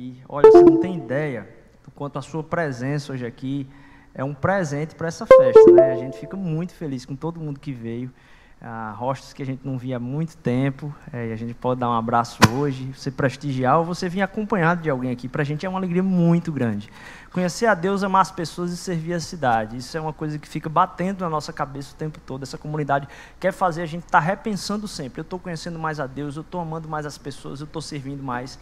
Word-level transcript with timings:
aqui. 0.00 0.22
Olha, 0.28 0.50
você 0.50 0.62
não 0.62 0.78
tem 0.78 0.96
ideia 0.96 1.46
do 1.84 1.90
quanto 1.90 2.18
a 2.18 2.22
sua 2.22 2.42
presença 2.42 3.12
hoje 3.12 3.26
aqui 3.26 3.68
é 4.14 4.24
um 4.24 4.34
presente 4.34 4.94
para 4.94 5.06
essa 5.06 5.26
festa, 5.26 5.70
né? 5.70 5.92
A 5.92 5.96
gente 5.96 6.18
fica 6.18 6.36
muito 6.36 6.74
feliz 6.74 7.04
com 7.04 7.14
todo 7.14 7.38
mundo 7.38 7.60
que 7.60 7.72
veio. 7.72 8.10
Ah, 8.62 8.92
rostos 8.94 9.32
que 9.32 9.42
a 9.42 9.46
gente 9.46 9.66
não 9.66 9.78
via 9.78 9.96
há 9.96 9.98
muito 9.98 10.36
tempo, 10.36 10.94
é, 11.10 11.28
e 11.28 11.32
a 11.32 11.36
gente 11.36 11.54
pode 11.54 11.80
dar 11.80 11.88
um 11.88 11.94
abraço 11.94 12.38
hoje, 12.52 12.92
você 12.92 13.10
prestigiar 13.10 13.78
ou 13.78 13.86
você 13.86 14.06
vir 14.06 14.20
acompanhado 14.20 14.82
de 14.82 14.90
alguém 14.90 15.10
aqui. 15.10 15.28
Para 15.28 15.40
a 15.40 15.44
gente 15.46 15.64
é 15.64 15.68
uma 15.68 15.78
alegria 15.78 16.02
muito 16.02 16.52
grande. 16.52 16.90
Conhecer 17.32 17.64
a 17.64 17.72
Deus, 17.72 18.02
amar 18.02 18.20
as 18.20 18.30
pessoas 18.30 18.70
e 18.70 18.76
servir 18.76 19.14
a 19.14 19.20
cidade. 19.20 19.78
Isso 19.78 19.96
é 19.96 20.00
uma 20.00 20.12
coisa 20.12 20.38
que 20.38 20.46
fica 20.46 20.68
batendo 20.68 21.20
na 21.20 21.30
nossa 21.30 21.54
cabeça 21.54 21.94
o 21.94 21.96
tempo 21.96 22.20
todo. 22.26 22.42
Essa 22.42 22.58
comunidade 22.58 23.08
quer 23.38 23.52
fazer 23.52 23.80
a 23.80 23.86
gente 23.86 24.04
estar 24.04 24.20
tá 24.20 24.26
repensando 24.26 24.86
sempre. 24.86 25.20
Eu 25.20 25.22
estou 25.22 25.38
conhecendo 25.38 25.78
mais 25.78 25.98
a 25.98 26.06
Deus, 26.06 26.36
eu 26.36 26.42
estou 26.42 26.60
amando 26.60 26.86
mais 26.86 27.06
as 27.06 27.16
pessoas, 27.16 27.60
eu 27.60 27.64
estou 27.64 27.80
servindo 27.80 28.22
mais 28.22 28.58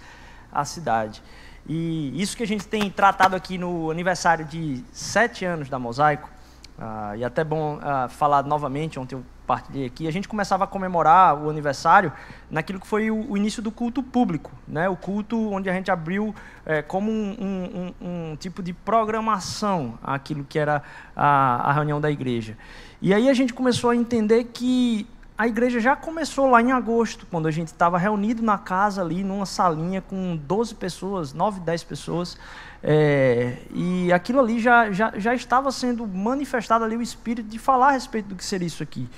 a 0.52 0.64
cidade. 0.64 1.22
E 1.68 2.20
isso 2.20 2.36
que 2.36 2.42
a 2.42 2.46
gente 2.46 2.66
tem 2.66 2.90
tratado 2.90 3.36
aqui 3.36 3.58
no 3.58 3.90
aniversário 3.90 4.44
de 4.44 4.82
sete 4.92 5.44
anos 5.44 5.68
da 5.68 5.78
Mosaico, 5.78 6.30
ah, 6.78 7.16
e 7.16 7.24
até 7.24 7.42
bom 7.42 7.78
ah, 7.82 8.08
falar 8.08 8.44
novamente, 8.44 8.98
ontem 8.98 9.16
eu 9.16 9.24
partilhei 9.46 9.86
aqui, 9.86 10.06
a 10.06 10.12
gente 10.12 10.28
começava 10.28 10.64
a 10.64 10.66
comemorar 10.66 11.42
o 11.42 11.50
aniversário 11.50 12.12
naquilo 12.50 12.78
que 12.78 12.86
foi 12.86 13.10
o, 13.10 13.32
o 13.32 13.36
início 13.36 13.62
do 13.62 13.72
culto 13.72 14.02
público, 14.02 14.52
né? 14.66 14.88
o 14.88 14.94
culto 14.94 15.50
onde 15.50 15.68
a 15.68 15.72
gente 15.72 15.90
abriu 15.90 16.34
é, 16.64 16.82
como 16.82 17.10
um, 17.10 17.34
um, 17.40 18.06
um, 18.06 18.36
tipo 18.36 18.62
de 18.62 18.72
programação 18.72 19.98
aquilo 20.02 20.44
que 20.44 20.58
era 20.58 20.82
a, 21.16 21.70
a 21.70 21.72
reunião 21.72 22.00
da 22.00 22.10
igreja. 22.10 22.56
E 23.00 23.12
aí 23.12 23.28
a 23.28 23.34
gente 23.34 23.54
começou 23.54 23.90
a 23.90 23.96
entender 23.96 24.44
que 24.44 25.06
a 25.38 25.46
igreja 25.46 25.78
já 25.78 25.94
começou 25.94 26.50
lá 26.50 26.60
em 26.60 26.72
agosto, 26.72 27.24
quando 27.30 27.46
a 27.46 27.50
gente 27.52 27.68
estava 27.68 27.96
reunido 27.96 28.42
na 28.42 28.58
casa 28.58 29.00
ali, 29.00 29.22
numa 29.22 29.46
salinha 29.46 30.02
com 30.02 30.36
12 30.36 30.74
pessoas, 30.74 31.32
9, 31.32 31.60
10 31.60 31.84
pessoas, 31.84 32.36
é, 32.82 33.58
e 33.72 34.12
aquilo 34.12 34.40
ali 34.40 34.58
já, 34.58 34.90
já, 34.90 35.12
já 35.16 35.32
estava 35.32 35.70
sendo 35.70 36.04
manifestado 36.08 36.84
ali 36.84 36.96
o 36.96 37.02
espírito 37.02 37.48
de 37.48 37.56
falar 37.56 37.90
a 37.90 37.90
respeito 37.92 38.26
do 38.26 38.34
que 38.34 38.44
seria 38.44 38.66
isso 38.66 38.82
aqui. 38.82 39.08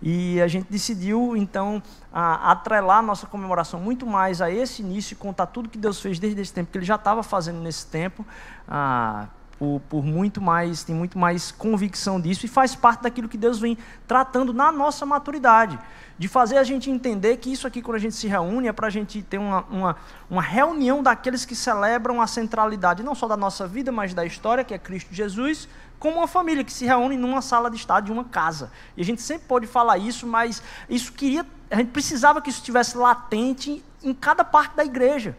E 0.00 0.40
a 0.40 0.46
gente 0.46 0.70
decidiu, 0.70 1.36
então, 1.36 1.82
a, 2.12 2.52
atrelar 2.52 3.02
nossa 3.02 3.26
comemoração 3.26 3.80
muito 3.80 4.06
mais 4.06 4.40
a 4.40 4.48
esse 4.48 4.80
início 4.80 5.14
e 5.14 5.16
contar 5.16 5.46
tudo 5.46 5.68
que 5.68 5.78
Deus 5.78 6.00
fez 6.00 6.20
desde 6.20 6.40
esse 6.40 6.52
tempo, 6.52 6.70
que 6.70 6.78
Ele 6.78 6.84
já 6.84 6.94
estava 6.94 7.24
fazendo 7.24 7.58
nesse 7.58 7.86
tempo. 7.88 8.24
A, 8.68 9.26
por, 9.58 9.80
por, 9.88 10.04
muito 10.04 10.40
mais, 10.40 10.82
tem 10.82 10.94
muito 10.94 11.18
mais 11.18 11.50
convicção 11.52 12.20
disso 12.20 12.44
e 12.44 12.48
faz 12.48 12.74
parte 12.74 13.02
daquilo 13.02 13.28
que 13.28 13.38
Deus 13.38 13.58
vem 13.58 13.78
tratando 14.06 14.52
na 14.52 14.72
nossa 14.72 15.06
maturidade. 15.06 15.78
De 16.16 16.28
fazer 16.28 16.58
a 16.58 16.64
gente 16.64 16.90
entender 16.90 17.36
que 17.38 17.52
isso 17.52 17.66
aqui, 17.66 17.82
quando 17.82 17.96
a 17.96 18.00
gente 18.00 18.14
se 18.14 18.28
reúne, 18.28 18.68
é 18.68 18.72
para 18.72 18.86
a 18.86 18.90
gente 18.90 19.22
ter 19.22 19.38
uma, 19.38 19.62
uma, 19.62 19.96
uma 20.30 20.42
reunião 20.42 21.02
daqueles 21.02 21.44
que 21.44 21.56
celebram 21.56 22.20
a 22.20 22.26
centralidade, 22.26 23.02
não 23.02 23.14
só 23.14 23.26
da 23.26 23.36
nossa 23.36 23.66
vida, 23.66 23.90
mas 23.90 24.14
da 24.14 24.24
história, 24.24 24.62
que 24.62 24.74
é 24.74 24.78
Cristo 24.78 25.12
Jesus, 25.12 25.68
como 25.98 26.18
uma 26.18 26.28
família 26.28 26.62
que 26.62 26.72
se 26.72 26.84
reúne 26.84 27.16
numa 27.16 27.42
sala 27.42 27.70
de 27.70 27.76
estar 27.76 28.00
de 28.00 28.12
uma 28.12 28.24
casa. 28.24 28.70
E 28.96 29.02
a 29.02 29.04
gente 29.04 29.22
sempre 29.22 29.46
pode 29.48 29.66
falar 29.66 29.98
isso, 29.98 30.26
mas 30.26 30.62
isso 30.88 31.12
queria, 31.12 31.46
a 31.70 31.76
gente 31.76 31.90
precisava 31.90 32.40
que 32.40 32.50
isso 32.50 32.58
estivesse 32.58 32.96
latente 32.96 33.82
em 34.02 34.14
cada 34.14 34.44
parte 34.44 34.76
da 34.76 34.84
igreja. 34.84 35.36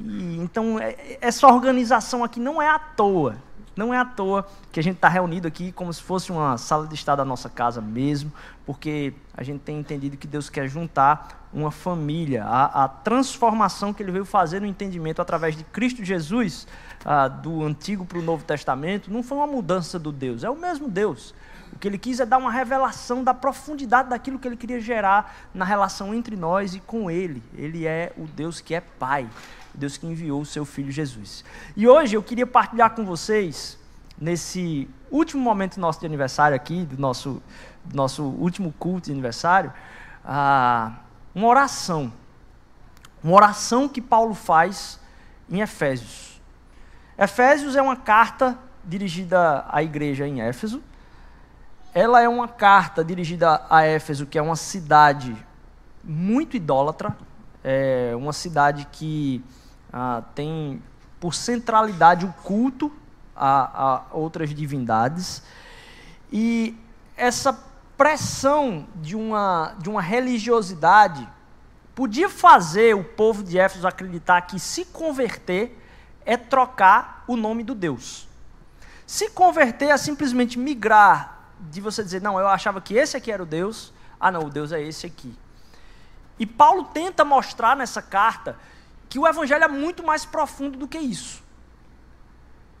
Então, 0.00 0.78
é, 0.78 1.18
essa 1.20 1.46
organização 1.46 2.24
aqui 2.24 2.40
não 2.40 2.60
é 2.60 2.68
à 2.68 2.78
toa. 2.78 3.36
Não 3.76 3.94
é 3.94 3.98
à 3.98 4.04
toa 4.04 4.46
que 4.72 4.80
a 4.80 4.82
gente 4.82 4.96
está 4.96 5.08
reunido 5.08 5.46
aqui 5.46 5.72
como 5.72 5.92
se 5.92 6.02
fosse 6.02 6.32
uma 6.32 6.58
sala 6.58 6.86
de 6.86 6.94
estar 6.94 7.16
da 7.16 7.24
nossa 7.24 7.48
casa 7.48 7.80
mesmo, 7.80 8.32
porque 8.66 9.14
a 9.34 9.42
gente 9.42 9.60
tem 9.60 9.78
entendido 9.78 10.16
que 10.16 10.26
Deus 10.26 10.50
quer 10.50 10.68
juntar 10.68 11.48
uma 11.52 11.70
família. 11.70 12.44
A, 12.44 12.84
a 12.84 12.88
transformação 12.88 13.92
que 13.92 14.02
Ele 14.02 14.12
veio 14.12 14.24
fazer 14.24 14.60
no 14.60 14.66
entendimento 14.66 15.22
através 15.22 15.56
de 15.56 15.64
Cristo 15.64 16.04
Jesus, 16.04 16.66
ah, 17.04 17.28
do 17.28 17.64
Antigo 17.64 18.04
para 18.04 18.18
o 18.18 18.22
Novo 18.22 18.44
Testamento, 18.44 19.10
não 19.10 19.22
foi 19.22 19.38
uma 19.38 19.46
mudança 19.46 19.98
do 19.98 20.12
Deus, 20.12 20.44
é 20.44 20.50
o 20.50 20.56
mesmo 20.56 20.88
Deus. 20.88 21.34
O 21.72 21.78
que 21.78 21.86
ele 21.86 21.98
quis 21.98 22.18
é 22.18 22.26
dar 22.26 22.38
uma 22.38 22.50
revelação 22.50 23.22
da 23.22 23.32
profundidade 23.32 24.10
daquilo 24.10 24.38
que 24.38 24.48
ele 24.48 24.56
queria 24.56 24.80
gerar 24.80 25.48
na 25.54 25.64
relação 25.64 26.12
entre 26.12 26.36
nós 26.36 26.74
e 26.74 26.80
com 26.80 27.08
ele. 27.08 27.42
Ele 27.56 27.86
é 27.86 28.12
o 28.18 28.26
Deus 28.26 28.60
que 28.60 28.74
é 28.74 28.80
Pai. 28.80 29.28
Deus 29.80 29.96
que 29.96 30.06
enviou 30.06 30.42
o 30.42 30.46
seu 30.46 30.64
Filho 30.64 30.92
Jesus. 30.92 31.44
E 31.76 31.88
hoje 31.88 32.14
eu 32.14 32.22
queria 32.22 32.46
partilhar 32.46 32.90
com 32.94 33.04
vocês, 33.04 33.78
nesse 34.20 34.88
último 35.10 35.42
momento 35.42 35.80
nosso 35.80 35.98
de 35.98 36.06
aniversário 36.06 36.54
aqui, 36.54 36.84
do 36.84 37.00
nosso, 37.00 37.42
do 37.84 37.96
nosso 37.96 38.22
último 38.22 38.72
culto 38.78 39.06
de 39.06 39.12
aniversário, 39.12 39.72
ah, 40.24 40.92
uma 41.34 41.48
oração. 41.48 42.12
Uma 43.24 43.34
oração 43.34 43.88
que 43.88 44.00
Paulo 44.00 44.34
faz 44.34 45.00
em 45.48 45.60
Efésios. 45.60 46.40
Efésios 47.18 47.74
é 47.74 47.82
uma 47.82 47.96
carta 47.96 48.58
dirigida 48.84 49.64
à 49.68 49.82
igreja 49.82 50.26
em 50.26 50.40
Éfeso. 50.40 50.82
Ela 51.92 52.20
é 52.20 52.28
uma 52.28 52.46
carta 52.46 53.04
dirigida 53.04 53.62
a 53.68 53.82
Éfeso, 53.82 54.26
que 54.26 54.38
é 54.38 54.42
uma 54.42 54.56
cidade 54.56 55.36
muito 56.04 56.56
idólatra, 56.56 57.16
é 57.62 58.12
uma 58.16 58.32
cidade 58.32 58.86
que 58.92 59.44
ah, 59.92 60.22
tem 60.34 60.82
por 61.18 61.34
centralidade 61.34 62.24
o 62.24 62.32
culto 62.42 62.92
a, 63.36 63.82
a 63.84 64.16
outras 64.16 64.54
divindades. 64.54 65.42
E 66.32 66.76
essa 67.16 67.52
pressão 67.96 68.86
de 68.96 69.14
uma, 69.14 69.74
de 69.78 69.90
uma 69.90 70.00
religiosidade 70.00 71.28
podia 71.94 72.28
fazer 72.28 72.94
o 72.94 73.04
povo 73.04 73.42
de 73.42 73.58
Éfeso 73.58 73.86
acreditar 73.86 74.40
que 74.42 74.58
se 74.58 74.86
converter 74.86 75.78
é 76.24 76.36
trocar 76.36 77.24
o 77.26 77.36
nome 77.36 77.62
do 77.62 77.74
Deus. 77.74 78.28
Se 79.06 79.30
converter 79.30 79.88
é 79.90 79.96
simplesmente 79.96 80.58
migrar 80.58 81.40
de 81.58 81.80
você 81.80 82.02
dizer, 82.02 82.22
não, 82.22 82.38
eu 82.38 82.48
achava 82.48 82.80
que 82.80 82.94
esse 82.94 83.16
aqui 83.16 83.30
era 83.30 83.42
o 83.42 83.46
Deus, 83.46 83.92
ah 84.18 84.30
não, 84.30 84.44
o 84.44 84.50
Deus 84.50 84.72
é 84.72 84.80
esse 84.80 85.04
aqui. 85.04 85.36
E 86.38 86.46
Paulo 86.46 86.84
tenta 86.84 87.22
mostrar 87.22 87.76
nessa 87.76 88.00
carta 88.00 88.56
que 89.10 89.18
o 89.18 89.26
evangelho 89.26 89.64
é 89.64 89.68
muito 89.68 90.02
mais 90.02 90.24
profundo 90.24 90.78
do 90.78 90.88
que 90.88 90.98
isso. 90.98 91.42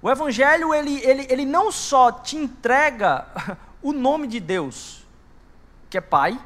O 0.00 0.08
evangelho 0.08 0.72
ele, 0.72 0.98
ele, 1.04 1.26
ele 1.28 1.44
não 1.44 1.70
só 1.70 2.10
te 2.10 2.36
entrega 2.36 3.26
o 3.82 3.92
nome 3.92 4.26
de 4.28 4.40
Deus, 4.40 5.04
que 5.90 5.98
é 5.98 6.00
Pai, 6.00 6.40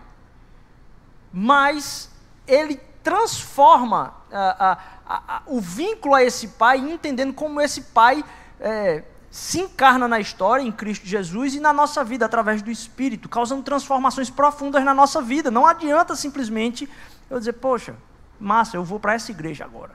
mas 1.32 2.10
ele 2.46 2.80
transforma 3.02 4.14
uh, 4.30 4.64
uh, 4.64 5.52
uh, 5.52 5.56
o 5.56 5.60
vínculo 5.60 6.14
a 6.14 6.24
esse 6.24 6.48
Pai, 6.48 6.78
entendendo 6.78 7.34
como 7.34 7.60
esse 7.60 7.82
Pai 7.82 8.24
é, 8.58 9.04
se 9.30 9.60
encarna 9.60 10.08
na 10.08 10.18
história, 10.18 10.62
em 10.62 10.72
Cristo 10.72 11.06
Jesus 11.06 11.54
e 11.54 11.60
na 11.60 11.72
nossa 11.72 12.02
vida, 12.02 12.24
através 12.24 12.62
do 12.62 12.70
Espírito, 12.70 13.28
causando 13.28 13.62
transformações 13.62 14.30
profundas 14.30 14.82
na 14.82 14.94
nossa 14.94 15.20
vida. 15.20 15.50
Não 15.50 15.66
adianta 15.66 16.16
simplesmente 16.16 16.88
eu 17.28 17.38
dizer, 17.38 17.54
poxa, 17.54 17.94
massa, 18.38 18.76
eu 18.76 18.84
vou 18.84 18.98
para 19.00 19.14
essa 19.14 19.30
igreja 19.30 19.64
agora. 19.64 19.92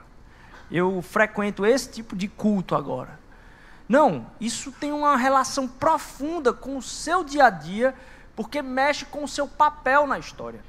Eu 0.70 1.02
frequento 1.02 1.66
esse 1.66 1.90
tipo 1.90 2.14
de 2.14 2.28
culto 2.28 2.74
agora. 2.74 3.18
Não, 3.88 4.26
isso 4.40 4.70
tem 4.70 4.92
uma 4.92 5.16
relação 5.16 5.66
profunda 5.66 6.52
com 6.52 6.76
o 6.76 6.82
seu 6.82 7.24
dia 7.24 7.46
a 7.46 7.50
dia, 7.50 7.94
porque 8.36 8.62
mexe 8.62 9.04
com 9.04 9.24
o 9.24 9.28
seu 9.28 9.48
papel 9.48 10.06
na 10.06 10.18
história. 10.18 10.60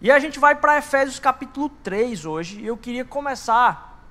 E 0.00 0.10
a 0.10 0.18
gente 0.18 0.38
vai 0.38 0.54
para 0.54 0.76
Efésios 0.76 1.18
capítulo 1.18 1.70
3 1.82 2.26
hoje, 2.26 2.60
e 2.60 2.66
eu 2.66 2.76
queria 2.76 3.04
começar 3.04 4.04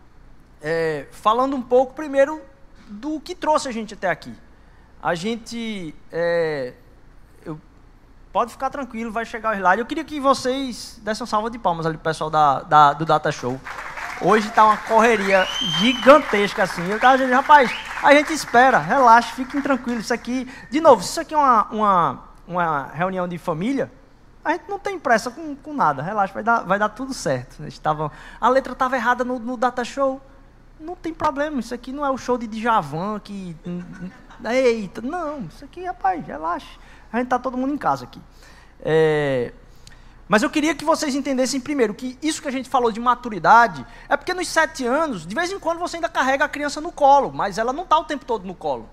é, 0.62 1.08
falando 1.12 1.56
um 1.56 1.62
pouco 1.62 1.94
primeiro 1.94 2.42
do 2.88 3.20
que 3.20 3.36
trouxe 3.36 3.68
a 3.68 3.72
gente 3.72 3.94
até 3.94 4.10
aqui. 4.10 4.34
A 5.02 5.14
gente 5.14 5.94
é, 6.12 6.74
Pode 8.34 8.52
ficar 8.52 8.72
tranquilo, 8.72 9.12
vai 9.12 9.26
chegar 9.26 9.52
o 9.52 9.54
slide. 9.54 9.80
Eu 9.80 9.86
queria 9.86 10.04
que 10.04 10.20
vocês 10.20 11.00
dessem 11.04 11.22
uma 11.22 11.28
salva 11.28 11.52
de 11.52 11.60
palmas 11.60 11.86
ali 11.86 11.96
pro 11.98 12.06
pessoal 12.06 12.32
da, 12.32 12.62
da 12.62 12.92
do 12.94 13.06
Data 13.06 13.32
Show. 13.32 13.62
Hoje 14.20 14.48
está 14.48 14.66
uma 14.66 14.76
correria 14.76 15.46
gigantesca 15.78 16.64
assim. 16.64 16.84
Eu 16.90 17.00
tava 17.00 17.16
dizendo, 17.16 17.36
rapaz, 17.36 17.72
a 18.02 18.12
gente 18.16 18.34
espera, 18.34 18.80
relaxe, 18.80 19.34
fiquem 19.34 19.62
tranquilos. 19.62 20.06
Isso 20.06 20.14
aqui, 20.16 20.52
de 20.72 20.82
novo, 20.82 21.04
se 21.04 21.12
isso 21.12 21.22
aqui 21.22 21.36
é 21.36 21.38
uma, 21.38 21.68
uma, 21.70 22.24
uma 22.48 22.88
reunião 22.88 23.28
de 23.28 23.38
família, 23.38 23.92
a 24.44 24.54
gente 24.54 24.68
não 24.68 24.80
tem 24.80 25.00
pressa 25.00 25.30
com, 25.30 25.56
com 25.56 25.72
nada, 25.72 26.02
relaxa, 26.02 26.34
vai 26.34 26.42
dar, 26.44 26.62
vai 26.62 26.80
dar 26.80 26.90
tudo 26.90 27.14
certo. 27.14 27.62
Eles 27.62 27.78
tavam, 27.78 28.10
a 28.42 28.50
letra 28.50 28.74
estava 28.74 28.96
errada 28.96 29.24
no, 29.24 29.38
no 29.38 29.56
Data 29.56 29.86
Show. 29.86 30.20
Não 30.80 30.96
tem 30.96 31.14
problema, 31.14 31.60
isso 31.60 31.76
aqui 31.76 31.92
não 31.92 32.04
é 32.04 32.10
o 32.10 32.18
show 32.18 32.40
de 32.40 32.48
Djavan 32.48 33.20
que. 33.20 33.56
Eita, 34.44 35.02
não, 35.02 35.42
isso 35.42 35.64
aqui, 35.64 35.86
rapaz, 35.86 36.26
relaxe. 36.26 36.80
A 37.14 37.18
gente 37.18 37.28
está 37.28 37.38
todo 37.38 37.56
mundo 37.56 37.72
em 37.72 37.78
casa 37.78 38.06
aqui. 38.06 38.20
É... 38.82 39.54
Mas 40.28 40.42
eu 40.42 40.50
queria 40.50 40.74
que 40.74 40.84
vocês 40.84 41.14
entendessem 41.14 41.62
primeiro 41.62 41.94
que 41.94 42.18
isso 42.22 42.42
que 42.42 42.48
a 42.48 42.52
gente 42.52 42.68
falou 42.68 42.92
de 42.92 43.00
maturidade 43.00 43.86
é 44.10 44.18
porque 44.18 44.34
nos 44.34 44.48
sete 44.48 44.84
anos, 44.84 45.28
de 45.28 45.36
vez 45.36 45.52
em 45.52 45.60
quando 45.60 45.78
você 45.78 45.98
ainda 45.98 46.10
carrega 46.10 46.46
a 46.46 46.50
criança 46.50 46.82
no 46.82 46.92
colo, 46.92 47.32
mas 47.32 47.60
ela 47.60 47.72
não 47.72 47.84
está 47.84 48.00
o 48.00 48.04
tempo 48.04 48.26
todo 48.26 48.48
no 48.48 48.56
colo. 48.56 48.90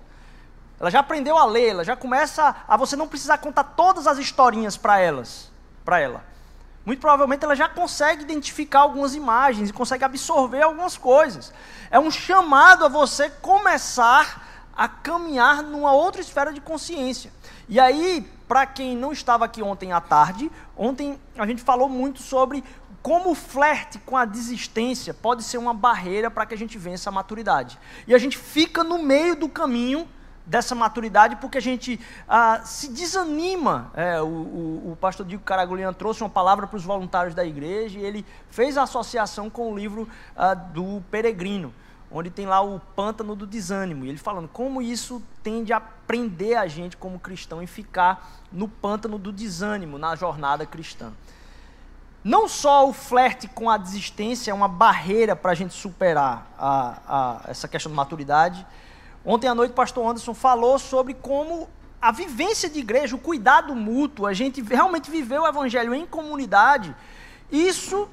Ela 0.79 0.91
já 0.91 0.99
aprendeu 0.99 1.35
a 1.35 1.45
ler, 1.45 1.69
ela 1.69 1.83
já 1.83 1.95
começa 1.95 2.55
a 2.67 2.77
você 2.77 2.95
não 2.95 3.07
precisar 3.07 3.39
contar 3.39 3.63
todas 3.63 4.05
as 4.05 4.19
historinhas 4.19 4.77
para 4.77 4.99
elas, 4.99 5.51
para 5.83 5.99
ela. 5.99 6.23
Muito 6.85 6.99
provavelmente 6.99 7.43
ela 7.43 7.55
já 7.55 7.69
consegue 7.69 8.21
identificar 8.21 8.81
algumas 8.81 9.15
imagens 9.15 9.69
e 9.69 9.73
consegue 9.73 10.03
absorver 10.03 10.61
algumas 10.61 10.95
coisas. 10.95 11.51
É 11.89 11.99
um 11.99 12.11
chamado 12.11 12.85
a 12.85 12.87
você 12.87 13.29
começar 13.29 14.60
a 14.75 14.87
caminhar 14.87 15.61
numa 15.63 15.93
outra 15.93 16.21
esfera 16.21 16.51
de 16.53 16.61
consciência. 16.61 17.31
E 17.67 17.79
aí, 17.79 18.27
para 18.47 18.65
quem 18.65 18.95
não 18.95 19.11
estava 19.11 19.45
aqui 19.45 19.61
ontem 19.61 19.91
à 19.91 20.01
tarde, 20.01 20.51
ontem 20.77 21.19
a 21.37 21.45
gente 21.45 21.61
falou 21.61 21.87
muito 21.87 22.21
sobre 22.21 22.63
como 23.01 23.31
o 23.31 23.35
flerte 23.35 23.97
com 23.99 24.15
a 24.15 24.25
desistência 24.25 25.13
pode 25.13 25.43
ser 25.43 25.57
uma 25.57 25.73
barreira 25.73 26.29
para 26.29 26.45
que 26.45 26.53
a 26.53 26.57
gente 26.57 26.77
vença 26.77 27.09
a 27.09 27.13
maturidade. 27.13 27.79
E 28.07 28.13
a 28.13 28.17
gente 28.17 28.37
fica 28.37 28.83
no 28.83 28.99
meio 28.99 29.35
do 29.35 29.49
caminho 29.49 30.07
dessa 30.45 30.75
maturidade 30.75 31.35
porque 31.37 31.57
a 31.57 31.61
gente 31.61 31.99
ah, 32.27 32.61
se 32.63 32.89
desanima. 32.89 33.91
É, 33.95 34.21
o, 34.21 34.25
o, 34.25 34.91
o, 34.91 34.97
pastor 34.99 35.25
Diego 35.25 35.43
Caragolian 35.43 35.93
trouxe 35.93 36.21
uma 36.21 36.29
palavra 36.29 36.67
para 36.67 36.77
os 36.77 36.83
voluntários 36.83 37.33
da 37.33 37.45
igreja 37.45 37.99
e 37.99 38.03
ele 38.03 38.25
fez 38.49 38.77
a 38.77 38.83
associação 38.83 39.49
com 39.49 39.71
o 39.71 39.75
livro 39.75 40.07
ah, 40.35 40.53
do 40.53 41.01
Peregrino, 41.09 41.73
onde 42.11 42.29
tem 42.29 42.45
lá 42.45 42.61
o 42.61 42.79
pântano 42.79 43.35
do 43.35 43.47
desânimo. 43.47 44.05
E 44.05 44.09
ele 44.09 44.17
falando 44.17 44.47
como 44.47 44.81
isso 44.81 45.21
tende 45.41 45.71
a 45.71 45.79
prender 45.79 46.57
a 46.57 46.67
gente 46.67 46.97
como 46.97 47.19
cristão 47.19 47.63
e 47.63 47.67
ficar 47.67 48.41
no 48.51 48.67
pântano 48.67 49.17
do 49.17 49.31
desânimo 49.31 49.97
na 49.97 50.15
jornada 50.15 50.65
cristã. 50.65 51.13
Não 52.23 52.47
só 52.47 52.87
o 52.87 52.93
flerte 52.93 53.47
com 53.47 53.69
a 53.69 53.77
desistência 53.77 54.51
é 54.51 54.53
uma 54.53 54.67
barreira 54.67 55.35
para 55.35 55.51
a 55.51 55.55
gente 55.55 55.73
superar 55.73 56.51
a, 56.57 56.99
a, 57.07 57.49
essa 57.49 57.67
questão 57.67 57.91
de 57.91 57.95
maturidade. 57.95 58.65
Ontem 59.25 59.47
à 59.47 59.55
noite 59.55 59.71
o 59.71 59.75
pastor 59.75 60.05
Anderson 60.07 60.33
falou 60.33 60.77
sobre 60.77 61.13
como 61.13 61.67
a 62.01 62.11
vivência 62.11 62.69
de 62.69 62.79
igreja, 62.79 63.15
o 63.15 63.19
cuidado 63.19 63.73
mútuo, 63.75 64.25
a 64.25 64.33
gente 64.33 64.61
realmente 64.61 65.09
viver 65.09 65.39
o 65.39 65.47
evangelho 65.47 65.93
em 65.93 66.05
comunidade, 66.05 66.95
isso 67.51 68.09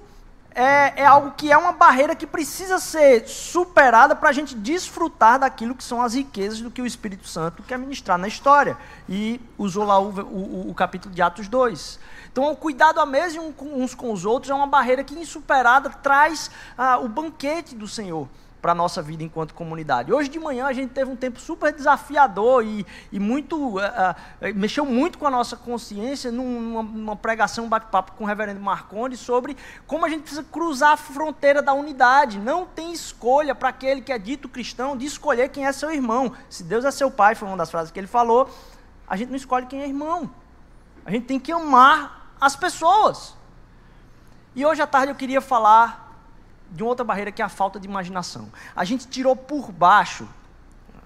é, 0.55 1.03
é, 1.03 1.07
algo 1.07 1.33
que 1.33 1.53
é 1.53 1.57
uma 1.57 1.73
barreira 1.73 2.17
que 2.17 2.27
precisa 2.27 2.79
ser 2.79 3.29
superada 3.29 4.17
para 4.17 4.31
a 4.31 4.33
gente 4.33 4.55
desfrutar 4.55 5.39
daquilo 5.39 5.75
que 5.75 5.85
são 5.85 6.03
as 6.03 6.15
riquezas 6.15 6.61
do 6.61 6.71
que 6.71 6.83
o 6.83 6.87
Espírito 6.87 7.29
Santo 7.29 7.63
quer 7.63 7.79
ministrar 7.79 8.19
na 8.19 8.27
história. 8.27 8.77
E 9.09 9.41
usou 9.57 9.85
lá 9.85 9.99
o, 9.99 10.09
o, 10.09 10.71
o 10.71 10.75
capítulo 10.75 11.15
de 11.15 11.23
Atos 11.23 11.49
2. 11.49 12.01
Então, 12.33 12.51
o 12.51 12.57
cuidado 12.57 13.01
a 13.01 13.07
mesa 13.07 13.41
uns 13.41 13.95
com 13.95 14.13
os 14.13 14.25
outros 14.25 14.51
é 14.51 14.55
uma 14.55 14.67
barreira 14.67 15.05
que, 15.05 15.15
insuperada, 15.15 15.91
traz 15.91 16.51
ah, 16.77 16.99
o 16.99 17.09
banquete 17.09 17.75
do 17.75 17.89
Senhor 17.89 18.29
para 18.61 18.73
a 18.73 18.75
nossa 18.75 19.01
vida 19.01 19.23
enquanto 19.23 19.55
comunidade. 19.55 20.13
Hoje 20.13 20.29
de 20.29 20.39
manhã 20.39 20.67
a 20.67 20.73
gente 20.73 20.91
teve 20.91 21.11
um 21.11 21.17
tempo 21.17 21.39
super 21.39 21.73
desafiador 21.73 22.65
e, 22.65 22.85
e 23.13 23.21
muito 23.21 23.79
uh, 23.79 23.79
uh, 23.79 24.55
mexeu 24.55 24.85
muito 24.85 25.19
com 25.19 25.27
a 25.27 25.31
nossa 25.31 25.57
consciência 25.57 26.33
numa, 26.33 26.83
numa 26.83 27.17
pregação, 27.17 27.67
um 27.67 27.69
bate-papo 27.69 28.13
com 28.13 28.25
o 28.25 28.27
reverendo 28.27 28.61
Marconde 28.61 29.17
sobre 29.17 29.57
como 29.87 30.05
a 30.05 30.09
gente 30.09 30.23
precisa 30.23 30.43
cruzar 30.43 30.93
a 30.93 30.97
fronteira 30.97 31.63
da 31.63 31.73
unidade. 31.73 32.39
Não 32.39 32.67
tem 32.67 32.93
escolha 32.93 33.55
para 33.55 33.69
aquele 33.69 34.01
que 34.01 34.13
é 34.13 34.19
dito 34.19 34.49
cristão 34.49 34.97
de 34.97 35.07
escolher 35.07 35.49
quem 35.51 35.67
é 35.67 35.73
seu 35.73 35.93
irmão. 35.93 36.33
Se 36.51 36.65
Deus 36.65 36.85
é 36.85 36.91
seu 36.91 37.11
pai, 37.11 37.35
foi 37.35 37.47
uma 37.47 37.57
das 37.57 37.71
frases 37.71 37.93
que 37.93 38.01
ele 38.01 38.07
falou, 38.07 38.51
a 39.07 39.17
gente 39.17 39.29
não 39.29 39.37
escolhe 39.37 39.67
quem 39.67 39.83
é 39.83 39.87
irmão. 39.87 40.31
A 41.05 41.11
gente 41.11 41.27
tem 41.27 41.39
que 41.39 41.53
amar 41.53 42.35
as 42.41 42.57
pessoas. 42.57 43.35
E 44.55 44.67
hoje 44.67 44.83
à 44.83 44.87
tarde 44.87 45.13
eu 45.13 45.17
queria 45.17 45.41
falar 45.41 46.08
de 46.71 46.83
uma 46.83 46.91
outra 46.91 47.05
barreira 47.05 47.33
que 47.33 47.43
é 47.43 47.45
a 47.45 47.49
falta 47.49 47.79
de 47.81 47.87
imaginação. 47.87 48.49
A 48.75 48.85
gente 48.85 49.07
tirou 49.07 49.35
por 49.35 49.73
baixo 49.73 50.29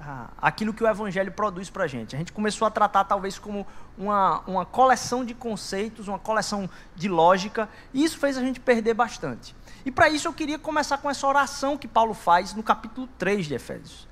ah, 0.01 0.31
aquilo 0.41 0.75
que 0.75 0.83
o 0.83 0.89
Evangelho 0.89 1.31
produz 1.31 1.71
para 1.71 1.85
a 1.85 1.87
gente. 1.87 2.17
A 2.17 2.19
gente 2.19 2.33
começou 2.33 2.67
a 2.67 2.71
tratar 2.71 3.05
talvez 3.05 3.39
como 3.39 3.65
uma, 3.97 4.41
uma 4.49 4.67
coleção 4.67 5.25
de 5.25 5.33
conceitos, 5.33 6.09
uma 6.09 6.19
coleção 6.19 6.69
de 6.97 7.09
lógica, 7.09 7.69
e 7.95 8.03
isso 8.03 8.19
fez 8.19 8.37
a 8.37 8.41
gente 8.41 8.59
perder 8.59 8.95
bastante. 8.95 9.55
E 9.87 9.91
para 9.91 10.09
isso 10.09 10.27
eu 10.27 10.33
queria 10.33 10.59
começar 10.59 10.99
com 10.99 11.09
essa 11.09 11.25
oração 11.25 11.79
que 11.79 11.87
Paulo 11.87 12.15
faz 12.15 12.53
no 12.53 12.65
capítulo 12.65 13.09
3 13.17 13.47
de 13.47 13.55
Efésios. 13.55 14.09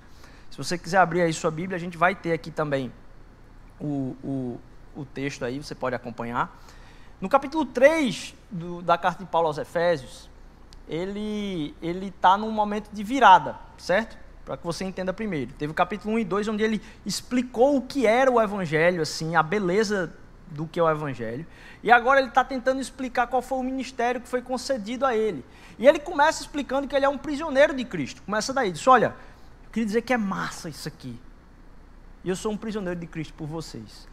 Se 0.48 0.56
você 0.56 0.78
quiser 0.78 0.98
abrir 0.98 1.22
aí 1.22 1.32
sua 1.32 1.50
Bíblia, 1.50 1.76
a 1.76 1.80
gente 1.80 1.98
vai 1.98 2.14
ter 2.14 2.32
aqui 2.32 2.52
também 2.52 2.92
o, 3.80 4.16
o, 4.22 4.60
o 4.94 5.04
texto 5.04 5.44
aí, 5.44 5.58
você 5.58 5.74
pode 5.74 5.96
acompanhar. 5.96 6.56
No 7.20 7.28
capítulo 7.28 7.66
3 7.66 8.34
do, 8.48 8.80
da 8.80 8.96
carta 8.96 9.24
de 9.24 9.30
Paulo 9.30 9.48
aos 9.48 9.58
Efésios, 9.58 10.29
ele 10.90 11.74
está 11.80 12.36
num 12.36 12.50
momento 12.50 12.90
de 12.92 13.04
virada, 13.04 13.56
certo? 13.78 14.18
Para 14.44 14.56
que 14.56 14.64
você 14.64 14.84
entenda 14.84 15.12
primeiro. 15.12 15.52
Teve 15.52 15.70
o 15.70 15.74
capítulo 15.74 16.14
1 16.14 16.18
e 16.18 16.24
2, 16.24 16.48
onde 16.48 16.64
ele 16.64 16.82
explicou 17.06 17.76
o 17.76 17.82
que 17.82 18.08
era 18.08 18.28
o 18.28 18.42
Evangelho, 18.42 19.00
assim, 19.00 19.36
a 19.36 19.42
beleza 19.42 20.12
do 20.48 20.66
que 20.66 20.80
é 20.80 20.82
o 20.82 20.90
Evangelho. 20.90 21.46
E 21.80 21.92
agora 21.92 22.18
ele 22.18 22.28
está 22.28 22.42
tentando 22.42 22.80
explicar 22.80 23.28
qual 23.28 23.40
foi 23.40 23.58
o 23.58 23.62
ministério 23.62 24.20
que 24.20 24.28
foi 24.28 24.42
concedido 24.42 25.06
a 25.06 25.16
ele. 25.16 25.44
E 25.78 25.86
ele 25.86 26.00
começa 26.00 26.42
explicando 26.42 26.88
que 26.88 26.96
ele 26.96 27.04
é 27.04 27.08
um 27.08 27.16
prisioneiro 27.16 27.72
de 27.72 27.84
Cristo. 27.84 28.20
Começa 28.22 28.52
daí, 28.52 28.72
diz: 28.72 28.84
Olha, 28.88 29.14
eu 29.64 29.70
queria 29.70 29.86
dizer 29.86 30.02
que 30.02 30.12
é 30.12 30.18
massa 30.18 30.68
isso 30.68 30.88
aqui. 30.88 31.16
E 32.24 32.28
eu 32.28 32.34
sou 32.34 32.50
um 32.50 32.56
prisioneiro 32.56 32.98
de 32.98 33.06
Cristo 33.06 33.32
por 33.34 33.46
vocês. 33.46 34.08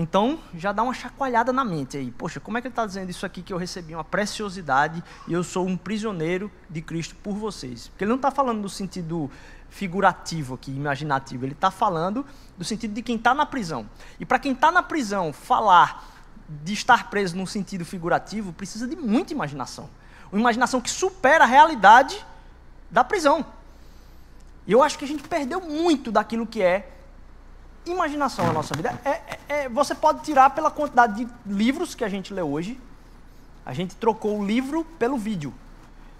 Então, 0.00 0.38
já 0.54 0.70
dá 0.70 0.84
uma 0.84 0.94
chacoalhada 0.94 1.52
na 1.52 1.64
mente 1.64 1.96
aí. 1.96 2.12
Poxa, 2.12 2.38
como 2.38 2.56
é 2.56 2.60
que 2.60 2.68
ele 2.68 2.72
está 2.72 2.86
dizendo 2.86 3.10
isso 3.10 3.26
aqui 3.26 3.42
que 3.42 3.52
eu 3.52 3.56
recebi 3.56 3.96
uma 3.96 4.04
preciosidade 4.04 5.02
e 5.26 5.32
eu 5.32 5.42
sou 5.42 5.66
um 5.66 5.76
prisioneiro 5.76 6.48
de 6.70 6.80
Cristo 6.80 7.16
por 7.16 7.34
vocês? 7.34 7.88
Porque 7.88 8.04
ele 8.04 8.10
não 8.10 8.16
está 8.16 8.30
falando 8.30 8.60
no 8.60 8.68
sentido 8.68 9.28
figurativo 9.68 10.54
aqui, 10.54 10.70
imaginativo. 10.70 11.44
Ele 11.44 11.52
está 11.52 11.68
falando 11.72 12.24
do 12.56 12.64
sentido 12.64 12.94
de 12.94 13.02
quem 13.02 13.16
está 13.16 13.34
na 13.34 13.44
prisão. 13.44 13.90
E 14.20 14.24
para 14.24 14.38
quem 14.38 14.52
está 14.52 14.70
na 14.70 14.84
prisão, 14.84 15.32
falar 15.32 16.08
de 16.48 16.72
estar 16.72 17.10
preso 17.10 17.36
num 17.36 17.44
sentido 17.44 17.84
figurativo 17.84 18.52
precisa 18.52 18.86
de 18.86 18.94
muita 18.94 19.32
imaginação. 19.32 19.90
Uma 20.30 20.40
imaginação 20.40 20.80
que 20.80 20.90
supera 20.90 21.42
a 21.42 21.46
realidade 21.46 22.24
da 22.88 23.02
prisão. 23.02 23.44
E 24.64 24.70
eu 24.70 24.80
acho 24.80 24.96
que 24.96 25.04
a 25.04 25.08
gente 25.08 25.26
perdeu 25.26 25.60
muito 25.60 26.12
daquilo 26.12 26.46
que 26.46 26.62
é 26.62 26.97
imaginação 27.90 28.46
na 28.46 28.52
nossa 28.52 28.74
vida. 28.74 28.98
É, 29.04 29.10
é, 29.10 29.38
é, 29.48 29.68
você 29.68 29.94
pode 29.94 30.22
tirar 30.22 30.50
pela 30.50 30.70
quantidade 30.70 31.24
de 31.24 31.32
livros 31.46 31.94
que 31.94 32.04
a 32.04 32.08
gente 32.08 32.32
lê 32.32 32.42
hoje. 32.42 32.80
A 33.64 33.72
gente 33.72 33.96
trocou 33.96 34.38
o 34.38 34.44
livro 34.44 34.84
pelo 34.98 35.18
vídeo. 35.18 35.52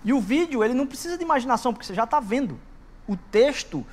E 0.05 0.13
o 0.13 0.21
vídeo, 0.21 0.63
ele 0.63 0.75
não 0.75 0.87
precisa 0.87 1.17
de 1.17 1.25
imaginação, 1.25 1.73
porque 1.73 1.87
você 1.87 1.95
já 1.95 2.05
está 2.05 2.21
vendo. 2.21 2.59
O 3.07 3.17
texto 3.17 3.87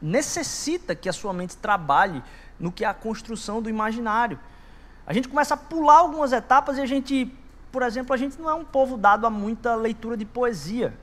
necessita 0.00 0.94
que 0.94 1.08
a 1.08 1.12
sua 1.12 1.32
mente 1.32 1.56
trabalhe 1.56 2.22
no 2.58 2.72
que 2.72 2.84
é 2.84 2.88
a 2.88 2.94
construção 2.94 3.60
do 3.60 3.68
imaginário. 3.68 4.38
A 5.06 5.12
gente 5.12 5.28
começa 5.28 5.54
a 5.54 5.56
pular 5.56 5.98
algumas 5.98 6.32
etapas 6.32 6.78
e 6.78 6.80
a 6.80 6.86
gente, 6.86 7.32
por 7.70 7.82
exemplo, 7.82 8.12
a 8.12 8.16
gente 8.16 8.40
não 8.40 8.50
é 8.50 8.54
um 8.54 8.64
povo 8.64 8.96
dado 8.96 9.26
a 9.26 9.30
muita 9.30 9.74
leitura 9.74 10.16
de 10.16 10.24
poesia. 10.24 10.96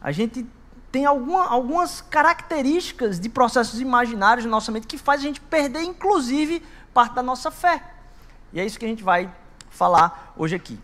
A 0.00 0.10
gente 0.12 0.46
tem 0.94 1.06
alguma, 1.06 1.48
algumas 1.48 2.00
características 2.00 3.18
de 3.18 3.28
processos 3.28 3.80
imaginários 3.80 4.44
na 4.44 4.50
nossa 4.52 4.70
mente 4.70 4.86
que 4.86 4.96
faz 4.96 5.20
a 5.20 5.24
gente 5.24 5.40
perder, 5.40 5.82
inclusive, 5.82 6.62
parte 6.94 7.16
da 7.16 7.22
nossa 7.22 7.50
fé. 7.50 7.82
E 8.52 8.60
é 8.60 8.64
isso 8.64 8.78
que 8.78 8.84
a 8.84 8.88
gente 8.88 9.02
vai 9.02 9.28
falar 9.70 10.32
hoje 10.36 10.54
aqui. 10.54 10.78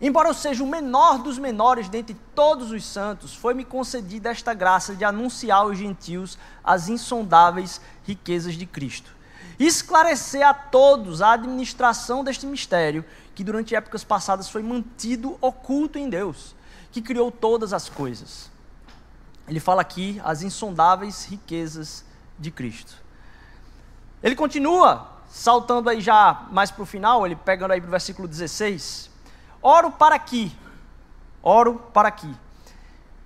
Embora 0.00 0.30
eu 0.30 0.32
seja 0.32 0.64
o 0.64 0.66
menor 0.66 1.18
dos 1.18 1.38
menores 1.38 1.90
dentre 1.90 2.16
todos 2.34 2.70
os 2.70 2.82
santos, 2.82 3.34
foi-me 3.34 3.62
concedida 3.62 4.30
esta 4.30 4.54
graça 4.54 4.94
de 4.94 5.04
anunciar 5.04 5.58
aos 5.58 5.76
gentios 5.76 6.38
as 6.64 6.88
insondáveis 6.88 7.82
riquezas 8.06 8.54
de 8.54 8.64
Cristo. 8.64 9.14
Esclarecer 9.58 10.48
a 10.48 10.54
todos 10.54 11.20
a 11.20 11.32
administração 11.32 12.24
deste 12.24 12.46
mistério, 12.46 13.04
que 13.34 13.44
durante 13.44 13.74
épocas 13.74 14.02
passadas 14.02 14.48
foi 14.48 14.62
mantido 14.62 15.36
oculto 15.42 15.98
em 15.98 16.08
Deus, 16.08 16.56
que 16.90 17.02
criou 17.02 17.30
todas 17.30 17.74
as 17.74 17.90
coisas 17.90 18.56
ele 19.48 19.60
fala 19.60 19.80
aqui 19.80 20.20
as 20.24 20.42
insondáveis 20.42 21.24
riquezas 21.24 22.04
de 22.38 22.50
Cristo. 22.50 22.94
Ele 24.22 24.36
continua 24.36 25.18
saltando 25.28 25.88
aí 25.88 26.00
já 26.00 26.46
mais 26.50 26.70
para 26.70 26.82
o 26.82 26.86
final, 26.86 27.24
ele 27.24 27.36
pegando 27.36 27.72
aí 27.72 27.80
para 27.80 27.88
o 27.88 27.90
versículo 27.90 28.28
16. 28.28 29.10
Oro 29.62 29.90
para 29.90 30.18
que, 30.18 30.56
oro 31.42 31.76
para 31.92 32.10
que, 32.10 32.32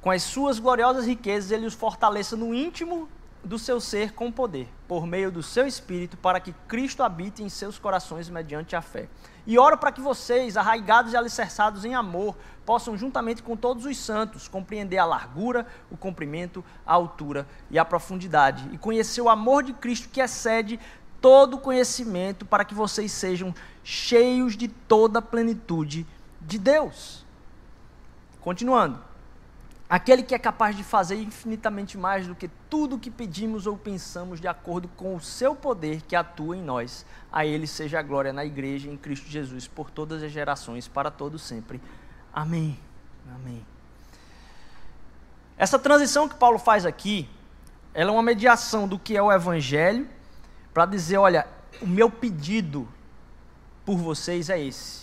com 0.01 0.11
as 0.11 0.23
suas 0.23 0.59
gloriosas 0.59 1.07
riquezas, 1.07 1.51
ele 1.51 1.67
os 1.67 1.75
fortaleça 1.75 2.37
no 2.37 2.55
íntimo 2.55 3.09
do 3.45 3.59
seu 3.59 3.81
ser 3.81 4.13
com 4.13 4.31
poder, 4.31 4.69
por 4.87 5.07
meio 5.07 5.31
do 5.31 5.43
seu 5.43 5.67
espírito, 5.67 6.17
para 6.17 6.39
que 6.39 6.53
Cristo 6.69 7.03
habite 7.03 7.43
em 7.43 7.49
seus 7.49 7.79
corações 7.79 8.29
mediante 8.29 8.77
a 8.77 8.83
fé. 8.83 9.09
E 9.47 9.59
oro 9.59 9.77
para 9.77 9.91
que 9.91 10.01
vocês, 10.01 10.57
arraigados 10.57 11.13
e 11.13 11.17
alicerçados 11.17 11.85
em 11.85 11.95
amor, 11.95 12.37
possam, 12.65 12.97
juntamente 12.97 13.43
com 13.43 13.57
todos 13.57 13.85
os 13.85 13.99
santos, 13.99 14.47
compreender 14.47 14.99
a 14.99 15.05
largura, 15.05 15.67
o 15.91 15.97
comprimento, 15.97 16.65
a 16.87 16.93
altura 16.95 17.47
e 17.71 17.79
a 17.79 17.85
profundidade, 17.85 18.69
e 18.73 18.79
conhecer 18.79 19.21
o 19.21 19.29
amor 19.29 19.65
de 19.65 19.73
Cristo 19.73 20.09
que 20.09 20.21
excede 20.21 20.79
todo 21.21 21.59
conhecimento, 21.59 22.45
para 22.45 22.65
que 22.65 22.75
vocês 22.75 23.11
sejam 23.11 23.55
cheios 23.83 24.57
de 24.57 24.69
toda 24.69 25.19
a 25.19 25.23
plenitude 25.23 26.07
de 26.41 26.59
Deus. 26.59 27.25
Continuando. 28.41 29.12
Aquele 29.93 30.23
que 30.23 30.35
é 30.35 30.39
capaz 30.39 30.75
de 30.75 30.83
fazer 30.83 31.17
infinitamente 31.17 31.99
mais 31.99 32.27
do 32.27 32.35
que 32.35 32.49
tudo 32.71 32.99
que 32.99 33.11
pedimos 33.11 33.67
ou 33.67 33.77
pensamos, 33.77 34.41
de 34.41 34.49
acordo 34.49 34.89
com 34.97 35.15
o 35.15 35.21
seu 35.21 35.55
poder 35.55 36.01
que 36.01 36.17
atua 36.17 36.57
em 36.57 36.63
nós. 36.63 37.05
A 37.31 37.45
Ele 37.45 37.67
seja 37.67 37.99
a 37.99 38.03
glória 38.03 38.33
na 38.33 38.43
igreja, 38.43 38.89
em 38.89 38.97
Cristo 38.97 39.29
Jesus, 39.29 39.69
por 39.69 39.91
todas 39.91 40.23
as 40.23 40.33
gerações, 40.33 40.89
para 40.89 41.11
todos 41.11 41.43
sempre. 41.43 41.79
Amém. 42.33 42.79
Amém. 43.35 43.67
Essa 45.59 45.79
transição 45.79 46.27
que 46.27 46.37
Paulo 46.37 46.59
faz 46.59 46.87
aqui, 46.87 47.29
ela 47.93 48.09
é 48.09 48.13
uma 48.15 48.23
mediação 48.23 48.89
do 48.89 48.99
que 48.99 49.15
é 49.15 49.21
o 49.21 49.31
Evangelho, 49.31 50.09
para 50.73 50.87
dizer: 50.87 51.19
olha, 51.19 51.47
o 51.83 51.87
meu 51.87 52.11
pedido 52.11 52.89
por 53.85 53.99
vocês 53.99 54.49
é 54.49 54.59
esse. 54.59 55.02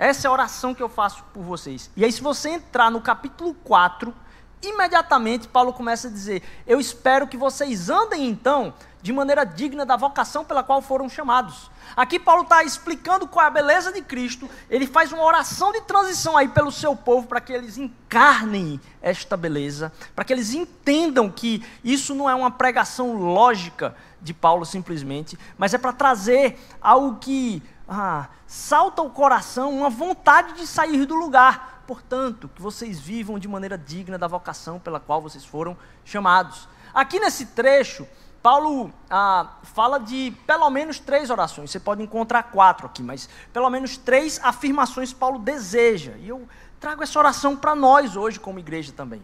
Essa 0.00 0.26
é 0.26 0.30
a 0.30 0.32
oração 0.32 0.74
que 0.74 0.82
eu 0.82 0.88
faço 0.88 1.22
por 1.24 1.42
vocês. 1.42 1.90
E 1.94 2.02
aí, 2.02 2.10
se 2.10 2.22
você 2.22 2.48
entrar 2.48 2.90
no 2.90 3.02
capítulo 3.02 3.52
4, 3.52 4.14
imediatamente 4.62 5.46
Paulo 5.46 5.74
começa 5.74 6.08
a 6.08 6.10
dizer: 6.10 6.42
Eu 6.66 6.80
espero 6.80 7.26
que 7.26 7.36
vocês 7.36 7.90
andem 7.90 8.26
então 8.26 8.72
de 9.02 9.12
maneira 9.12 9.44
digna 9.44 9.84
da 9.84 9.98
vocação 9.98 10.42
pela 10.42 10.62
qual 10.62 10.80
foram 10.80 11.06
chamados. 11.06 11.70
Aqui 11.94 12.18
Paulo 12.18 12.44
está 12.44 12.64
explicando 12.64 13.28
qual 13.28 13.44
é 13.44 13.48
a 13.48 13.50
beleza 13.50 13.92
de 13.92 14.00
Cristo, 14.00 14.48
ele 14.70 14.86
faz 14.86 15.12
uma 15.12 15.22
oração 15.22 15.70
de 15.70 15.82
transição 15.82 16.34
aí 16.34 16.48
pelo 16.48 16.72
seu 16.72 16.96
povo 16.96 17.26
para 17.26 17.40
que 17.40 17.52
eles 17.52 17.76
encarnem 17.76 18.80
esta 19.02 19.36
beleza, 19.36 19.92
para 20.14 20.24
que 20.24 20.32
eles 20.32 20.54
entendam 20.54 21.30
que 21.30 21.62
isso 21.84 22.14
não 22.14 22.28
é 22.28 22.34
uma 22.34 22.50
pregação 22.50 23.12
lógica 23.12 23.94
de 24.20 24.32
Paulo 24.32 24.64
simplesmente, 24.64 25.38
mas 25.58 25.74
é 25.74 25.78
para 25.78 25.92
trazer 25.92 26.58
algo 26.80 27.18
que 27.18 27.62
ah, 27.90 28.28
salta 28.46 29.02
o 29.02 29.10
coração, 29.10 29.76
uma 29.76 29.90
vontade 29.90 30.52
de 30.52 30.64
sair 30.64 31.04
do 31.04 31.16
lugar. 31.16 31.82
Portanto, 31.88 32.48
que 32.54 32.62
vocês 32.62 33.00
vivam 33.00 33.36
de 33.36 33.48
maneira 33.48 33.76
digna 33.76 34.16
da 34.16 34.28
vocação 34.28 34.78
pela 34.78 35.00
qual 35.00 35.20
vocês 35.20 35.44
foram 35.44 35.76
chamados. 36.04 36.68
Aqui 36.94 37.18
nesse 37.18 37.46
trecho, 37.46 38.06
Paulo 38.40 38.92
ah, 39.10 39.56
fala 39.64 39.98
de 39.98 40.32
pelo 40.46 40.70
menos 40.70 41.00
três 41.00 41.30
orações. 41.30 41.72
Você 41.72 41.80
pode 41.80 42.00
encontrar 42.00 42.44
quatro 42.44 42.86
aqui, 42.86 43.02
mas 43.02 43.28
pelo 43.52 43.68
menos 43.68 43.96
três 43.96 44.38
afirmações 44.40 45.12
Paulo 45.12 45.40
deseja. 45.40 46.12
E 46.18 46.28
eu 46.28 46.48
trago 46.78 47.02
essa 47.02 47.18
oração 47.18 47.56
para 47.56 47.74
nós 47.74 48.14
hoje, 48.14 48.38
como 48.38 48.60
igreja 48.60 48.92
também. 48.92 49.20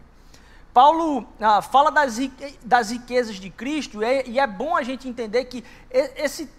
Paulo 0.76 1.26
ah, 1.40 1.62
fala 1.62 1.90
das, 1.90 2.18
das, 2.62 2.90
riquezas 2.90 3.36
de 3.36 3.48
Cristo, 3.48 4.02
e 4.02 4.04
é, 4.04 4.28
e 4.28 4.38
é 4.38 4.46
bom 4.46 4.76
a 4.76 4.82
gente 4.82 5.08
entender 5.08 5.46
que 5.46 5.64
esse 6.14 6.50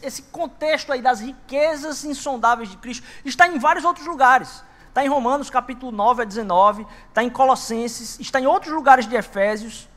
esse 0.00 0.22
contexto 0.22 0.92
aí 0.92 1.02
das 1.02 1.18
riquezas 1.18 2.04
insondáveis 2.04 2.70
de 2.70 2.76
Cristo 2.76 3.04
está 3.24 3.48
em 3.48 3.58
vários 3.58 3.84
outros 3.84 4.06
lugares. 4.06 4.62
Está 4.86 5.04
em 5.04 5.08
Romanos 5.08 5.50
capítulo 5.50 5.90
9 5.90 6.22
a 6.22 6.24
19, 6.24 6.86
está 7.08 7.24
em 7.24 7.28
Colossenses, 7.28 8.20
está 8.20 8.40
em 8.40 8.46
outros 8.46 8.72
lugares 8.72 9.08
de 9.08 9.16
Efésios. 9.16 9.88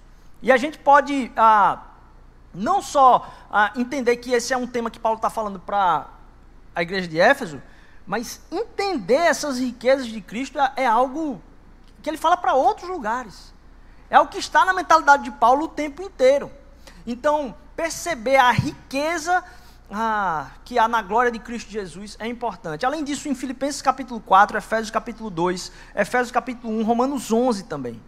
E 0.42 0.52
a 0.52 0.58
gente 0.58 0.80
pode 0.80 1.32
ah, 1.38 1.84
não 2.52 2.82
só 2.82 3.32
ah, 3.52 3.72
entender 3.76 4.18
que 4.18 4.32
esse 4.32 4.54
é 4.54 4.58
um 4.58 4.66
tema 4.66 4.90
que 4.90 4.98
Paulo 4.98 5.18
está 5.18 5.30
falando 5.30 5.60
para 5.60 6.08
a 6.74 6.82
igreja 6.82 7.08
de 7.08 7.20
Éfeso, 7.20 7.62
mas 8.08 8.42
entender 8.52 9.14
essas 9.14 9.60
riquezas 9.60 10.08
de 10.08 10.20
Cristo 10.20 10.60
é, 10.60 10.72
é 10.78 10.88
algo 10.88 11.40
que 12.06 12.10
ele 12.12 12.18
fala 12.18 12.38
para 12.38 12.54
outros 12.54 12.88
lugares. 12.88 13.52
É 14.12 14.20
o 14.20 14.28
que 14.28 14.38
está 14.38 14.64
na 14.64 14.74
mentalidade 14.74 15.24
de 15.24 15.32
Paulo 15.32 15.66
o 15.66 15.68
tempo 15.68 16.04
inteiro. 16.04 16.52
Então, 17.04 17.56
perceber 17.76 18.36
a 18.36 18.52
riqueza 18.52 19.44
ah, 19.90 20.52
que 20.64 20.78
há 20.78 20.88
na 20.88 21.02
glória 21.02 21.32
de 21.32 21.40
Cristo 21.40 21.72
Jesus 21.72 22.16
é 22.20 22.28
importante. 22.28 22.86
Além 22.86 23.04
disso, 23.04 23.28
em 23.28 23.34
Filipenses 23.34 23.82
capítulo 23.82 24.20
4, 24.20 24.56
Efésios 24.56 24.92
capítulo 24.92 25.32
2, 25.32 25.72
Efésios 25.96 26.30
capítulo 26.30 26.78
1, 26.80 26.84
Romanos 26.84 27.32
11 27.32 27.64
também. 27.64 28.00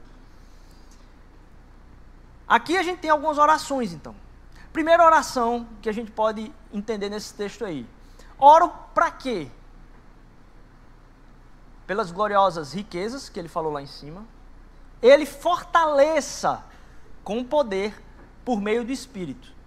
Aqui 2.48 2.78
a 2.78 2.84
gente 2.84 3.00
tem 3.00 3.10
algumas 3.10 3.40
orações, 3.40 3.94
então. 3.94 4.14
Primeira 4.72 5.04
oração 5.04 5.68
que 5.82 5.90
a 5.90 5.92
gente 5.92 6.12
pode 6.12 6.54
entender 6.72 7.10
nesse 7.10 7.34
texto 7.34 7.66
aí. 7.66 7.84
Oro 8.38 8.72
para 8.94 9.10
quê? 9.10 9.50
Pelas 11.88 12.12
gloriosas 12.12 12.74
riquezas 12.74 13.30
que 13.30 13.40
ele 13.40 13.48
falou 13.48 13.72
lá 13.72 13.82
em 13.82 13.88
cima. 13.88 14.24
Ele 15.02 15.26
fortaleça 15.26 16.64
com 17.24 17.44
poder 17.44 18.00
por 18.46 18.62
meio 18.62 18.84
do 18.84 18.92
Espírito 18.92 19.58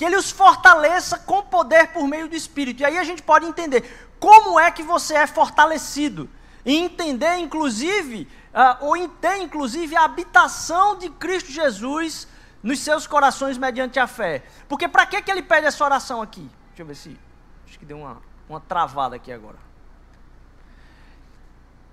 que 0.00 0.04
Ele 0.06 0.16
os 0.16 0.30
fortaleça 0.30 1.18
com 1.18 1.42
poder 1.42 1.88
por 1.88 2.08
meio 2.08 2.26
do 2.26 2.34
Espírito. 2.34 2.80
E 2.80 2.86
aí 2.86 2.96
a 2.96 3.04
gente 3.04 3.22
pode 3.22 3.44
entender 3.44 4.10
como 4.18 4.58
é 4.58 4.70
que 4.70 4.82
você 4.82 5.14
é 5.14 5.26
fortalecido. 5.26 6.26
E 6.64 6.74
entender, 6.74 7.36
inclusive, 7.36 8.26
uh, 8.54 8.86
ou 8.86 9.08
ter, 9.08 9.36
inclusive, 9.42 9.94
a 9.94 10.04
habitação 10.04 10.96
de 10.96 11.10
Cristo 11.10 11.52
Jesus 11.52 12.26
nos 12.62 12.80
seus 12.80 13.06
corações 13.06 13.58
mediante 13.58 14.00
a 14.00 14.06
fé. 14.06 14.42
Porque 14.66 14.88
para 14.88 15.04
que, 15.04 15.20
que 15.20 15.30
ele 15.30 15.42
pede 15.42 15.66
essa 15.66 15.84
oração 15.84 16.22
aqui? 16.22 16.50
Deixa 16.68 16.80
eu 16.80 16.86
ver 16.86 16.94
se. 16.94 17.20
Acho 17.68 17.78
que 17.78 17.84
deu 17.84 17.98
uma, 17.98 18.22
uma 18.48 18.58
travada 18.58 19.16
aqui 19.16 19.30
agora. 19.30 19.58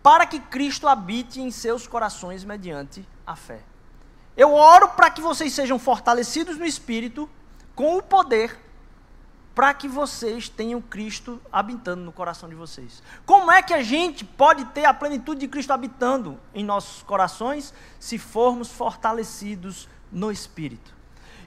Para 0.07 0.25
que 0.25 0.39
Cristo 0.39 0.87
habite 0.87 1.41
em 1.41 1.51
seus 1.51 1.85
corações 1.85 2.45
mediante 2.45 3.05
a 3.25 3.35
fé. 3.35 3.59
Eu 4.37 4.53
oro 4.53 4.87
para 4.87 5.09
que 5.09 5.19
vocês 5.19 5.51
sejam 5.51 5.77
fortalecidos 5.77 6.57
no 6.57 6.65
espírito 6.65 7.29
com 7.75 7.97
o 7.97 8.01
poder 8.01 8.57
para 9.53 9.73
que 9.73 9.85
vocês 9.85 10.47
tenham 10.47 10.81
Cristo 10.81 11.41
habitando 11.51 12.03
no 12.03 12.13
coração 12.13 12.47
de 12.47 12.55
vocês. 12.55 13.03
Como 13.25 13.51
é 13.51 13.61
que 13.61 13.73
a 13.73 13.83
gente 13.83 14.23
pode 14.23 14.63
ter 14.67 14.85
a 14.85 14.93
plenitude 14.93 15.41
de 15.41 15.47
Cristo 15.49 15.73
habitando 15.73 16.39
em 16.53 16.63
nossos 16.63 17.03
corações 17.03 17.73
se 17.99 18.17
formos 18.17 18.71
fortalecidos 18.71 19.89
no 20.09 20.31
Espírito? 20.31 20.95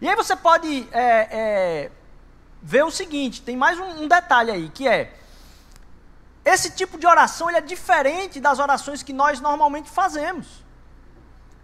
E 0.02 0.06
aí 0.06 0.14
você 0.14 0.36
pode 0.36 0.86
é, 0.92 1.28
é, 1.30 1.92
ver 2.60 2.84
o 2.84 2.90
seguinte: 2.90 3.40
tem 3.40 3.56
mais 3.56 3.78
um, 3.78 4.02
um, 4.02 4.06
detalhe 4.06 4.50
aí, 4.50 4.68
que 4.68 4.86
é 4.86 5.18
esse 6.44 6.70
tipo 6.70 6.98
de 6.98 7.06
oração 7.06 7.48
ele 7.48 7.58
é 7.58 7.62
diferente 7.62 8.40
das 8.40 8.58
orações 8.58 9.02
que 9.02 9.12
nós 9.12 9.40
normalmente 9.40 9.90
fazemos, 9.90 10.64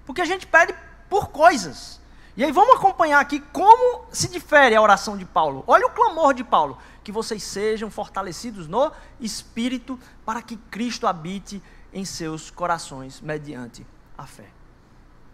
porque 0.04 0.20
a 0.20 0.24
gente 0.24 0.46
pede 0.46 0.74
por 1.08 1.28
coisas. 1.28 2.00
E 2.36 2.44
aí 2.44 2.52
vamos 2.52 2.76
acompanhar 2.76 3.18
aqui 3.18 3.40
como 3.40 4.04
se 4.12 4.28
difere 4.28 4.76
a 4.76 4.82
oração 4.82 5.16
de 5.16 5.24
Paulo. 5.24 5.64
Olha 5.66 5.86
o 5.86 5.90
clamor 5.90 6.34
de 6.34 6.44
Paulo: 6.44 6.76
que 7.02 7.10
vocês 7.10 7.42
sejam 7.42 7.90
fortalecidos 7.90 8.68
no 8.68 8.92
espírito 9.18 9.98
para 10.24 10.42
que 10.42 10.56
Cristo 10.56 11.06
habite 11.06 11.62
em 11.92 12.04
seus 12.04 12.50
corações 12.50 13.20
mediante 13.20 13.86
a 14.18 14.26
fé. 14.26 14.50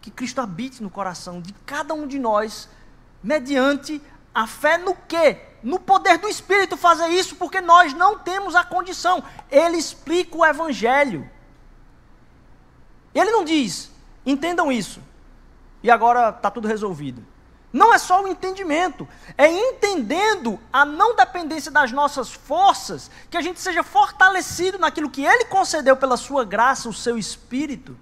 Que 0.00 0.10
Cristo 0.10 0.40
habite 0.40 0.82
no 0.82 0.90
coração 0.90 1.40
de 1.40 1.52
cada 1.66 1.92
um 1.92 2.06
de 2.06 2.18
nós 2.18 2.68
mediante 3.22 4.00
a 4.34 4.46
fé 4.46 4.78
no 4.78 4.94
quê? 4.94 5.51
No 5.62 5.78
poder 5.78 6.18
do 6.18 6.28
Espírito 6.28 6.76
fazer 6.76 7.08
isso, 7.08 7.36
porque 7.36 7.60
nós 7.60 7.94
não 7.94 8.18
temos 8.18 8.54
a 8.54 8.64
condição. 8.64 9.22
Ele 9.50 9.76
explica 9.76 10.36
o 10.36 10.44
Evangelho. 10.44 11.30
Ele 13.14 13.30
não 13.30 13.44
diz, 13.44 13.90
entendam 14.24 14.72
isso, 14.72 15.02
e 15.82 15.90
agora 15.90 16.30
está 16.30 16.50
tudo 16.50 16.66
resolvido. 16.66 17.24
Não 17.72 17.92
é 17.92 17.98
só 17.98 18.22
o 18.22 18.28
entendimento, 18.28 19.08
é 19.36 19.50
entendendo 19.50 20.60
a 20.70 20.84
não 20.84 21.16
dependência 21.16 21.70
das 21.70 21.90
nossas 21.90 22.30
forças, 22.30 23.10
que 23.30 23.36
a 23.36 23.40
gente 23.40 23.60
seja 23.60 23.82
fortalecido 23.82 24.78
naquilo 24.78 25.10
que 25.10 25.24
Ele 25.24 25.46
concedeu 25.46 25.96
pela 25.96 26.18
Sua 26.18 26.44
graça, 26.44 26.88
o 26.88 26.92
Seu 26.92 27.16
Espírito, 27.16 27.96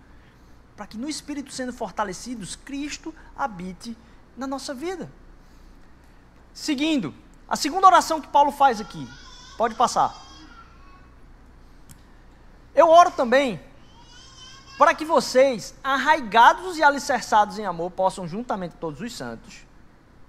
para 0.76 0.86
que 0.86 0.96
no 0.96 1.08
Espírito 1.08 1.52
sendo 1.52 1.72
fortalecidos, 1.72 2.56
Cristo 2.56 3.14
habite 3.36 3.96
na 4.36 4.46
nossa 4.46 4.74
vida. 4.74 5.10
Seguindo, 6.52 7.14
a 7.50 7.56
segunda 7.56 7.88
oração 7.88 8.20
que 8.20 8.28
Paulo 8.28 8.52
faz 8.52 8.80
aqui, 8.80 9.08
pode 9.58 9.74
passar. 9.74 10.14
Eu 12.72 12.88
oro 12.88 13.10
também 13.10 13.60
para 14.78 14.94
que 14.94 15.04
vocês, 15.04 15.74
arraigados 15.82 16.78
e 16.78 16.82
alicerçados 16.82 17.58
em 17.58 17.66
amor, 17.66 17.90
possam, 17.90 18.26
juntamente 18.26 18.76
todos 18.76 19.00
os 19.00 19.14
santos, 19.14 19.66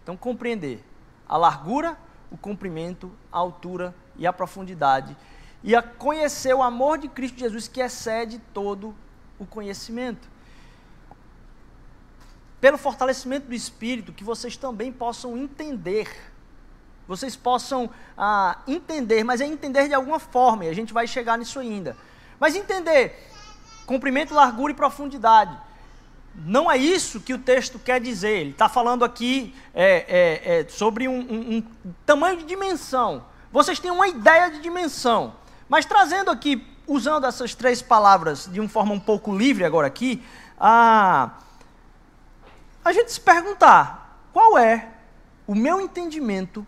então 0.02 0.18
compreender 0.18 0.84
a 1.30 1.38
largura, 1.38 1.96
o 2.32 2.38
comprimento, 2.38 3.12
a 3.32 3.38
altura 3.38 3.96
e 4.18 4.26
a 4.26 4.34
profundidade, 4.34 5.16
e 5.64 5.76
a 5.76 5.82
conhecer 5.82 6.54
o 6.56 6.64
amor 6.64 6.98
de 6.98 7.08
Cristo 7.08 7.38
Jesus 7.38 7.68
que 7.68 7.82
excede 7.82 8.40
todo 8.52 8.96
o 9.38 9.46
conhecimento. 9.46 10.28
Pelo 12.60 12.78
fortalecimento 12.78 13.48
do 13.48 13.54
Espírito, 13.54 14.12
que 14.12 14.24
vocês 14.24 14.58
também 14.58 14.92
possam 14.92 15.38
entender, 15.38 16.31
vocês 17.12 17.36
possam 17.36 17.90
ah, 18.18 18.60
entender, 18.66 19.22
mas 19.22 19.42
é 19.42 19.46
entender 19.46 19.90
de 19.90 19.94
alguma 19.94 20.18
forma, 20.18 20.64
e 20.64 20.70
a 20.70 20.74
gente 20.74 20.94
vai 20.94 21.06
chegar 21.06 21.38
nisso 21.38 21.60
ainda. 21.60 21.98
Mas 22.40 22.56
entender 22.56 23.30
comprimento, 23.86 24.34
largura 24.34 24.72
e 24.72 24.76
profundidade. 24.76 25.58
Não 26.34 26.72
é 26.72 26.78
isso 26.78 27.20
que 27.20 27.34
o 27.34 27.38
texto 27.38 27.78
quer 27.78 28.00
dizer. 28.00 28.40
Ele 28.40 28.52
está 28.52 28.70
falando 28.70 29.04
aqui 29.04 29.54
é, 29.74 30.06
é, 30.08 30.60
é, 30.60 30.70
sobre 30.70 31.06
um, 31.06 31.20
um, 31.20 31.58
um 31.58 31.94
tamanho 32.06 32.38
de 32.38 32.46
dimensão. 32.46 33.26
Vocês 33.52 33.78
têm 33.78 33.92
uma 33.92 34.08
ideia 34.08 34.50
de 34.50 34.62
dimensão. 34.62 35.36
Mas 35.68 35.86
trazendo 35.86 36.32
aqui 36.32 36.66
usando 36.88 37.28
essas 37.28 37.54
três 37.54 37.82
palavras 37.82 38.48
de 38.50 38.62
uma 38.62 38.70
forma 38.70 38.94
um 38.94 39.00
pouco 39.00 39.36
livre 39.36 39.66
agora 39.66 39.88
aqui, 39.88 40.24
a, 40.58 41.32
a 42.86 42.94
gente 42.94 43.12
se 43.12 43.20
perguntar 43.20 44.18
qual 44.32 44.58
é 44.58 44.88
o 45.46 45.54
meu 45.54 45.82
entendimento 45.82 46.66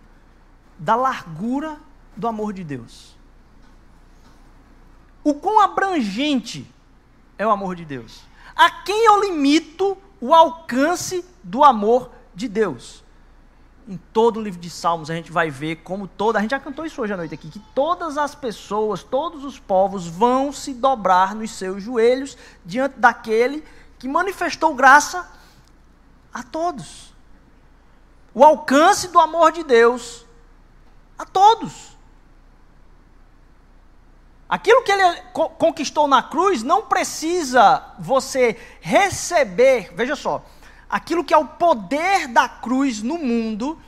da 0.77 0.95
largura 0.95 1.77
do 2.15 2.27
amor 2.27 2.53
de 2.53 2.63
Deus. 2.63 3.15
O 5.23 5.33
quão 5.33 5.61
abrangente 5.61 6.69
é 7.37 7.45
o 7.47 7.49
amor 7.49 7.75
de 7.75 7.85
Deus. 7.85 8.23
A 8.55 8.69
quem 8.69 9.05
eu 9.05 9.21
limito 9.21 9.97
o 10.19 10.33
alcance 10.33 11.25
do 11.43 11.63
amor 11.63 12.11
de 12.35 12.47
Deus? 12.47 13.03
em 13.87 13.99
todo 14.13 14.37
o 14.37 14.41
livro 14.41 14.59
de 14.59 14.69
Salmos 14.69 15.09
a 15.09 15.15
gente 15.15 15.31
vai 15.31 15.49
ver 15.49 15.77
como 15.77 16.07
toda, 16.07 16.39
a 16.39 16.41
gente 16.41 16.51
já 16.51 16.59
cantou 16.59 16.85
isso 16.85 17.01
hoje 17.01 17.13
à 17.13 17.17
noite 17.17 17.33
aqui, 17.33 17.49
que 17.49 17.59
todas 17.75 18.17
as 18.17 18.33
pessoas, 18.33 19.03
todos 19.03 19.43
os 19.43 19.59
povos 19.59 20.07
vão 20.07 20.51
se 20.51 20.73
dobrar 20.73 21.35
nos 21.35 21.51
seus 21.51 21.83
joelhos 21.83 22.37
diante 22.65 22.99
daquele 22.99 23.63
que 23.99 24.07
manifestou 24.07 24.73
graça 24.73 25.29
a 26.33 26.43
todos. 26.43 27.13
O 28.33 28.43
alcance 28.43 29.09
do 29.09 29.19
amor 29.19 29.51
de 29.51 29.63
Deus 29.63 30.22
a 31.17 31.25
todos. 31.25 31.97
Aquilo 34.47 34.83
que 34.83 34.91
ele 34.91 35.21
conquistou 35.57 36.07
na 36.07 36.21
cruz 36.21 36.61
não 36.61 36.83
precisa 36.83 37.83
você 37.97 38.59
receber, 38.81 39.91
veja 39.95 40.15
só, 40.15 40.45
aquilo 40.89 41.23
que 41.23 41.33
é 41.33 41.37
o 41.37 41.47
poder 41.47 42.27
da 42.27 42.47
cruz 42.47 43.01
no 43.01 43.17
mundo 43.17 43.79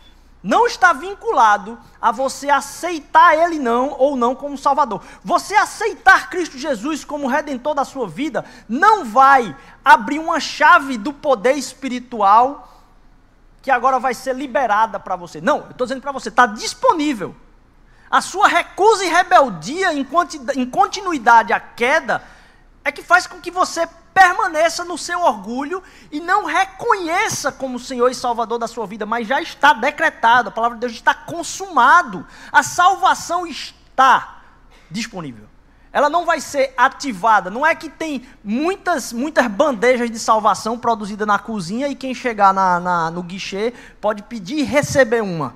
não 0.46 0.68
está 0.68 0.94
vinculado 0.94 1.76
a 2.00 2.12
você 2.12 2.52
aceitar 2.52 3.36
Ele 3.36 3.58
não 3.58 3.96
ou 3.98 4.16
não 4.16 4.36
como 4.36 4.56
Salvador. 4.56 5.02
Você 5.24 5.56
aceitar 5.56 6.30
Cristo 6.30 6.56
Jesus 6.56 7.04
como 7.04 7.28
Redentor 7.28 7.74
da 7.74 7.84
sua 7.84 8.08
vida 8.08 8.46
não 8.70 9.06
vai 9.06 9.56
abrir 9.84 10.20
uma 10.20 10.40
chave 10.40 11.00
do 11.00 11.12
poder 11.12 11.54
espiritual 11.54 12.75
que 13.66 13.72
agora 13.72 13.98
vai 13.98 14.14
ser 14.14 14.36
liberada 14.36 15.00
para 15.00 15.16
você. 15.16 15.42
Não, 15.42 15.58
eu 15.62 15.72
estou 15.72 15.88
dizendo 15.88 16.00
para 16.00 16.12
você, 16.12 16.30
está 16.30 16.46
disponível. 16.46 17.36
A 18.12 18.22
sua 18.22 18.48
recusa 18.48 19.04
e 19.04 19.10
rebeldia 19.10 19.92
em 19.92 20.70
continuidade 20.70 21.52
à 21.52 21.60
queda 21.60 22.24
é 22.84 22.92
que 22.92 23.02
faz 23.02 23.26
com 23.26 23.42
que 23.42 23.50
você 23.50 23.88
permaneça 24.14 24.86
no 24.86 25.00
seu 25.00 25.20
orgulho 25.20 25.82
e 26.12 26.20
não 26.20 26.46
reconheça 26.46 27.52
como 27.52 27.80
Senhor 27.80 28.08
e 28.12 28.14
Salvador 28.14 28.60
da 28.60 28.68
sua 28.68 28.86
vida, 28.86 29.04
mas 29.04 29.28
já 29.28 29.42
está 29.42 29.74
decretado, 29.74 30.50
a 30.50 30.52
palavra 30.52 30.78
de 30.78 30.82
Deus 30.82 30.94
está 30.94 31.16
consumado, 31.16 32.24
a 32.52 32.62
salvação 32.62 33.48
está 33.48 34.44
disponível. 34.92 35.50
Ela 35.96 36.10
não 36.10 36.26
vai 36.26 36.42
ser 36.42 36.74
ativada. 36.76 37.50
Não 37.50 37.66
é 37.66 37.74
que 37.74 37.88
tem 37.88 38.28
muitas, 38.44 39.14
muitas 39.14 39.48
bandejas 39.48 40.12
de 40.12 40.20
salvação 40.20 40.78
produzidas 40.78 41.26
na 41.26 41.40
cozinha 41.40 41.88
e 41.88 41.96
quem 41.96 42.14
chegar 42.14 42.54
na, 42.54 42.82
na, 42.82 43.10
no 43.10 43.24
guichê 43.24 43.74
pode 44.02 44.22
pedir 44.24 44.58
e 44.58 44.64
receber 44.64 45.24
uma. 45.24 45.56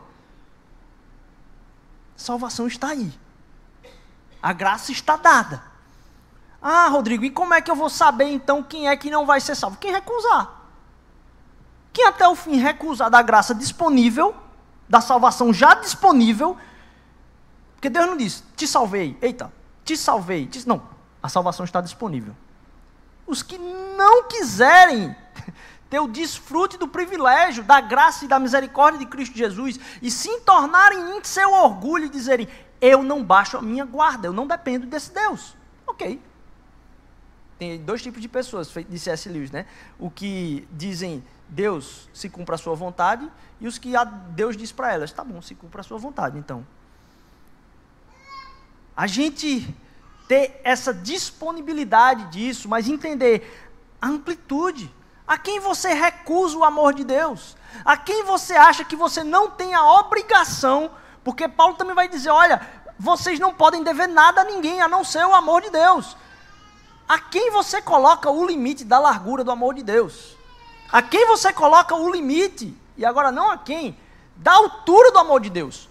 Salvação 2.15 2.67
está 2.67 2.87
aí. 2.87 3.11
A 4.41 4.53
graça 4.53 4.93
está 4.93 5.17
dada. 5.17 5.61
Ah, 6.61 6.87
Rodrigo, 6.87 7.25
e 7.25 7.29
como 7.29 7.53
é 7.53 7.59
que 7.59 7.69
eu 7.69 7.75
vou 7.75 7.89
saber 7.89 8.29
então 8.29 8.63
quem 8.63 8.87
é 8.87 8.95
que 8.95 9.09
não 9.09 9.25
vai 9.25 9.41
ser 9.41 9.55
salvo? 9.55 9.75
Quem 9.75 9.91
recusar. 9.91 10.51
Quem 11.91 12.07
até 12.07 12.25
o 12.25 12.35
fim 12.37 12.55
recusar 12.55 13.09
da 13.09 13.21
graça 13.21 13.53
disponível, 13.53 14.33
da 14.87 15.01
salvação 15.01 15.51
já 15.51 15.73
disponível, 15.73 16.55
porque 17.75 17.89
Deus 17.89 18.05
não 18.05 18.15
diz, 18.15 18.41
te 18.55 18.65
salvei, 18.65 19.17
eita, 19.21 19.58
te 19.89 19.97
salvei, 19.97 20.45
te... 20.45 20.67
não, 20.67 20.83
a 21.21 21.27
salvação 21.27 21.63
está 21.63 21.81
disponível. 21.81 22.35
Os 23.25 23.41
que 23.41 23.57
não 23.57 24.27
quiserem 24.27 25.15
ter 25.89 25.99
o 25.99 26.07
desfrute 26.07 26.77
do 26.77 26.87
privilégio, 26.87 27.63
da 27.63 27.81
graça 27.81 28.25
e 28.25 28.27
da 28.27 28.39
misericórdia 28.39 28.99
de 28.99 29.07
Cristo 29.07 29.35
Jesus, 29.35 29.79
e 30.01 30.11
se 30.11 30.41
tornarem 30.41 31.17
em 31.17 31.23
seu 31.23 31.51
orgulho 31.51 32.05
e 32.05 32.09
dizerem, 32.09 32.47
eu 32.79 33.01
não 33.01 33.23
baixo 33.23 33.57
a 33.57 33.61
minha 33.61 33.83
guarda, 33.83 34.27
eu 34.27 34.33
não 34.33 34.45
dependo 34.45 34.85
desse 34.85 35.11
Deus. 35.11 35.55
Ok, 35.87 36.21
tem 37.57 37.77
dois 37.79 38.01
tipos 38.01 38.21
de 38.21 38.27
pessoas, 38.29 38.71
de 38.71 38.99
C.S. 38.99 39.27
Lewis, 39.27 39.51
né? 39.51 39.65
O 39.97 40.09
que 40.09 40.67
dizem 40.71 41.23
Deus 41.49 42.07
se 42.13 42.29
cumpra 42.29 42.55
a 42.55 42.57
sua 42.57 42.75
vontade 42.75 43.29
e 43.59 43.67
os 43.67 43.79
que 43.79 43.91
Deus 44.29 44.55
diz 44.55 44.71
para 44.71 44.93
elas, 44.93 45.11
tá 45.11 45.23
bom, 45.23 45.41
se 45.41 45.55
cumpra 45.55 45.81
a 45.81 45.83
sua 45.83 45.97
vontade, 45.97 46.37
então. 46.37 46.65
A 48.99 49.07
gente 49.07 49.65
ter 50.27 50.59
essa 50.61 50.93
disponibilidade 50.93 52.25
disso, 52.25 52.67
mas 52.67 52.89
entender 52.89 53.71
a 54.01 54.09
amplitude. 54.09 54.93
A 55.25 55.37
quem 55.37 55.61
você 55.61 55.93
recusa 55.93 56.57
o 56.57 56.65
amor 56.65 56.93
de 56.93 57.05
Deus? 57.05 57.55
A 57.85 57.95
quem 57.95 58.25
você 58.25 58.55
acha 58.55 58.83
que 58.83 58.97
você 58.97 59.23
não 59.23 59.49
tem 59.49 59.73
a 59.73 59.89
obrigação? 60.01 60.91
Porque 61.23 61.47
Paulo 61.47 61.75
também 61.75 61.95
vai 61.95 62.09
dizer: 62.09 62.29
olha, 62.29 62.59
vocês 62.99 63.39
não 63.39 63.53
podem 63.53 63.83
dever 63.83 64.09
nada 64.09 64.41
a 64.41 64.43
ninguém 64.43 64.81
a 64.81 64.87
não 64.89 65.05
ser 65.05 65.25
o 65.25 65.33
amor 65.33 65.61
de 65.61 65.69
Deus. 65.69 66.17
A 67.07 67.17
quem 67.19 67.51
você 67.51 67.81
coloca 67.81 68.29
o 68.29 68.45
limite 68.45 68.83
da 68.83 68.99
largura 68.99 69.45
do 69.45 69.51
amor 69.51 69.75
de 69.75 69.81
Deus? 69.81 70.35
A 70.91 71.01
quem 71.01 71.25
você 71.25 71.53
coloca 71.53 71.95
o 71.95 72.11
limite, 72.11 72.77
e 72.97 73.05
agora 73.05 73.31
não 73.31 73.49
a 73.49 73.57
quem, 73.57 73.97
da 74.35 74.51
altura 74.51 75.09
do 75.09 75.19
amor 75.19 75.39
de 75.39 75.49
Deus? 75.49 75.88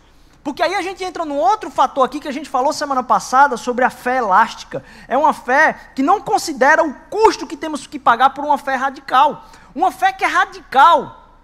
Porque 0.49 0.63
aí 0.63 0.75
a 0.75 0.81
gente 0.81 1.05
entra 1.05 1.27
num 1.27 1.37
outro 1.37 1.71
fator 1.71 2.03
aqui 2.03 2.19
que 2.19 2.27
a 2.27 2.33
gente 2.33 2.49
falou 2.49 2.73
semana 2.73 3.03
passada 3.03 3.55
sobre 3.59 3.85
a 3.85 3.91
fé 3.91 4.17
elástica. 4.17 4.83
É 5.07 5.15
uma 5.15 5.35
fé 5.35 5.75
que 5.95 6.03
não 6.03 6.23
considera 6.23 6.83
o 6.83 6.95
custo 7.11 7.47
que 7.47 7.55
temos 7.55 7.87
que 7.87 7.99
pagar 7.99 8.31
por 8.31 8.43
uma 8.47 8.57
fé 8.57 8.75
radical. 8.75 9.45
Uma 9.75 9.93
fé 9.93 10.11
que 10.11 10.25
é 10.25 10.27
radical. 10.27 11.37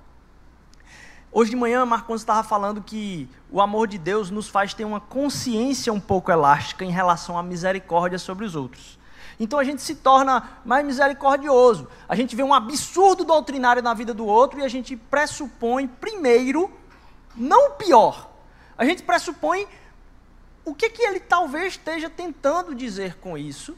Hoje 1.30 1.50
de 1.50 1.56
manhã, 1.56 1.84
Marcos 1.84 2.22
estava 2.22 2.42
falando 2.42 2.80
que 2.80 3.28
o 3.50 3.60
amor 3.60 3.88
de 3.88 3.98
Deus 3.98 4.30
nos 4.30 4.48
faz 4.48 4.72
ter 4.72 4.86
uma 4.86 5.00
consciência 5.00 5.92
um 5.92 6.00
pouco 6.00 6.32
elástica 6.32 6.82
em 6.82 6.90
relação 6.90 7.36
à 7.36 7.42
misericórdia 7.42 8.18
sobre 8.18 8.46
os 8.46 8.56
outros. 8.56 8.98
Então 9.38 9.58
a 9.58 9.64
gente 9.64 9.82
se 9.82 9.96
torna 9.96 10.48
mais 10.64 10.82
misericordioso. 10.82 11.88
A 12.08 12.16
gente 12.16 12.34
vê 12.34 12.42
um 12.42 12.54
absurdo 12.54 13.22
doutrinário 13.22 13.82
na 13.82 13.92
vida 13.92 14.14
do 14.14 14.24
outro 14.24 14.60
e 14.60 14.64
a 14.64 14.68
gente 14.68 14.96
pressupõe, 14.96 15.86
primeiro, 15.86 16.72
não 17.36 17.68
o 17.68 17.72
pior. 17.72 18.32
A 18.76 18.84
gente 18.84 19.02
pressupõe 19.02 19.66
o 20.64 20.74
que, 20.74 20.90
que 20.90 21.02
ele 21.02 21.20
talvez 21.20 21.74
esteja 21.74 22.08
tentando 22.08 22.74
dizer 22.74 23.16
com 23.16 23.36
isso. 23.36 23.76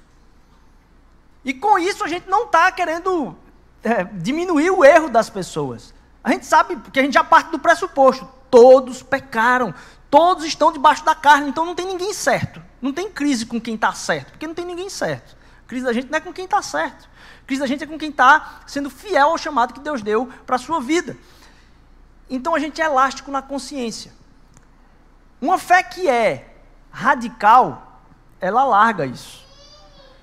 E 1.44 1.52
com 1.52 1.78
isso 1.78 2.04
a 2.04 2.08
gente 2.08 2.28
não 2.28 2.44
está 2.44 2.70
querendo 2.72 3.36
é, 3.82 4.04
diminuir 4.04 4.70
o 4.70 4.84
erro 4.84 5.08
das 5.08 5.28
pessoas. 5.28 5.94
A 6.22 6.30
gente 6.32 6.46
sabe, 6.46 6.76
porque 6.76 6.98
a 6.98 7.02
gente 7.02 7.14
já 7.14 7.22
parte 7.22 7.50
do 7.50 7.58
pressuposto: 7.58 8.28
todos 8.50 9.02
pecaram, 9.02 9.74
todos 10.10 10.44
estão 10.44 10.72
debaixo 10.72 11.04
da 11.04 11.14
carne, 11.14 11.48
então 11.48 11.64
não 11.64 11.74
tem 11.74 11.86
ninguém 11.86 12.12
certo. 12.12 12.62
Não 12.80 12.92
tem 12.92 13.10
crise 13.10 13.46
com 13.46 13.60
quem 13.60 13.74
está 13.74 13.92
certo, 13.92 14.32
porque 14.32 14.46
não 14.46 14.54
tem 14.54 14.64
ninguém 14.64 14.88
certo. 14.88 15.36
Crise 15.66 15.84
da 15.84 15.92
gente 15.92 16.10
não 16.10 16.18
é 16.18 16.20
com 16.20 16.32
quem 16.32 16.44
está 16.44 16.62
certo. 16.62 17.08
Crise 17.46 17.60
da 17.60 17.66
gente 17.66 17.84
é 17.84 17.86
com 17.86 17.98
quem 17.98 18.10
está 18.10 18.60
sendo 18.66 18.90
fiel 18.90 19.30
ao 19.30 19.38
chamado 19.38 19.74
que 19.74 19.80
Deus 19.80 20.02
deu 20.02 20.26
para 20.46 20.56
a 20.56 20.58
sua 20.58 20.80
vida. 20.80 21.16
Então 22.28 22.54
a 22.54 22.58
gente 22.58 22.80
é 22.80 22.84
elástico 22.84 23.30
na 23.30 23.40
consciência. 23.40 24.12
Uma 25.46 25.58
fé 25.58 25.80
que 25.80 26.08
é 26.08 26.44
radical, 26.90 28.02
ela 28.40 28.64
larga 28.64 29.06
isso. 29.06 29.46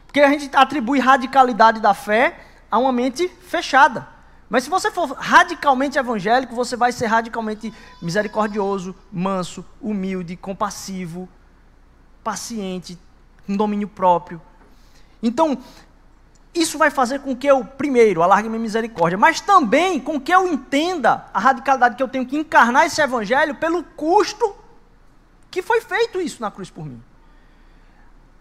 Porque 0.05 0.19
a 0.19 0.27
gente 0.27 0.53
atribui 0.53 0.99
radicalidade 0.99 1.79
da 1.79 1.93
fé 1.93 2.37
a 2.69 2.77
uma 2.77 2.91
mente 2.91 3.29
fechada. 3.29 4.05
Mas 4.49 4.65
se 4.65 4.69
você 4.69 4.91
for 4.91 5.13
radicalmente 5.13 5.97
evangélico, 5.97 6.53
você 6.53 6.75
vai 6.75 6.91
ser 6.91 7.05
radicalmente 7.05 7.73
misericordioso, 8.01 8.93
manso, 9.09 9.65
humilde, 9.81 10.35
compassivo, 10.35 11.29
paciente, 12.21 12.99
com 13.47 13.55
domínio 13.55 13.87
próprio. 13.87 14.41
Então, 15.21 15.57
isso 16.53 16.77
vai 16.77 16.91
fazer 16.91 17.21
com 17.21 17.33
que 17.33 17.47
eu, 17.47 17.63
primeiro, 17.63 18.21
alargue 18.21 18.49
minha 18.49 18.59
misericórdia, 18.59 19.17
mas 19.17 19.39
também 19.39 20.01
com 20.01 20.19
que 20.19 20.33
eu 20.33 20.45
entenda 20.49 21.27
a 21.33 21.39
radicalidade 21.39 21.95
que 21.95 22.03
eu 22.03 22.09
tenho 22.09 22.25
que 22.25 22.35
encarnar 22.35 22.87
esse 22.87 23.01
evangelho 23.01 23.55
pelo 23.55 23.83
custo 23.83 24.62
que 25.53 25.61
foi 25.61 25.81
feito 25.81 26.19
isso 26.19 26.41
na 26.41 26.49
cruz 26.49 26.71
por 26.71 26.83
mim. 26.83 26.99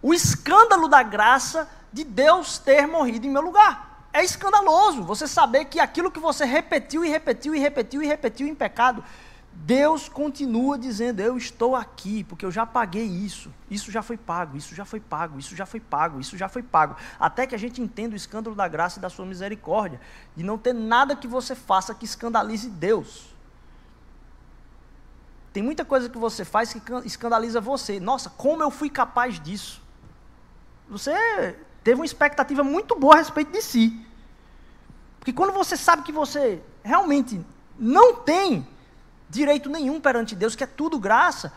O 0.01 0.15
escândalo 0.15 0.89
da 0.89 1.03
graça 1.03 1.69
de 1.93 2.05
Deus 2.05 2.57
ter 2.57 2.87
morrido 2.87 3.27
em 3.27 3.31
meu 3.31 3.43
lugar. 3.43 4.09
É 4.15 4.25
escandaloso 4.25 5.03
você 5.03 5.29
saber 5.29 5.67
que 5.67 5.79
aquilo 5.79 6.11
que 6.11 6.19
você 6.19 6.47
repetiu 6.47 7.05
e 7.05 7.11
repetiu 7.11 7.55
e 7.55 7.59
repetiu 7.59 8.03
e 8.03 8.07
repetiu 8.07 8.47
em 8.47 8.55
pecado, 8.55 9.05
Deus 9.53 10.09
continua 10.09 10.79
dizendo: 10.79 11.21
Eu 11.21 11.37
estou 11.37 11.77
aqui, 11.77 12.25
porque 12.25 12.47
eu 12.47 12.51
já 12.51 12.65
paguei 12.65 13.05
isso. 13.05 13.53
Isso 13.71 13.91
já 13.91 14.03
foi 14.03 14.17
pago, 14.17 14.57
isso 14.57 14.75
já 14.75 14.87
foi 14.87 14.99
pago, 14.99 15.39
isso 15.39 15.55
já 15.55 15.67
foi 15.67 15.81
pago, 15.81 16.19
isso 16.19 16.39
já 16.39 16.49
foi 16.49 16.63
pago. 16.63 16.97
Até 17.21 17.47
que 17.47 17.55
a 17.55 17.59
gente 17.59 17.83
entenda 17.83 18.15
o 18.15 18.17
escândalo 18.17 18.57
da 18.57 18.67
graça 18.67 18.99
e 18.99 19.03
da 19.03 19.11
sua 19.11 19.27
misericórdia, 19.27 20.01
de 20.35 20.43
não 20.43 20.57
ter 20.57 20.73
nada 20.73 21.15
que 21.15 21.29
você 21.29 21.55
faça 21.55 21.95
que 21.95 22.07
escandalize 22.07 22.71
Deus. 22.71 23.32
Tem 25.53 25.63
muita 25.63 25.85
coisa 25.85 26.09
que 26.09 26.19
você 26.19 26.45
faz 26.45 26.73
que 26.73 26.81
escandaliza 27.05 27.61
você. 27.61 28.01
Nossa, 28.01 28.31
como 28.31 28.63
eu 28.63 28.71
fui 28.71 28.89
capaz 28.89 29.39
disso? 29.39 29.83
você 30.93 31.57
teve 31.83 31.99
uma 31.99 32.05
expectativa 32.05 32.63
muito 32.63 32.95
boa 32.95 33.15
a 33.15 33.19
respeito 33.19 33.51
de 33.51 33.63
si. 33.63 34.07
Porque 35.19 35.33
quando 35.33 35.53
você 35.53 35.75
sabe 35.75 36.03
que 36.03 36.13
você 36.13 36.63
realmente 36.85 37.41
não 37.79 38.17
tem 38.17 38.69
direito 39.31 39.71
nenhum 39.71 40.01
perante 40.01 40.35
Deus, 40.35 40.55
que 40.55 40.65
é 40.65 40.67
tudo 40.67 40.99
graça, 40.99 41.51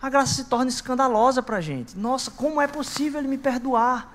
a 0.00 0.08
graça 0.08 0.34
se 0.34 0.44
torna 0.44 0.68
escandalosa 0.68 1.42
para 1.42 1.56
a 1.56 1.60
gente. 1.60 1.98
Nossa, 1.98 2.30
como 2.30 2.60
é 2.60 2.68
possível 2.68 3.18
Ele 3.18 3.28
me 3.28 3.38
perdoar? 3.38 4.14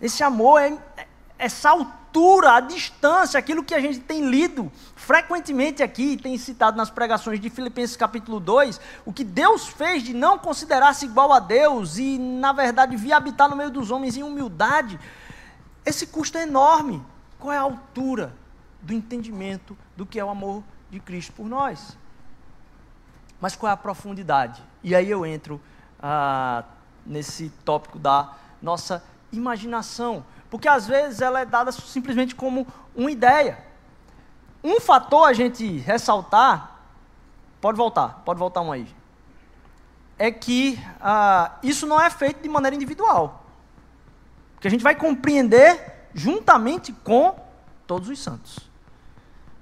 Esse 0.00 0.22
amor 0.22 0.60
é, 0.60 0.78
é 0.96 1.08
essa 1.38 1.70
altura, 2.16 2.54
a 2.54 2.60
distância, 2.60 3.38
aquilo 3.38 3.62
que 3.62 3.74
a 3.74 3.80
gente 3.80 4.00
tem 4.00 4.26
lido 4.26 4.72
frequentemente 4.94 5.82
aqui, 5.82 6.16
tem 6.16 6.38
citado 6.38 6.74
nas 6.74 6.88
pregações 6.88 7.38
de 7.38 7.50
Filipenses 7.50 7.94
capítulo 7.94 8.40
2, 8.40 8.80
o 9.04 9.12
que 9.12 9.22
Deus 9.22 9.68
fez 9.68 10.02
de 10.02 10.14
não 10.14 10.38
considerar-se 10.38 11.04
igual 11.04 11.30
a 11.30 11.38
Deus 11.38 11.98
e, 11.98 12.18
na 12.18 12.52
verdade, 12.52 12.96
vir 12.96 13.12
habitar 13.12 13.50
no 13.50 13.56
meio 13.56 13.70
dos 13.70 13.90
homens 13.90 14.16
em 14.16 14.22
humildade, 14.22 14.98
esse 15.84 16.06
custo 16.06 16.38
é 16.38 16.44
enorme. 16.44 17.02
Qual 17.38 17.52
é 17.52 17.58
a 17.58 17.60
altura 17.60 18.32
do 18.80 18.94
entendimento 18.94 19.76
do 19.94 20.06
que 20.06 20.18
é 20.18 20.24
o 20.24 20.30
amor 20.30 20.64
de 20.90 20.98
Cristo 20.98 21.34
por 21.34 21.46
nós? 21.46 21.98
Mas 23.38 23.54
qual 23.54 23.68
é 23.68 23.74
a 23.74 23.76
profundidade? 23.76 24.62
E 24.82 24.94
aí 24.94 25.10
eu 25.10 25.26
entro 25.26 25.60
ah, 26.00 26.64
nesse 27.04 27.50
tópico 27.62 27.98
da 27.98 28.32
nossa 28.62 29.04
imaginação 29.30 30.24
porque 30.56 30.68
às 30.68 30.86
vezes 30.86 31.20
ela 31.20 31.40
é 31.40 31.44
dada 31.44 31.70
simplesmente 31.70 32.34
como 32.34 32.66
uma 32.94 33.10
ideia. 33.10 33.58
Um 34.64 34.80
fator 34.80 35.28
a 35.28 35.34
gente 35.34 35.66
ressaltar, 35.80 36.80
pode 37.60 37.76
voltar, 37.76 38.22
pode 38.24 38.38
voltar 38.38 38.62
um 38.62 38.72
aí, 38.72 38.88
é 40.18 40.30
que 40.30 40.80
ah, 40.98 41.58
isso 41.62 41.86
não 41.86 42.00
é 42.00 42.08
feito 42.08 42.42
de 42.42 42.48
maneira 42.48 42.74
individual. 42.74 43.44
Que 44.58 44.66
a 44.66 44.70
gente 44.70 44.82
vai 44.82 44.94
compreender 44.94 46.08
juntamente 46.14 46.90
com 46.90 47.38
todos 47.86 48.08
os 48.08 48.18
santos 48.18 48.58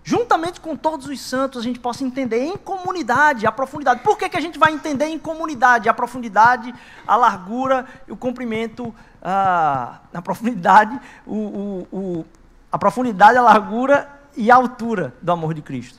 juntamente 0.04 0.60
com 0.60 0.76
todos 0.76 1.06
os 1.06 1.18
santos, 1.18 1.58
a 1.58 1.64
gente 1.64 1.80
possa 1.80 2.04
entender 2.04 2.44
em 2.44 2.58
comunidade 2.58 3.46
a 3.46 3.50
profundidade. 3.50 4.02
Por 4.02 4.18
que, 4.18 4.28
que 4.28 4.36
a 4.36 4.40
gente 4.40 4.58
vai 4.58 4.72
entender 4.72 5.06
em 5.06 5.18
comunidade 5.18 5.88
a 5.88 5.94
profundidade, 5.94 6.72
a 7.06 7.16
largura, 7.16 7.86
o 8.06 8.14
comprimento, 8.14 8.94
a, 9.22 10.00
a 10.12 10.20
profundidade, 10.20 11.00
o, 11.26 11.34
o, 11.34 11.88
o, 11.90 12.26
a 12.70 12.78
profundidade, 12.78 13.38
a 13.38 13.42
largura 13.42 14.06
e 14.36 14.50
a 14.50 14.54
altura 14.54 15.14
do 15.22 15.32
amor 15.32 15.54
de 15.54 15.62
Cristo? 15.62 15.98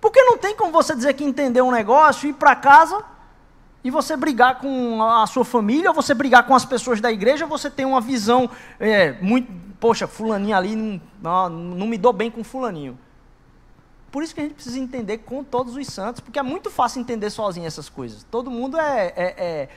Porque 0.00 0.22
não 0.22 0.38
tem 0.38 0.56
como 0.56 0.70
você 0.70 0.94
dizer 0.94 1.12
que 1.14 1.24
entendeu 1.24 1.66
um 1.66 1.72
negócio, 1.72 2.28
ir 2.28 2.34
para 2.34 2.54
casa 2.54 3.04
e 3.82 3.90
você 3.90 4.16
brigar 4.16 4.58
com 4.60 5.02
a 5.02 5.26
sua 5.26 5.44
família, 5.44 5.90
ou 5.90 5.94
você 5.94 6.14
brigar 6.14 6.46
com 6.46 6.54
as 6.54 6.64
pessoas 6.64 7.00
da 7.00 7.10
igreja, 7.10 7.46
você 7.46 7.70
tem 7.70 7.86
uma 7.86 8.00
visão 8.00 8.50
é, 8.78 9.12
muito 9.22 9.50
poxa, 9.80 10.06
fulaninho 10.06 10.54
ali 10.54 11.02
não, 11.20 11.48
não, 11.48 11.86
me 11.86 11.96
dou 11.96 12.12
bem 12.12 12.30
com 12.30 12.44
fulaninho. 12.44 12.98
Por 14.12 14.22
isso 14.22 14.34
que 14.34 14.40
a 14.40 14.44
gente 14.44 14.54
precisa 14.54 14.78
entender 14.78 15.18
com 15.18 15.42
todos 15.42 15.74
os 15.74 15.86
santos, 15.86 16.20
porque 16.20 16.38
é 16.38 16.42
muito 16.42 16.70
fácil 16.70 17.00
entender 17.00 17.30
sozinho 17.30 17.66
essas 17.66 17.88
coisas. 17.88 18.26
Todo 18.30 18.50
mundo 18.50 18.78
é, 18.78 19.06
é, 19.16 19.34
é 19.38 19.68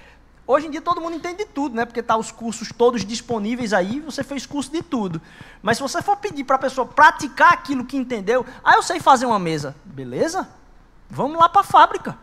Hoje 0.46 0.68
em 0.68 0.72
dia 0.72 0.82
todo 0.82 1.00
mundo 1.00 1.16
entende 1.16 1.46
tudo, 1.46 1.74
né? 1.74 1.86
Porque 1.86 2.04
tá 2.04 2.18
os 2.18 2.30
cursos 2.30 2.70
todos 2.78 3.06
disponíveis 3.06 3.72
aí, 3.72 4.02
você 4.02 4.26
fez 4.26 4.46
curso 4.46 4.70
de 4.70 4.82
tudo. 4.82 5.22
Mas 5.62 5.78
se 5.78 5.84
você 5.84 6.02
for 6.02 6.18
pedir 6.18 6.44
para 6.44 6.58
a 6.58 6.60
pessoa 6.60 6.86
praticar 6.86 7.54
aquilo 7.54 7.86
que 7.86 7.96
entendeu, 7.96 8.46
ah, 8.62 8.76
eu 8.76 8.84
sei 8.84 9.00
fazer 9.00 9.26
uma 9.26 9.40
mesa, 9.40 9.74
beleza? 9.86 10.50
Vamos 11.10 11.40
lá 11.40 11.48
para 11.48 11.62
a 11.62 11.64
fábrica. 11.64 12.18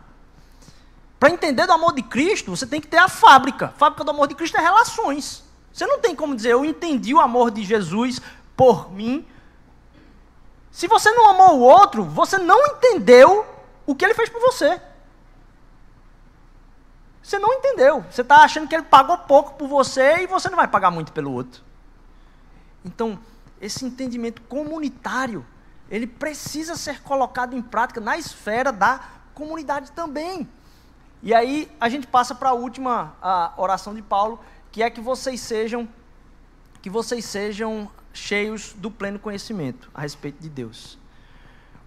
Para 1.21 1.29
entender 1.29 1.67
do 1.67 1.73
amor 1.73 1.93
de 1.93 2.01
Cristo, 2.01 2.49
você 2.49 2.65
tem 2.65 2.81
que 2.81 2.87
ter 2.87 2.97
a 2.97 3.07
fábrica. 3.07 3.67
A 3.67 3.77
fábrica 3.77 4.03
do 4.03 4.09
amor 4.09 4.27
de 4.27 4.33
Cristo 4.33 4.57
é 4.57 4.59
relações. 4.59 5.43
Você 5.71 5.85
não 5.85 5.99
tem 5.99 6.15
como 6.15 6.35
dizer, 6.35 6.53
eu 6.53 6.65
entendi 6.65 7.13
o 7.13 7.19
amor 7.19 7.51
de 7.51 7.63
Jesus 7.63 8.19
por 8.57 8.91
mim. 8.91 9.23
Se 10.71 10.87
você 10.87 11.11
não 11.11 11.29
amou 11.29 11.59
o 11.59 11.61
outro, 11.61 12.03
você 12.03 12.39
não 12.39 12.59
entendeu 12.69 13.45
o 13.85 13.93
que 13.93 14.03
ele 14.03 14.15
fez 14.15 14.29
por 14.29 14.41
você. 14.41 14.81
Você 17.21 17.37
não 17.37 17.53
entendeu. 17.53 18.03
Você 18.09 18.21
está 18.21 18.37
achando 18.37 18.67
que 18.67 18.73
ele 18.73 18.85
pagou 18.85 19.15
pouco 19.19 19.53
por 19.53 19.67
você 19.67 20.23
e 20.23 20.25
você 20.25 20.49
não 20.49 20.55
vai 20.55 20.67
pagar 20.67 20.89
muito 20.89 21.11
pelo 21.11 21.31
outro. 21.31 21.61
Então, 22.83 23.19
esse 23.61 23.85
entendimento 23.85 24.41
comunitário, 24.41 25.45
ele 25.87 26.07
precisa 26.07 26.75
ser 26.75 27.03
colocado 27.03 27.55
em 27.55 27.61
prática 27.61 28.01
na 28.01 28.17
esfera 28.17 28.71
da 28.71 29.01
comunidade 29.35 29.91
também. 29.91 30.49
E 31.23 31.33
aí 31.33 31.71
a 31.79 31.87
gente 31.87 32.07
passa 32.07 32.33
para 32.33 32.49
a 32.49 32.53
última 32.53 33.13
oração 33.57 33.93
de 33.93 34.01
Paulo, 34.01 34.39
que 34.71 34.81
é 34.81 34.89
que 34.89 34.99
vocês 34.99 35.39
sejam 35.39 35.87
que 36.81 36.89
vocês 36.89 37.23
sejam 37.25 37.87
cheios 38.11 38.73
do 38.73 38.89
pleno 38.89 39.19
conhecimento 39.19 39.91
a 39.93 40.01
respeito 40.01 40.41
de 40.41 40.49
Deus. 40.49 40.97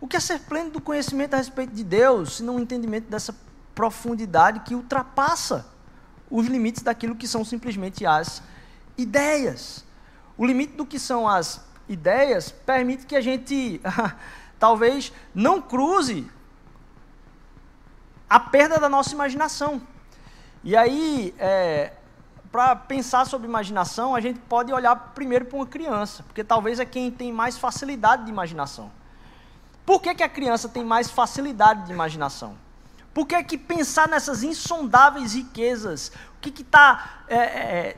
O 0.01 0.07
que 0.07 0.17
é 0.17 0.21
ser 0.21 0.39
pleno 0.41 0.71
do 0.71 0.81
conhecimento 0.81 1.35
a 1.35 1.37
respeito 1.37 1.75
de 1.75 1.83
Deus, 1.83 2.37
se 2.37 2.43
não 2.45 2.57
um 2.57 2.61
entendimento 2.61 3.09
dessa 3.09 3.35
profundidade 3.75 4.61
que 4.61 4.75
ultrapassa 4.75 5.67
os 6.31 6.47
limites 6.47 6.83
daquilo 6.83 7.17
que 7.17 7.27
são 7.27 7.45
simplesmente 7.45 8.07
as 8.07 8.41
ideias. 8.97 9.85
O 10.39 10.47
limite 10.47 10.75
do 10.75 10.87
que 10.87 10.99
são 10.99 11.29
as 11.29 11.61
ideias 11.89 12.53
permite 12.53 13.07
que 13.07 13.17
a 13.17 13.21
gente 13.21 13.81
talvez 14.61 15.13
não 15.35 15.61
cruze 15.61 16.31
a 18.29 18.41
perda 18.41 18.79
da 18.79 18.89
nossa 18.89 19.13
imaginação. 19.13 19.81
E 20.63 20.77
aí, 20.77 21.35
é, 21.39 21.93
para 22.51 22.77
pensar 22.77 23.27
sobre 23.27 23.47
imaginação, 23.47 24.15
a 24.15 24.21
gente 24.21 24.39
pode 24.41 24.73
olhar 24.73 24.95
primeiro 25.15 25.45
para 25.45 25.57
uma 25.57 25.67
criança, 25.67 26.23
porque 26.23 26.45
talvez 26.45 26.79
é 26.79 26.85
quem 26.85 27.11
tem 27.11 27.33
mais 27.33 27.59
facilidade 27.59 28.25
de 28.25 28.31
imaginação. 28.31 28.91
Por 29.85 30.01
que, 30.01 30.15
que 30.15 30.23
a 30.23 30.29
criança 30.29 30.69
tem 30.69 30.85
mais 30.85 31.11
facilidade 31.11 31.85
de 31.85 31.93
imaginação? 31.93 32.57
Por 33.13 33.27
que, 33.27 33.43
que 33.45 33.57
pensar 33.57 34.09
nessas 34.09 34.43
insondáveis 34.43 35.35
riquezas? 35.35 36.11
O 36.37 36.41
que 36.41 36.63
está, 36.63 37.23
é, 37.29 37.37
é, 37.37 37.97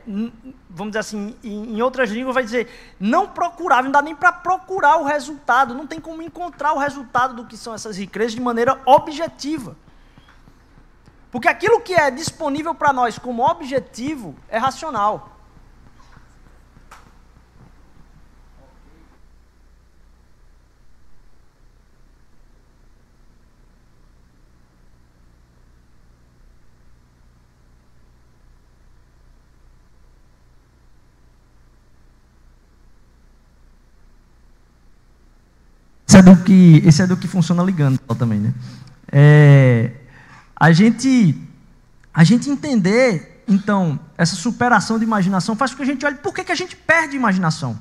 vamos 0.69 0.91
dizer 0.91 0.99
assim, 0.99 1.35
em, 1.43 1.75
em, 1.75 1.81
outras 1.81 2.11
línguas, 2.11 2.35
vai 2.35 2.43
dizer, 2.43 2.95
não 2.99 3.27
procurar, 3.27 3.83
não 3.83 3.91
dá 3.91 4.01
nem 4.01 4.15
para 4.15 4.31
procurar 4.31 4.97
o 4.97 5.03
resultado, 5.03 5.73
não 5.73 5.87
tem 5.87 5.99
como 5.99 6.21
encontrar 6.21 6.73
o 6.73 6.77
resultado 6.77 7.33
do 7.33 7.45
que 7.45 7.57
são 7.57 7.73
essas 7.73 7.97
riquezas 7.97 8.33
de 8.33 8.41
maneira 8.41 8.79
objetiva. 8.85 9.75
Porque 11.37 11.49
aquilo 11.49 11.79
que 11.81 11.93
é 11.93 12.09
disponível 12.09 12.73
para 12.73 12.91
nós 12.91 13.19
como 13.19 13.47
objetivo 13.47 14.35
é 14.49 14.57
racional. 14.57 15.37
Esse 36.07 36.17
é 36.17 36.21
do 36.23 36.35
que, 36.43 36.81
esse 36.83 37.01
é 37.03 37.05
do 37.05 37.15
que 37.15 37.27
funciona 37.27 37.61
ligando 37.61 37.99
também, 38.15 38.39
né? 38.39 38.55
É, 39.11 40.06
a 40.59 40.71
gente, 40.71 41.39
a 42.13 42.23
gente 42.23 42.49
entender, 42.49 43.43
então, 43.47 43.99
essa 44.17 44.35
superação 44.35 44.97
de 44.97 45.03
imaginação 45.03 45.55
faz 45.55 45.71
com 45.71 45.77
que 45.77 45.83
a 45.83 45.85
gente 45.85 46.05
olhe 46.05 46.15
por 46.15 46.33
que, 46.33 46.43
que 46.43 46.51
a 46.51 46.55
gente 46.55 46.75
perde 46.75 47.15
imaginação. 47.15 47.79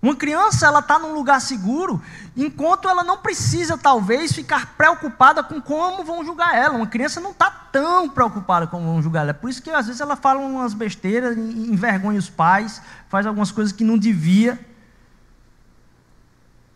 Uma 0.00 0.14
criança, 0.14 0.66
ela 0.66 0.78
está 0.78 0.98
num 0.98 1.12
lugar 1.12 1.40
seguro, 1.40 2.00
enquanto 2.36 2.88
ela 2.88 3.02
não 3.02 3.18
precisa, 3.18 3.76
talvez, 3.76 4.32
ficar 4.32 4.74
preocupada 4.76 5.42
com 5.42 5.60
como 5.60 6.04
vão 6.04 6.24
julgar 6.24 6.56
ela. 6.56 6.74
Uma 6.74 6.86
criança 6.86 7.20
não 7.20 7.30
está 7.30 7.50
tão 7.50 8.08
preocupada 8.08 8.66
com 8.66 8.78
como 8.78 8.92
vão 8.92 9.02
julgar 9.02 9.22
ela. 9.22 9.30
É 9.30 9.34
por 9.34 9.50
isso 9.50 9.62
que, 9.62 9.70
às 9.70 9.86
vezes, 9.86 10.00
ela 10.00 10.14
fala 10.14 10.40
umas 10.40 10.72
besteiras, 10.72 11.36
envergonha 11.36 12.18
os 12.18 12.30
pais, 12.30 12.80
faz 13.08 13.26
algumas 13.26 13.50
coisas 13.50 13.72
que 13.72 13.82
não 13.82 13.98
devia. 13.98 14.58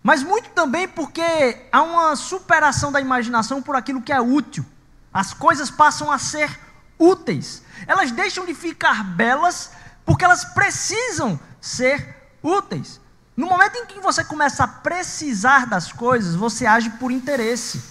Mas 0.02 0.24
muito 0.24 0.50
também 0.50 0.88
porque 0.88 1.22
há 1.70 1.83
uma 1.83 2.16
superação 2.16 2.90
da 2.90 3.00
imaginação 3.00 3.62
por 3.62 3.76
aquilo 3.76 4.02
que 4.02 4.12
é 4.12 4.20
útil. 4.20 4.64
As 5.12 5.35
coisas 5.35 5.70
passam 5.70 6.11
a 6.11 6.18
ser 6.18 6.59
úteis. 6.98 7.62
Elas 7.87 8.11
deixam 8.11 8.46
de 8.46 8.55
ficar 8.55 9.05
belas 9.05 9.72
porque 10.05 10.25
elas 10.25 10.44
precisam 10.44 11.38
ser 11.61 12.16
úteis. 12.42 13.01
No 13.37 13.46
momento 13.46 13.77
em 13.77 13.87
que 13.87 14.01
você 14.01 14.25
começa 14.25 14.64
a 14.64 14.68
precisar 14.68 15.66
das 15.66 15.92
coisas, 15.92 16.35
você 16.35 16.66
age 16.66 16.90
por 16.90 17.11
interesse 17.11 17.83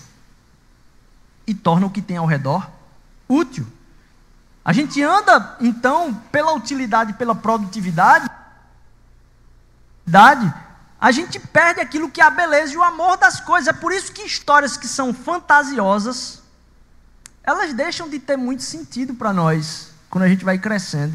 e 1.47 1.53
torna 1.53 1.87
o 1.87 1.91
que 1.91 2.01
tem 2.01 2.17
ao 2.17 2.25
redor 2.25 2.69
útil. 3.27 3.65
A 4.63 4.71
gente 4.73 5.01
anda, 5.01 5.57
então, 5.59 6.13
pela 6.31 6.53
utilidade, 6.53 7.13
pela 7.13 7.33
produtividade, 7.33 8.29
a 10.99 11.11
gente 11.11 11.39
perde 11.39 11.81
aquilo 11.81 12.11
que 12.11 12.21
é 12.21 12.23
a 12.23 12.29
beleza 12.29 12.73
e 12.73 12.77
o 12.77 12.83
amor 12.83 13.17
das 13.17 13.39
coisas. 13.39 13.67
É 13.67 13.73
por 13.73 13.91
isso 13.91 14.11
que 14.11 14.21
histórias 14.21 14.77
que 14.77 14.87
são 14.87 15.13
fantasiosas, 15.13 16.40
elas 17.43 17.73
deixam 17.73 18.09
de 18.09 18.19
ter 18.19 18.37
muito 18.37 18.63
sentido 18.63 19.13
para 19.13 19.33
nós 19.33 19.89
quando 20.09 20.23
a 20.23 20.27
gente 20.27 20.45
vai 20.45 20.57
crescendo. 20.57 21.13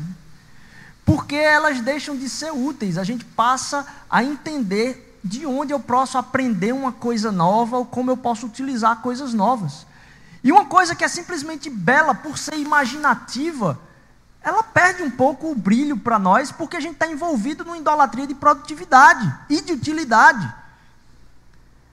porque 1.04 1.36
elas 1.36 1.80
deixam 1.80 2.16
de 2.16 2.28
ser 2.28 2.50
úteis. 2.50 2.98
A 2.98 3.04
gente 3.04 3.24
passa 3.24 3.86
a 4.10 4.24
entender 4.24 5.18
de 5.22 5.46
onde 5.46 5.72
eu 5.72 5.78
posso 5.78 6.18
aprender 6.18 6.72
uma 6.72 6.90
coisa 6.90 7.30
nova 7.30 7.76
ou 7.78 7.86
como 7.86 8.10
eu 8.10 8.16
posso 8.16 8.44
utilizar 8.46 9.00
coisas 9.02 9.32
novas. 9.32 9.86
E 10.42 10.50
uma 10.50 10.64
coisa 10.64 10.96
que 10.96 11.04
é 11.04 11.08
simplesmente 11.08 11.70
bela 11.70 12.12
por 12.12 12.36
ser 12.36 12.56
imaginativa, 12.58 13.78
ela 14.42 14.64
perde 14.64 15.02
um 15.02 15.10
pouco 15.10 15.50
o 15.50 15.54
brilho 15.54 15.96
para 15.96 16.18
nós, 16.18 16.50
porque 16.50 16.76
a 16.76 16.80
gente 16.80 16.94
está 16.94 17.06
envolvido 17.06 17.64
numa 17.64 17.78
idolatria 17.78 18.26
de 18.26 18.34
produtividade 18.34 19.32
e 19.48 19.60
de 19.60 19.72
utilidade. 19.72 20.52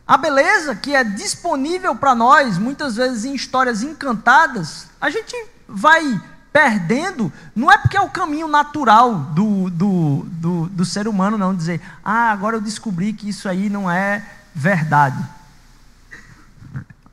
A 0.05 0.17
beleza 0.17 0.75
que 0.75 0.93
é 0.93 1.03
disponível 1.03 1.95
para 1.95 2.13
nós, 2.13 2.57
muitas 2.57 2.97
vezes 2.97 3.23
em 3.23 3.33
histórias 3.33 3.83
encantadas, 3.83 4.87
a 4.99 5.09
gente 5.09 5.33
vai 5.67 6.21
perdendo, 6.51 7.33
não 7.55 7.71
é 7.71 7.77
porque 7.77 7.97
é 7.97 8.01
o 8.01 8.09
caminho 8.09 8.47
natural 8.47 9.15
do, 9.15 9.69
do, 9.71 10.25
do, 10.27 10.65
do 10.67 10.85
ser 10.85 11.07
humano, 11.07 11.35
não, 11.37 11.55
dizer, 11.55 11.81
ah, 12.05 12.31
agora 12.31 12.57
eu 12.57 12.61
descobri 12.61 13.11
que 13.11 13.27
isso 13.27 13.49
aí 13.49 13.69
não 13.69 13.89
é 13.89 14.23
verdade. 14.53 15.17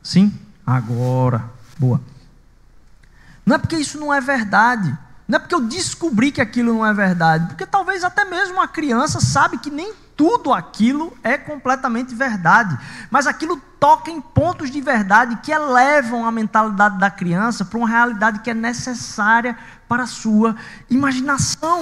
Sim? 0.03 0.33
Agora. 0.67 1.45
Boa. 1.79 2.01
Não 3.47 3.57
é 3.57 3.59
porque 3.59 3.77
isso 3.77 3.99
não 3.99 4.13
é 4.13 4.21
verdade. 4.21 4.97
Não 5.27 5.37
é 5.37 5.39
porque 5.39 5.55
eu 5.55 5.63
descobri 5.63 6.31
que 6.31 6.41
aquilo 6.41 6.75
não 6.75 6.85
é 6.85 6.93
verdade. 6.93 7.47
Porque 7.47 7.65
talvez 7.65 8.05
até 8.05 8.25
mesmo 8.25 8.55
uma 8.55 8.69
criança 8.69 9.21
sabe 9.21 9.59
que 9.59 9.71
nem 9.71 9.93
tudo 10.21 10.53
aquilo 10.53 11.17
é 11.25 11.39
completamente 11.39 12.15
verdade. 12.15 12.79
Mas 13.11 13.27
aquilo 13.27 13.57
toca 13.57 14.11
em 14.11 14.21
pontos 14.21 14.71
de 14.71 14.79
verdade 14.79 15.37
que 15.37 15.51
elevam 15.51 16.27
a 16.27 16.31
mentalidade 16.31 16.99
da 16.99 17.11
criança 17.11 17.65
para 17.65 17.79
uma 17.79 17.89
realidade 17.89 18.41
que 18.41 18.51
é 18.51 18.55
necessária 18.55 19.57
para 19.89 20.03
a 20.03 20.07
sua 20.07 20.55
imaginação. 20.91 21.81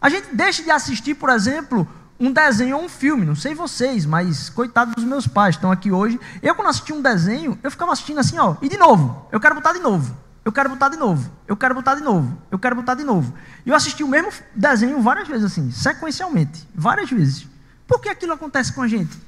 A 0.00 0.08
gente 0.08 0.34
deixa 0.34 0.64
de 0.64 0.70
assistir, 0.72 1.14
por 1.14 1.30
exemplo, 1.30 1.86
um 2.18 2.32
desenho 2.32 2.76
ou 2.76 2.82
um 2.82 2.88
filme, 2.88 3.24
não 3.24 3.36
sei 3.36 3.54
vocês, 3.54 4.04
mas 4.04 4.50
coitado 4.50 4.92
dos 4.96 5.04
meus 5.04 5.28
pais, 5.28 5.54
estão 5.54 5.70
aqui 5.70 5.92
hoje. 5.92 6.18
Eu, 6.42 6.56
quando 6.56 6.70
assisti 6.70 6.92
um 6.92 7.00
desenho, 7.00 7.56
eu 7.62 7.70
ficava 7.70 7.92
assistindo 7.92 8.18
assim, 8.18 8.36
ó, 8.36 8.56
e 8.60 8.68
de 8.68 8.76
novo, 8.76 9.28
eu 9.30 9.38
quero 9.38 9.54
botar 9.54 9.74
de 9.74 9.78
novo, 9.78 10.12
eu 10.46 10.52
quero 10.52 10.70
botar 10.70 10.88
de 10.88 10.96
novo, 10.96 11.28
eu 11.48 11.56
quero 11.56 11.74
botar 11.74 11.96
de 11.96 12.02
novo, 12.02 12.40
eu 12.52 12.56
quero 12.56 12.76
botar 12.76 12.94
de 12.94 13.02
novo. 13.02 13.34
E 13.66 13.70
eu 13.70 13.74
assisti 13.74 14.04
o 14.04 14.08
mesmo 14.08 14.30
desenho 14.54 15.02
várias 15.02 15.26
vezes, 15.26 15.44
assim, 15.44 15.72
sequencialmente, 15.72 16.64
várias 16.72 17.10
vezes. 17.10 17.48
Por 17.84 18.00
que 18.00 18.08
aquilo 18.08 18.32
acontece 18.32 18.72
com 18.72 18.80
a 18.80 18.86
gente? 18.86 19.20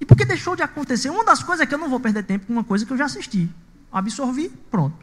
E 0.00 0.06
por 0.06 0.16
que 0.16 0.24
deixou 0.24 0.56
de 0.56 0.62
acontecer? 0.62 1.10
Uma 1.10 1.26
das 1.26 1.42
coisas 1.42 1.62
é 1.62 1.66
que 1.66 1.74
eu 1.74 1.78
não 1.78 1.90
vou 1.90 2.00
perder 2.00 2.22
tempo 2.22 2.46
com 2.46 2.54
uma 2.54 2.64
coisa 2.64 2.86
que 2.86 2.90
eu 2.94 2.96
já 2.96 3.04
assisti. 3.04 3.54
Absorvi, 3.92 4.48
pronto. 4.70 4.96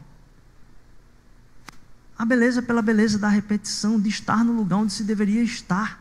A 2.18 2.24
beleza 2.24 2.60
pela 2.60 2.82
beleza 2.82 3.16
da 3.16 3.28
repetição, 3.28 4.00
de 4.00 4.08
estar 4.08 4.42
no 4.42 4.54
lugar 4.54 4.78
onde 4.78 4.92
se 4.92 5.04
deveria 5.04 5.44
estar. 5.44 6.00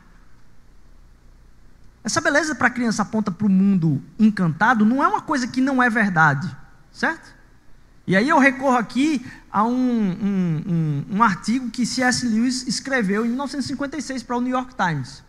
Essa 2.04 2.20
beleza 2.20 2.56
para 2.56 2.70
a 2.70 2.72
criança 2.72 3.04
aponta 3.04 3.30
para 3.30 3.46
o 3.46 3.50
mundo 3.52 4.02
encantado 4.18 4.84
não 4.84 5.04
é 5.04 5.08
uma 5.08 5.22
coisa 5.22 5.48
que 5.48 5.62
não 5.62 5.84
é 5.84 5.92
verdade, 5.92 6.50
certo? 6.92 7.35
E 8.08 8.16
aí 8.16 8.30
eu 8.30 8.38
recorro 8.38 8.78
aqui 8.78 9.26
a 9.52 9.64
um, 9.64 9.72
um, 9.72 10.64
um, 10.68 11.06
um 11.18 11.24
artigo 11.24 11.70
que 11.70 11.86
C.S. 11.86 12.28
Lewis 12.28 12.68
escreveu 12.68 13.26
em 13.26 13.30
1956 13.30 14.22
para 14.22 14.38
o 14.38 14.42
New 14.42 14.52
York 14.52 14.76
Times. 14.76 15.24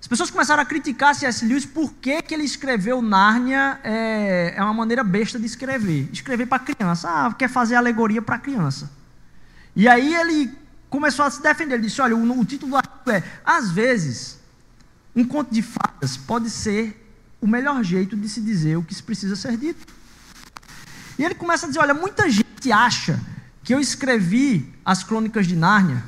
As 0.00 0.06
pessoas 0.06 0.30
começaram 0.30 0.62
a 0.62 0.66
criticar 0.66 1.14
C.S. 1.14 1.44
Lewis 1.44 1.64
porque 1.64 2.20
que 2.22 2.34
ele 2.34 2.44
escreveu 2.44 3.00
Nárnia 3.00 3.80
é, 3.82 4.54
é 4.56 4.62
uma 4.62 4.74
maneira 4.74 5.02
besta 5.02 5.38
de 5.38 5.46
escrever. 5.46 6.08
Escrever 6.12 6.46
para 6.46 6.58
criança. 6.58 7.08
Ah, 7.08 7.32
quer 7.32 7.48
fazer 7.48 7.74
alegoria 7.74 8.20
para 8.20 8.38
criança. 8.38 8.90
E 9.74 9.88
aí 9.88 10.14
ele 10.14 10.52
começou 10.90 11.24
a 11.24 11.30
se 11.30 11.42
defender. 11.42 11.74
Ele 11.74 11.84
disse: 11.84 12.00
olha, 12.00 12.14
o, 12.14 12.38
o 12.38 12.44
título 12.44 12.72
do 12.72 12.76
artigo 12.76 13.10
é 13.10 13.22
Às 13.44 13.70
vezes 13.70 14.38
um 15.16 15.24
conto 15.24 15.52
de 15.52 15.62
fadas 15.62 16.16
pode 16.16 16.50
ser 16.50 17.00
o 17.40 17.46
melhor 17.46 17.82
jeito 17.82 18.16
de 18.16 18.28
se 18.28 18.40
dizer 18.40 18.76
o 18.76 18.82
que 18.82 18.94
se 18.94 19.02
precisa 19.02 19.34
ser 19.34 19.56
dito. 19.56 19.86
E 21.18 21.24
ele 21.24 21.34
começa 21.34 21.66
a 21.66 21.68
dizer: 21.68 21.80
olha, 21.80 21.94
muita 21.94 22.28
gente 22.30 22.72
acha 22.72 23.20
que 23.62 23.74
eu 23.74 23.80
escrevi 23.80 24.74
as 24.84 25.02
crônicas 25.02 25.46
de 25.46 25.56
Nárnia 25.56 26.02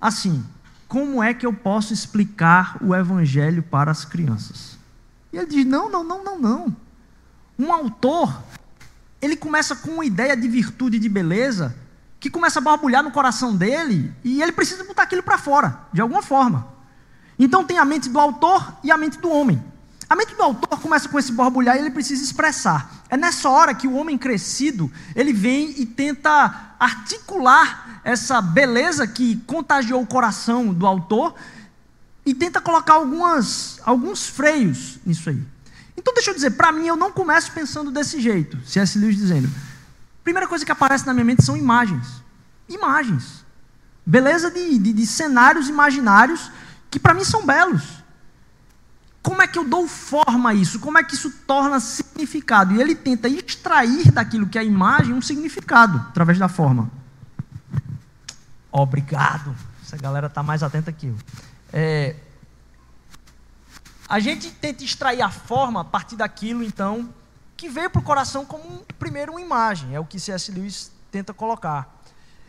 assim. 0.00 0.44
Como 0.88 1.22
é 1.22 1.34
que 1.34 1.44
eu 1.44 1.52
posso 1.52 1.92
explicar 1.92 2.78
o 2.80 2.94
evangelho 2.94 3.62
para 3.62 3.90
as 3.90 4.04
crianças? 4.04 4.78
E 5.32 5.36
ele 5.36 5.46
diz: 5.46 5.66
não, 5.66 5.90
não, 5.90 6.04
não, 6.04 6.24
não, 6.24 6.38
não. 6.38 6.76
Um 7.58 7.72
autor, 7.72 8.42
ele 9.20 9.36
começa 9.36 9.74
com 9.74 9.90
uma 9.92 10.04
ideia 10.04 10.36
de 10.36 10.46
virtude 10.46 10.96
e 10.96 11.00
de 11.00 11.08
beleza 11.08 11.74
que 12.20 12.30
começa 12.30 12.58
a 12.58 12.62
borbulhar 12.62 13.02
no 13.02 13.10
coração 13.10 13.54
dele 13.54 14.12
e 14.24 14.42
ele 14.42 14.52
precisa 14.52 14.84
botar 14.84 15.02
aquilo 15.02 15.22
para 15.22 15.38
fora, 15.38 15.80
de 15.92 16.00
alguma 16.00 16.22
forma. 16.22 16.68
Então 17.38 17.64
tem 17.64 17.78
a 17.78 17.84
mente 17.84 18.08
do 18.08 18.18
autor 18.18 18.74
e 18.82 18.90
a 18.90 18.96
mente 18.96 19.18
do 19.18 19.30
homem. 19.30 19.62
A 20.08 20.14
mente 20.14 20.34
do 20.34 20.42
autor 20.42 20.80
começa 20.80 21.08
com 21.08 21.18
esse 21.18 21.32
borbulhar 21.32 21.76
e 21.76 21.80
ele 21.80 21.90
precisa 21.90 22.22
expressar. 22.22 23.04
É 23.08 23.16
nessa 23.16 23.48
hora 23.48 23.74
que 23.74 23.88
o 23.88 23.94
homem 23.94 24.16
crescido, 24.16 24.90
ele 25.14 25.32
vem 25.32 25.74
e 25.80 25.84
tenta 25.84 26.74
articular 26.78 28.00
essa 28.04 28.40
beleza 28.40 29.06
que 29.06 29.36
contagiou 29.46 30.00
o 30.00 30.06
coração 30.06 30.72
do 30.72 30.86
autor 30.86 31.34
e 32.24 32.34
tenta 32.34 32.60
colocar 32.60 32.94
algumas, 32.94 33.80
alguns 33.84 34.28
freios 34.28 34.98
nisso 35.04 35.28
aí. 35.28 35.42
Então 35.96 36.14
deixa 36.14 36.30
eu 36.30 36.34
dizer, 36.34 36.50
para 36.52 36.70
mim 36.70 36.86
eu 36.86 36.96
não 36.96 37.10
começo 37.10 37.50
pensando 37.50 37.90
desse 37.90 38.20
jeito. 38.20 38.58
C.S. 38.64 38.96
Lewis 38.98 39.16
dizendo, 39.16 39.50
primeira 40.22 40.46
coisa 40.46 40.64
que 40.64 40.70
aparece 40.70 41.04
na 41.04 41.12
minha 41.12 41.24
mente 41.24 41.44
são 41.44 41.56
imagens. 41.56 42.22
Imagens. 42.68 43.44
Beleza 44.04 44.52
de, 44.52 44.78
de, 44.78 44.92
de 44.92 45.06
cenários 45.06 45.68
imaginários 45.68 46.50
que 46.90 47.00
para 47.00 47.12
mim 47.14 47.24
são 47.24 47.44
belos. 47.44 47.95
Como 49.26 49.42
é 49.42 49.48
que 49.48 49.58
eu 49.58 49.64
dou 49.64 49.88
forma 49.88 50.50
a 50.50 50.54
isso? 50.54 50.78
Como 50.78 50.98
é 50.98 51.02
que 51.02 51.16
isso 51.16 51.28
torna 51.48 51.80
significado? 51.80 52.72
E 52.72 52.80
ele 52.80 52.94
tenta 52.94 53.26
extrair 53.26 54.12
daquilo 54.12 54.46
que 54.46 54.56
é 54.56 54.60
a 54.60 54.64
imagem 54.64 55.12
um 55.12 55.20
significado 55.20 55.98
através 56.10 56.38
da 56.38 56.48
forma. 56.48 56.88
Obrigado. 58.70 59.52
Essa 59.82 59.96
galera 59.96 60.28
está 60.28 60.44
mais 60.44 60.62
atenta 60.62 60.92
que 60.92 61.08
eu. 61.08 61.16
É, 61.72 62.14
a 64.08 64.20
gente 64.20 64.48
tenta 64.52 64.84
extrair 64.84 65.22
a 65.22 65.28
forma 65.28 65.80
a 65.80 65.84
partir 65.84 66.14
daquilo, 66.14 66.62
então, 66.62 67.12
que 67.56 67.68
veio 67.68 67.90
para 67.90 67.98
o 67.98 68.04
coração 68.04 68.46
como 68.46 68.86
primeiro 68.96 69.32
uma 69.32 69.40
imagem. 69.40 69.92
É 69.92 69.98
o 69.98 70.04
que 70.04 70.20
C.S. 70.20 70.52
Lewis 70.52 70.92
tenta 71.10 71.34
colocar. 71.34 72.00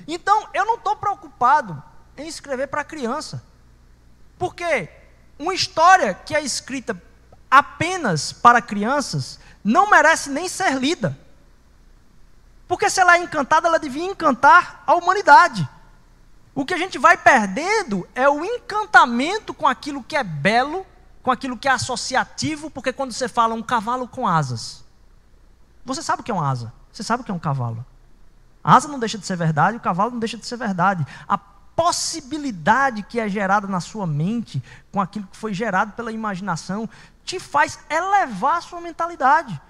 Então, 0.07 0.47
eu 0.53 0.63
não 0.63 0.75
estou 0.75 0.95
preocupado 0.95 1.81
em 2.15 2.27
escrever 2.27 2.67
para 2.67 2.83
criança. 2.83 3.43
Porque 4.37 5.06
uma 5.39 5.53
história 5.53 6.13
que 6.13 6.35
é 6.35 6.41
escrita 6.41 6.99
apenas 7.49 8.33
para 8.33 8.61
crianças 8.61 9.39
não 9.63 9.89
merece 9.89 10.29
nem 10.29 10.47
ser 10.47 10.75
lida. 10.75 11.17
Porque 12.67 12.89
se 12.89 12.99
ela 12.99 13.17
é 13.17 13.23
encantada, 13.23 13.67
ela 13.67 13.79
devia 13.79 14.03
encantar 14.03 14.83
a 14.85 14.93
humanidade. 14.95 15.67
O 16.53 16.65
que 16.65 16.73
a 16.73 16.77
gente 16.77 16.97
vai 16.97 17.15
perdendo 17.15 18.07
é 18.15 18.27
o 18.27 18.43
encantamento 18.43 19.53
com 19.53 19.67
aquilo 19.67 20.03
que 20.03 20.15
é 20.15 20.23
belo, 20.23 20.85
com 21.21 21.31
aquilo 21.31 21.57
que 21.57 21.67
é 21.67 21.71
associativo, 21.71 22.69
porque 22.69 22.91
quando 22.91 23.11
você 23.11 23.27
fala 23.27 23.53
um 23.53 23.61
cavalo 23.61 24.07
com 24.07 24.27
asas, 24.27 24.83
você 25.85 26.01
sabe 26.01 26.21
o 26.21 26.23
que 26.23 26.31
é 26.31 26.33
uma 26.33 26.49
asa, 26.49 26.73
você 26.91 27.03
sabe 27.03 27.21
o 27.21 27.25
que 27.25 27.31
é 27.31 27.33
um 27.33 27.39
cavalo. 27.39 27.85
A 28.63 28.75
asa 28.75 28.87
não 28.87 28.99
deixa 28.99 29.17
de 29.17 29.25
ser 29.25 29.37
verdade, 29.37 29.77
o 29.77 29.79
cavalo 29.79 30.11
não 30.11 30.19
deixa 30.19 30.37
de 30.37 30.45
ser 30.45 30.57
verdade. 30.57 31.05
A 31.27 31.37
possibilidade 31.77 33.03
que 33.03 33.19
é 33.19 33.29
gerada 33.29 33.67
na 33.67 33.79
sua 33.79 34.07
mente, 34.07 34.63
com 34.91 34.99
aquilo 34.99 35.27
que 35.27 35.37
foi 35.37 35.53
gerado 35.53 35.91
pela 35.91 36.11
imaginação, 36.11 36.89
te 37.23 37.39
faz 37.39 37.77
elevar 37.87 38.57
a 38.57 38.61
sua 38.61 38.81
mentalidade. 38.81 39.61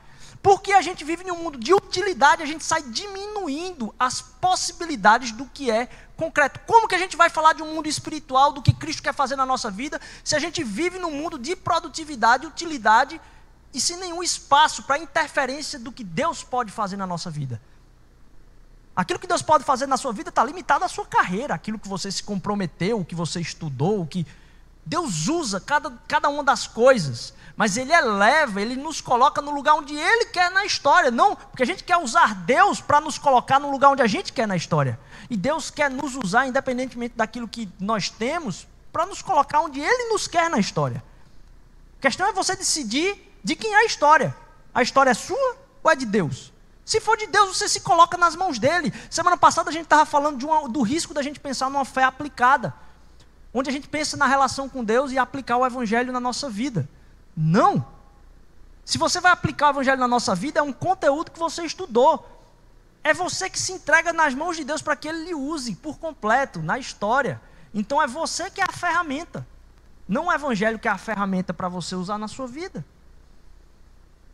Porque 0.41 0.72
a 0.72 0.82
gente 0.82 1.04
vive 1.04 1.26
em 1.26 1.32
um 1.32 1.43
mundo 1.43 1.58
de 1.58 1.74
utilidade, 1.74 2.41
a 2.41 2.46
gente 2.46 2.63
sai 2.63 2.82
diminuindo 2.82 3.93
as 4.00 4.22
possibilidades 4.22 5.34
do 5.34 5.48
que 5.48 5.70
é 5.70 5.89
concreto. 6.15 6.62
Como 6.65 6.88
que 6.88 6.96
a 6.96 6.98
gente 6.98 7.17
vai 7.17 7.30
falar 7.30 7.52
de 7.52 7.62
um 7.62 7.74
mundo 7.74 7.89
espiritual, 7.89 8.54
do 8.54 8.62
que 8.62 8.74
Cristo 8.74 9.04
quer 9.04 9.13
fazer 9.13 9.36
na 9.36 9.46
nossa 9.46 9.70
vida, 9.70 10.00
se 10.24 10.34
a 10.34 10.39
gente 10.39 10.63
vive 10.63 10.98
num 11.00 11.12
mundo 11.12 11.38
de 11.38 11.58
produtividade, 11.58 12.48
utilidade 12.48 13.20
e 13.74 13.82
sem 13.82 13.98
nenhum 13.98 14.24
espaço 14.24 14.84
para 14.84 14.98
interferência 14.98 15.78
do 15.78 15.91
que 15.91 16.06
Deus 16.06 16.41
pode 16.41 16.72
fazer 16.72 16.96
na 16.96 17.06
nossa 17.06 17.30
vida? 17.30 17.62
Aquilo 18.97 19.19
que 19.19 19.27
Deus 19.27 19.43
pode 19.43 19.63
fazer 19.63 19.86
na 19.86 19.95
sua 19.95 20.12
vida 20.12 20.29
está 20.29 20.43
limitado 20.43 20.83
à 20.83 20.88
sua 20.88 21.05
carreira, 21.05 21.53
aquilo 21.53 21.77
que 21.77 21.88
você 21.88 22.12
se 22.12 22.23
comprometeu, 22.23 22.99
o 22.99 23.05
que 23.05 23.13
você 23.13 23.39
estudou, 23.39 24.01
o 24.01 24.07
que. 24.07 24.25
Deus 24.83 25.27
usa 25.27 25.60
cada, 25.60 25.91
cada 26.07 26.29
uma 26.29 26.43
das 26.43 26.65
coisas, 26.65 27.31
mas 27.55 27.77
Ele 27.77 27.93
eleva, 27.93 28.60
Ele 28.60 28.75
nos 28.75 28.99
coloca 28.99 29.39
no 29.39 29.51
lugar 29.51 29.75
onde 29.75 29.93
Ele 29.93 30.25
quer 30.25 30.49
na 30.49 30.65
história. 30.65 31.12
Não, 31.12 31.36
porque 31.36 31.62
a 31.62 31.65
gente 31.65 31.83
quer 31.83 31.97
usar 31.97 32.33
Deus 32.33 32.81
para 32.81 32.99
nos 32.99 33.19
colocar 33.19 33.60
no 33.60 33.69
lugar 33.69 33.89
onde 33.89 34.01
a 34.01 34.07
gente 34.07 34.33
quer 34.33 34.47
na 34.47 34.55
história. 34.55 34.99
E 35.29 35.38
Deus 35.38 35.69
quer 35.69 35.91
nos 35.91 36.15
usar, 36.15 36.47
independentemente 36.47 37.15
daquilo 37.15 37.47
que 37.47 37.69
nós 37.79 38.10
temos, 38.10 38.65
para 38.91 39.05
nos 39.05 39.21
colocar 39.21 39.60
onde 39.60 39.79
Ele 39.79 40.10
nos 40.10 40.27
quer 40.27 40.49
na 40.49 40.57
história. 40.57 41.03
A 41.99 42.01
questão 42.01 42.25
é 42.25 42.33
você 42.33 42.55
decidir 42.55 43.31
de 43.43 43.55
quem 43.55 43.75
é 43.75 43.81
a 43.81 43.86
história. 43.86 44.36
A 44.73 44.81
história 44.81 45.12
é 45.12 45.13
sua 45.13 45.57
ou 45.83 45.91
é 45.91 45.95
de 45.95 46.05
Deus? 46.05 46.51
Se 46.88 47.02
for 47.02 47.17
de 47.17 47.28
Deus, 47.28 47.58
você 47.58 47.67
se 47.67 47.82
coloca 47.82 48.15
nas 48.15 48.34
mãos 48.34 48.58
dele. 48.58 48.93
Semana 49.10 49.36
passada 49.36 49.69
a 49.69 49.73
gente 49.73 49.84
estava 49.84 50.06
falando 50.06 50.41
uma, 50.41 50.69
do 50.69 50.82
risco 50.82 51.13
da 51.13 51.21
gente 51.21 51.38
pensar 51.38 51.69
numa 51.69 51.84
fé 51.84 52.06
aplicada, 52.06 52.73
onde 53.54 53.69
a 53.69 53.73
gente 53.73 53.89
pensa 53.89 54.15
na 54.15 54.26
relação 54.26 54.69
com 54.69 54.86
Deus 54.86 55.12
e 55.12 55.17
aplicar 55.17 55.58
o 55.58 55.65
evangelho 55.65 56.13
na 56.13 56.19
nossa 56.21 56.50
vida. 56.50 56.88
Não. 57.36 57.86
Se 58.86 58.97
você 58.97 59.19
vai 59.19 59.34
aplicar 59.34 59.67
o 59.67 59.69
evangelho 59.71 60.00
na 60.00 60.08
nossa 60.08 60.34
vida, 60.34 60.62
é 60.62 60.63
um 60.63 60.71
conteúdo 60.71 61.30
que 61.30 61.38
você 61.38 61.65
estudou. 61.65 62.26
É 63.04 63.13
você 63.13 63.50
que 63.50 63.60
se 63.60 63.73
entrega 63.73 64.13
nas 64.13 64.34
mãos 64.34 64.56
de 64.56 64.63
Deus 64.63 64.82
para 64.82 64.95
que 64.95 65.10
ele 65.10 65.26
lhe 65.26 65.36
use 65.36 65.76
por 65.76 66.00
completo 66.00 66.62
na 66.62 66.80
história. 66.80 67.41
Então 67.73 68.02
é 68.02 68.08
você 68.08 68.50
que 68.50 68.62
é 68.62 68.63
a 68.63 68.71
ferramenta. 68.71 69.45
Não 70.08 70.28
o 70.28 70.32
evangelho 70.32 70.80
que 70.80 70.88
é 70.88 70.91
a 70.91 70.97
ferramenta 70.97 71.54
para 71.54 71.67
você 71.67 71.95
usar 71.95 72.17
na 72.17 72.30
sua 72.30 72.47
vida. 72.47 72.86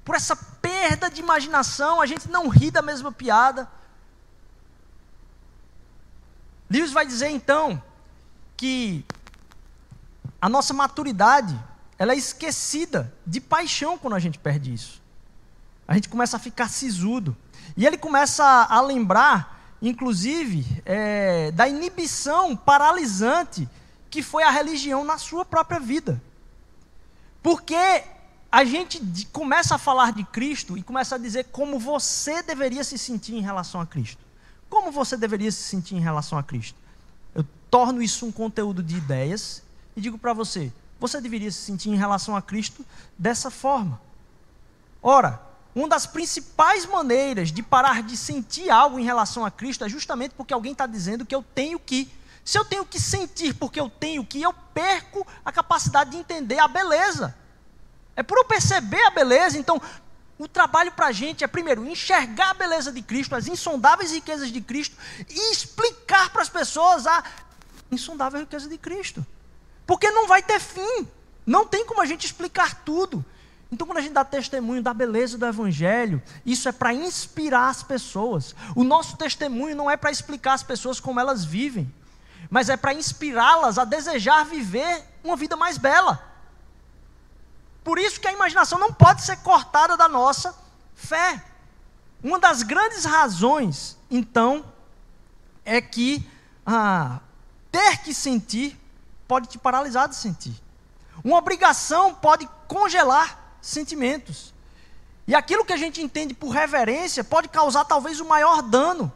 Por 0.04 0.16
essa 0.16 0.36
perda 0.36 1.10
de 1.10 1.22
imaginação, 1.22 2.02
a 2.02 2.06
gente 2.06 2.30
não 2.30 2.48
ri 2.50 2.70
da 2.70 2.82
mesma 2.82 3.12
piada. 3.12 3.70
Lewis 6.70 6.92
vai 6.92 7.06
dizer 7.06 7.30
então 7.30 7.82
que 8.58 9.06
a 10.42 10.50
nossa 10.50 10.74
maturidade, 10.74 11.58
ela 11.98 12.14
é 12.14 12.18
esquecida 12.18 13.14
de 13.26 13.40
paixão 13.40 13.98
quando 13.98 14.16
a 14.16 14.20
gente 14.20 14.38
perde 14.38 14.74
isso. 14.74 15.02
A 15.88 15.94
gente 15.94 16.10
começa 16.10 16.38
a 16.38 16.40
ficar 16.40 16.70
sisudo. 16.70 17.36
E 17.78 17.86
ele 17.86 17.98
começa 17.98 18.44
a 18.44 18.82
lembrar, 18.82 19.76
inclusive, 19.82 20.66
é, 20.86 21.52
da 21.52 21.68
inibição 21.68 22.56
paralisante 22.56 23.70
que 24.10 24.22
foi 24.22 24.44
a 24.44 24.50
religião 24.50 25.04
na 25.04 25.18
sua 25.18 25.46
própria 25.46 25.80
vida. 25.80 26.22
Porque 27.42 28.04
a 28.54 28.64
gente 28.64 29.02
começa 29.32 29.74
a 29.74 29.78
falar 29.80 30.14
de 30.14 30.24
Cristo 30.24 30.78
e 30.78 30.84
começa 30.84 31.16
a 31.16 31.18
dizer 31.18 31.46
como 31.46 31.80
você 31.80 32.44
deveria 32.44 32.84
se 32.84 33.00
sentir 33.00 33.34
em 33.34 33.42
relação 33.42 33.82
a 33.82 33.86
Cristo. 33.88 34.24
Como 34.70 34.92
você 34.92 35.18
deveria 35.18 35.52
se 35.52 35.64
sentir 35.64 35.96
em 35.96 36.00
relação 36.00 36.38
a 36.38 36.44
Cristo? 36.44 36.78
Eu 37.34 37.44
torno 37.72 38.00
isso 38.00 38.28
um 38.28 38.32
conteúdo 38.32 38.84
de 38.84 38.96
ideias 38.96 39.64
e 39.96 40.02
digo 40.02 40.20
para 40.20 40.34
você: 40.34 40.72
você 41.00 41.20
deveria 41.20 41.52
se 41.52 41.58
sentir 41.58 41.90
em 41.90 41.96
relação 41.96 42.36
a 42.36 42.44
Cristo 42.44 42.86
dessa 43.18 43.50
forma. 43.50 44.00
Ora, 45.02 45.42
uma 45.74 45.88
das 45.88 46.06
principais 46.06 46.86
maneiras 46.86 47.52
de 47.52 47.64
parar 47.64 48.04
de 48.04 48.16
sentir 48.16 48.70
algo 48.70 49.00
em 49.00 49.04
relação 49.04 49.44
a 49.44 49.50
Cristo 49.50 49.84
é 49.84 49.90
justamente 49.90 50.36
porque 50.38 50.54
alguém 50.54 50.74
está 50.74 50.86
dizendo 50.86 51.26
que 51.26 51.34
eu 51.34 51.44
tenho 51.56 51.80
que. 51.80 52.08
Se 52.46 52.60
eu 52.60 52.64
tenho 52.64 52.86
que 52.86 53.02
sentir 53.02 53.56
porque 53.56 53.80
eu 53.80 53.90
tenho 53.90 54.24
que, 54.24 54.40
eu 54.40 54.54
perco 54.54 55.26
a 55.44 55.52
capacidade 55.52 56.12
de 56.12 56.18
entender 56.18 56.60
a 56.60 56.68
beleza. 56.68 57.36
É 58.16 58.24
por 58.24 58.38
eu 58.38 58.46
perceber 58.46 59.04
a 59.04 59.10
beleza. 59.10 59.58
Então, 59.58 59.82
o 60.38 60.48
trabalho 60.48 60.92
para 60.92 61.08
a 61.08 61.12
gente 61.12 61.44
é, 61.44 61.48
primeiro, 61.48 61.86
enxergar 61.86 62.52
a 62.52 62.54
beleza 62.54 62.92
de 62.92 63.02
Cristo, 63.02 63.36
as 63.36 63.48
insondáveis 63.48 64.12
riquezas 64.12 64.50
de 64.50 64.62
Cristo, 64.62 64.96
e 65.30 65.52
explicar 65.52 66.30
para 66.32 66.42
as 66.42 66.50
pessoas 66.50 67.08
a 67.08 67.24
insondável 67.92 68.40
riqueza 68.40 68.68
de 68.68 68.78
Cristo. 68.78 69.26
Porque 69.86 70.10
não 70.12 70.28
vai 70.28 70.42
ter 70.42 70.60
fim. 70.60 71.08
Não 71.46 71.66
tem 71.66 71.86
como 71.86 72.02
a 72.02 72.06
gente 72.06 72.26
explicar 72.26 72.84
tudo. 72.84 73.24
Então, 73.72 73.88
quando 73.88 73.98
a 73.98 74.02
gente 74.02 74.14
dá 74.14 74.24
testemunho 74.24 74.84
da 74.84 74.94
beleza 74.94 75.38
do 75.38 75.46
Evangelho, 75.46 76.22
isso 76.46 76.70
é 76.70 76.72
para 76.72 76.94
inspirar 76.94 77.70
as 77.70 77.82
pessoas. 77.82 78.56
O 78.76 78.84
nosso 78.84 79.18
testemunho 79.18 79.76
não 79.76 79.90
é 79.90 79.98
para 79.98 80.12
explicar 80.12 80.54
as 80.54 80.62
pessoas 80.62 81.00
como 81.00 81.20
elas 81.20 81.44
vivem, 81.44 81.92
mas 82.50 82.70
é 82.70 82.78
para 82.78 82.94
inspirá-las 82.94 83.80
a 83.80 83.84
desejar 83.84 84.46
viver 84.46 85.04
uma 85.24 85.36
vida 85.36 85.56
mais 85.56 85.78
bela. 85.78 86.33
Por 87.84 88.00
isso 88.00 88.20
que 88.20 88.28
a 88.28 88.34
imaginação 88.34 88.80
não 88.80 88.94
pode 88.94 89.24
ser 89.24 89.38
cortada 89.38 89.98
da 89.98 90.08
nossa 90.08 90.56
fé. 90.96 91.44
Uma 92.24 92.40
das 92.40 92.64
grandes 92.64 93.04
razões, 93.04 93.98
então, 94.10 94.66
é 95.66 95.82
que 95.82 96.26
ah, 96.66 97.20
ter 97.72 97.98
que 97.98 98.14
sentir 98.14 98.80
pode 99.28 99.48
te 99.48 99.58
paralisar 99.58 100.08
de 100.08 100.16
sentir. 100.16 100.56
Uma 101.24 101.38
obrigação 101.38 102.14
pode 102.14 102.48
congelar 102.68 103.58
sentimentos. 103.62 104.54
E 105.28 105.36
aquilo 105.36 105.66
que 105.66 105.74
a 105.74 105.78
gente 105.78 106.02
entende 106.02 106.34
por 106.34 106.50
reverência 106.50 107.24
pode 107.24 107.48
causar 107.50 107.86
talvez 107.86 108.20
o 108.20 108.26
maior 108.26 108.62
dano. 108.62 109.12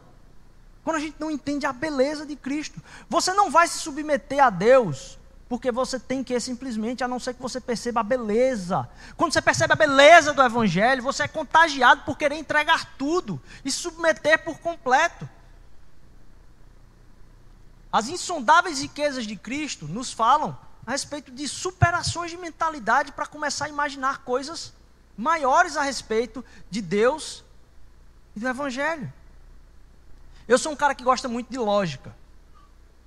Quando 0.84 0.98
a 0.98 1.00
gente 1.00 1.16
não 1.20 1.30
entende 1.30 1.66
a 1.66 1.74
beleza 1.74 2.26
de 2.26 2.36
Cristo. 2.36 2.82
Você 3.10 3.34
não 3.34 3.52
vai 3.52 3.68
se 3.68 3.78
submeter 3.78 4.44
a 4.44 4.50
Deus 4.50 5.17
porque 5.50 5.72
você 5.72 6.00
tem 6.00 6.24
que 6.24 6.38
simplesmente, 6.40 7.04
a 7.04 7.08
não 7.08 7.20
ser 7.20 7.34
que 7.34 7.42
você 7.42 7.62
perceba 7.62 8.02
a 8.02 8.04
beleza. 8.04 8.88
Quando 9.16 9.32
você 9.32 9.42
percebe 9.42 9.74
a 9.74 9.78
beleza 9.78 10.34
do 10.34 10.42
Evangelho, 10.42 11.02
você 11.02 11.24
é 11.24 11.28
contagiado 11.28 12.04
por 12.04 12.18
querer 12.18 12.36
entregar 12.36 12.98
tudo 12.98 13.42
e 13.64 13.72
submeter 13.72 14.44
por 14.44 14.60
completo. 14.60 15.28
As 17.92 18.10
insondáveis 18.10 18.82
riquezas 18.82 19.26
de 19.26 19.38
Cristo 19.38 19.88
nos 19.88 20.12
falam 20.12 20.58
a 20.86 20.92
respeito 20.92 21.32
de 21.32 21.48
superações 21.48 22.32
de 22.32 22.38
mentalidade 22.38 23.14
para 23.14 23.26
começar 23.26 23.66
a 23.66 23.70
imaginar 23.70 24.20
coisas 24.20 24.74
maiores 25.18 25.78
a 25.78 25.82
respeito 25.82 26.44
de 26.70 26.82
Deus 26.82 27.44
e 28.36 28.40
do 28.40 28.48
Evangelho. 28.48 29.12
Eu 30.46 30.58
sou 30.58 30.74
um 30.74 30.76
cara 30.76 30.94
que 30.94 31.04
gosta 31.04 31.28
muito 31.30 31.50
de 31.50 31.58
lógica. 31.58 32.16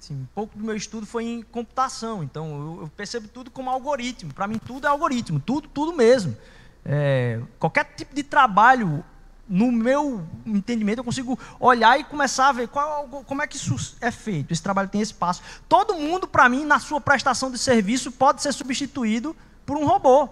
Assim, 0.00 0.14
um 0.14 0.26
pouco 0.34 0.56
do 0.56 0.64
meu 0.64 0.74
estudo 0.74 1.04
foi 1.04 1.24
em 1.24 1.42
computação, 1.42 2.24
então 2.24 2.46
eu, 2.48 2.80
eu 2.84 2.88
percebo 2.88 3.28
tudo 3.28 3.50
como 3.50 3.68
algoritmo. 3.68 4.32
Para 4.32 4.48
mim, 4.48 4.58
tudo 4.58 4.86
é 4.86 4.90
algoritmo, 4.90 5.38
tudo, 5.38 5.68
tudo 5.68 5.92
mesmo. 5.92 6.34
É, 6.82 7.38
qualquer 7.58 7.84
tipo 7.94 8.14
de 8.14 8.22
trabalho 8.22 9.04
no 9.46 9.70
meu 9.70 10.26
entendimento, 10.46 11.00
eu 11.00 11.04
consigo 11.04 11.38
olhar 11.58 12.00
e 12.00 12.04
começar 12.04 12.48
a 12.48 12.52
ver 12.52 12.68
qual, 12.68 13.06
como 13.26 13.42
é 13.42 13.46
que 13.46 13.56
isso 13.56 13.96
é 14.00 14.10
feito. 14.10 14.50
Esse 14.52 14.62
trabalho 14.62 14.88
tem 14.88 15.02
esse 15.02 15.12
passo. 15.12 15.42
Todo 15.68 15.92
mundo, 15.92 16.26
para 16.26 16.48
mim, 16.48 16.64
na 16.64 16.78
sua 16.78 16.98
prestação 16.98 17.50
de 17.50 17.58
serviço, 17.58 18.10
pode 18.10 18.40
ser 18.40 18.54
substituído 18.54 19.36
por 19.66 19.76
um 19.76 19.84
robô. 19.84 20.30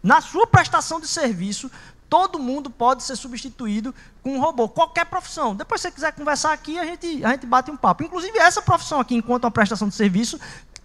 Na 0.00 0.20
sua 0.20 0.46
prestação 0.46 1.00
de 1.00 1.08
serviço, 1.08 1.68
todo 2.16 2.38
mundo 2.38 2.70
pode 2.70 3.02
ser 3.02 3.14
substituído 3.14 3.94
com 4.22 4.36
um 4.36 4.40
robô. 4.40 4.66
Qualquer 4.70 5.04
profissão. 5.04 5.54
Depois, 5.54 5.82
se 5.82 5.88
você 5.88 5.94
quiser 5.94 6.12
conversar 6.12 6.50
aqui, 6.50 6.78
a 6.78 6.84
gente, 6.86 7.22
a 7.22 7.28
gente 7.32 7.44
bate 7.44 7.70
um 7.70 7.76
papo. 7.76 8.02
Inclusive, 8.02 8.38
essa 8.38 8.62
profissão 8.62 8.98
aqui, 8.98 9.14
enquanto 9.14 9.44
uma 9.44 9.50
prestação 9.50 9.86
de 9.86 9.94
serviço, 9.94 10.40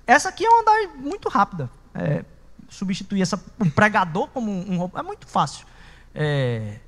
essa 0.05 0.27
aqui 0.27 0.45
é 0.45 0.49
uma 0.49 0.65
das 0.65 0.95
muito 0.97 1.29
rápida. 1.29 1.71
É, 1.95 2.25
substituir 2.67 3.21
essa, 3.21 3.41
um 3.61 3.69
pregador 3.69 4.27
como 4.27 4.51
um, 4.51 4.73
um 4.73 4.77
robô 4.77 4.99
é 4.99 5.01
muito 5.01 5.25
fácil. 5.25 5.65
É, 6.13 6.79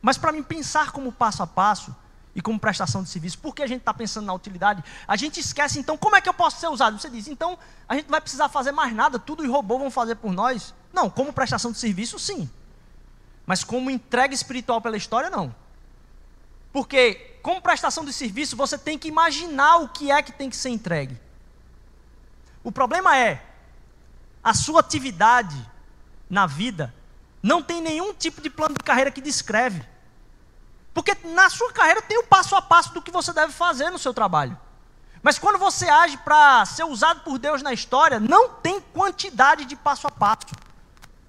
mas 0.00 0.16
para 0.16 0.30
mim 0.30 0.44
pensar 0.44 0.92
como 0.92 1.10
passo 1.10 1.42
a 1.42 1.48
passo 1.48 1.92
e 2.32 2.40
como 2.40 2.60
prestação 2.60 3.02
de 3.02 3.08
serviço, 3.08 3.40
porque 3.40 3.64
a 3.64 3.66
gente 3.66 3.80
está 3.80 3.92
pensando 3.92 4.26
na 4.26 4.34
utilidade, 4.34 4.84
a 5.08 5.16
gente 5.16 5.40
esquece 5.40 5.80
então 5.80 5.96
como 5.98 6.14
é 6.14 6.20
que 6.20 6.28
eu 6.28 6.34
posso 6.34 6.60
ser 6.60 6.68
usado. 6.68 6.96
Você 6.96 7.10
diz, 7.10 7.26
então 7.26 7.58
a 7.88 7.96
gente 7.96 8.04
não 8.04 8.12
vai 8.12 8.20
precisar 8.20 8.48
fazer 8.48 8.70
mais 8.70 8.94
nada, 8.94 9.18
tudo 9.18 9.42
os 9.42 9.48
robôs 9.48 9.80
vão 9.80 9.90
fazer 9.90 10.14
por 10.14 10.32
nós. 10.32 10.72
Não, 10.92 11.10
como 11.10 11.32
prestação 11.32 11.72
de 11.72 11.78
serviço, 11.78 12.20
sim. 12.20 12.48
Mas 13.46 13.62
como 13.62 13.90
entrega 13.90 14.34
espiritual 14.34 14.80
pela 14.80 14.96
história, 14.96 15.30
não. 15.30 15.54
Porque, 16.72 17.38
como 17.42 17.60
prestação 17.60 18.04
de 18.04 18.12
serviço, 18.12 18.56
você 18.56 18.76
tem 18.76 18.98
que 18.98 19.08
imaginar 19.08 19.76
o 19.76 19.88
que 19.88 20.10
é 20.10 20.22
que 20.22 20.32
tem 20.32 20.50
que 20.50 20.56
ser 20.56 20.70
entregue. 20.70 21.18
O 22.62 22.72
problema 22.72 23.16
é, 23.16 23.44
a 24.42 24.54
sua 24.54 24.80
atividade 24.80 25.56
na 26.28 26.46
vida 26.46 26.92
não 27.42 27.62
tem 27.62 27.82
nenhum 27.82 28.14
tipo 28.14 28.40
de 28.40 28.48
plano 28.48 28.74
de 28.74 28.82
carreira 28.82 29.10
que 29.10 29.20
descreve. 29.20 29.86
Porque 30.94 31.14
na 31.24 31.50
sua 31.50 31.72
carreira 31.72 32.00
tem 32.00 32.18
o 32.18 32.24
passo 32.24 32.56
a 32.56 32.62
passo 32.62 32.94
do 32.94 33.02
que 33.02 33.10
você 33.10 33.32
deve 33.32 33.52
fazer 33.52 33.90
no 33.90 33.98
seu 33.98 34.14
trabalho. 34.14 34.58
Mas 35.22 35.38
quando 35.38 35.58
você 35.58 35.88
age 35.88 36.16
para 36.18 36.64
ser 36.66 36.84
usado 36.84 37.20
por 37.20 37.38
Deus 37.38 37.62
na 37.62 37.72
história, 37.72 38.20
não 38.20 38.50
tem 38.50 38.80
quantidade 38.80 39.64
de 39.64 39.76
passo 39.76 40.06
a 40.06 40.10
passo. 40.10 40.46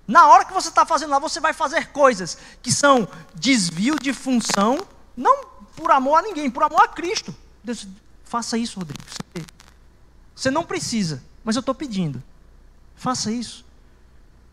Na 0.08 0.28
hora 0.28 0.46
que 0.46 0.54
você 0.54 0.70
está 0.70 0.86
fazendo 0.86 1.10
lá, 1.10 1.20
você 1.20 1.40
vai 1.40 1.54
fazer 1.54 1.88
coisas 1.92 2.38
que 2.62 2.72
são 2.72 3.08
desvio 3.34 3.96
de 4.00 4.14
função, 4.14 4.86
não 5.18 5.46
por 5.76 5.92
amor 5.92 6.18
a 6.18 6.22
ninguém, 6.22 6.50
por 6.50 6.64
amor 6.64 6.82
a 6.82 6.88
Cristo. 6.88 7.36
Deus, 7.64 7.88
faça 8.24 8.58
isso, 8.58 8.80
Rodrigo. 8.80 9.04
Você 10.36 10.52
não 10.52 10.64
precisa, 10.64 11.24
mas 11.44 11.56
eu 11.56 11.62
estou 11.62 11.74
pedindo. 11.74 12.22
Faça 12.96 13.32
isso. 13.32 13.66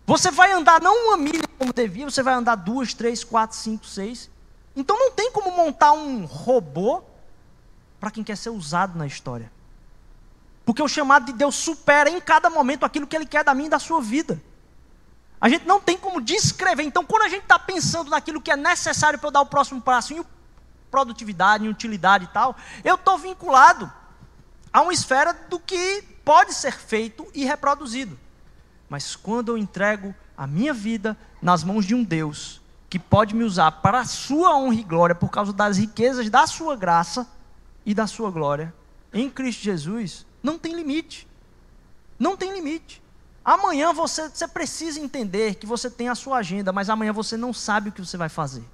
Você 0.07 0.31
vai 0.31 0.53
andar 0.53 0.81
não 0.81 1.09
uma 1.09 1.17
milha 1.17 1.47
como 1.59 1.73
devia, 1.73 2.09
você 2.09 2.23
vai 2.23 2.35
andar 2.35 2.57
duas, 2.57 2.95
três, 2.95 3.23
quatro, 3.23 3.57
cinco, 3.57 3.87
seis. 3.87 4.31
Então 4.75 4.99
não 4.99 5.11
tem 5.11 5.31
como 5.31 5.51
montar 5.51 5.93
um 5.93 6.25
robô 6.25 7.03
para 8.01 8.11
quem 8.11 8.25
quer 8.25 8.37
ser 8.37 8.51
usado 8.51 8.99
na 8.99 9.07
história. 9.07 9.53
Porque 10.65 10.83
o 10.83 10.89
chamado 10.89 11.27
de 11.27 11.33
Deus 11.33 11.55
supera 11.55 12.09
em 12.09 12.21
cada 12.21 12.49
momento 12.49 12.85
aquilo 12.85 13.07
que 13.07 13.15
Ele 13.15 13.27
quer 13.27 13.45
da 13.45 13.55
minha 13.55 13.67
e 13.67 13.71
da 13.71 13.79
sua 13.79 14.01
vida. 14.01 14.41
A 15.43 15.49
gente 15.49 15.67
não 15.67 15.81
tem 15.81 15.99
como 15.99 16.21
descrever. 16.21 16.85
Então, 16.85 17.05
quando 17.05 17.23
a 17.23 17.29
gente 17.29 17.43
está 17.43 17.59
pensando 17.59 18.09
naquilo 18.09 18.41
que 18.41 18.53
é 18.53 18.57
necessário 18.57 19.19
para 19.19 19.27
eu 19.27 19.33
dar 19.33 19.41
o 19.41 19.47
próximo 19.47 19.83
passo 19.83 20.15
em 20.15 20.25
produtividade, 20.89 21.67
em 21.67 21.69
utilidade 21.69 22.27
e 22.27 22.29
tal, 22.29 22.57
eu 22.85 22.95
estou 22.95 23.19
vinculado 23.19 23.93
a 24.73 24.81
uma 24.81 24.93
esfera 24.93 25.35
do 25.51 25.59
que 25.59 26.05
pode 26.25 26.55
ser 26.55 26.79
feito 26.79 27.27
e 27.35 27.45
reproduzido. 27.45 28.17
Mas 28.89 29.17
quando 29.17 29.51
eu 29.51 29.59
entrego 29.59 30.15
a 30.37 30.47
minha 30.47 30.73
vida 30.73 31.19
nas 31.43 31.65
mãos 31.65 31.85
de 31.85 31.95
um 31.95 32.05
Deus 32.05 32.61
que 32.89 32.99
pode 32.99 33.35
me 33.35 33.43
usar 33.43 33.73
para 33.73 33.99
a 33.99 34.05
sua 34.05 34.57
honra 34.57 34.77
e 34.77 34.85
glória 34.85 35.15
por 35.15 35.31
causa 35.31 35.53
das 35.53 35.77
riquezas 35.77 36.31
da 36.31 36.47
sua 36.47 36.77
graça 36.77 37.27
e 37.85 37.93
da 37.93 38.07
sua 38.07 38.31
glória 38.31 38.73
em 39.13 39.29
Cristo 39.29 39.63
Jesus, 39.63 40.25
não 40.43 40.59
tem 40.59 40.75
limite. 40.75 41.29
Não 42.19 42.37
tem 42.37 42.53
limite. 42.53 43.02
Amanhã 43.45 43.93
você, 43.93 44.29
você 44.29 44.47
precisa 44.47 45.01
entender 45.01 45.57
que 45.57 45.67
você 45.67 45.91
tem 45.91 46.09
a 46.09 46.15
sua 46.15 46.39
agenda, 46.39 46.73
mas 46.73 46.89
amanhã 46.89 47.13
você 47.13 47.37
não 47.37 47.53
sabe 47.53 47.89
o 47.89 47.93
que 47.93 48.05
você 48.05 48.17
vai 48.17 48.29
fazer. 48.29 48.65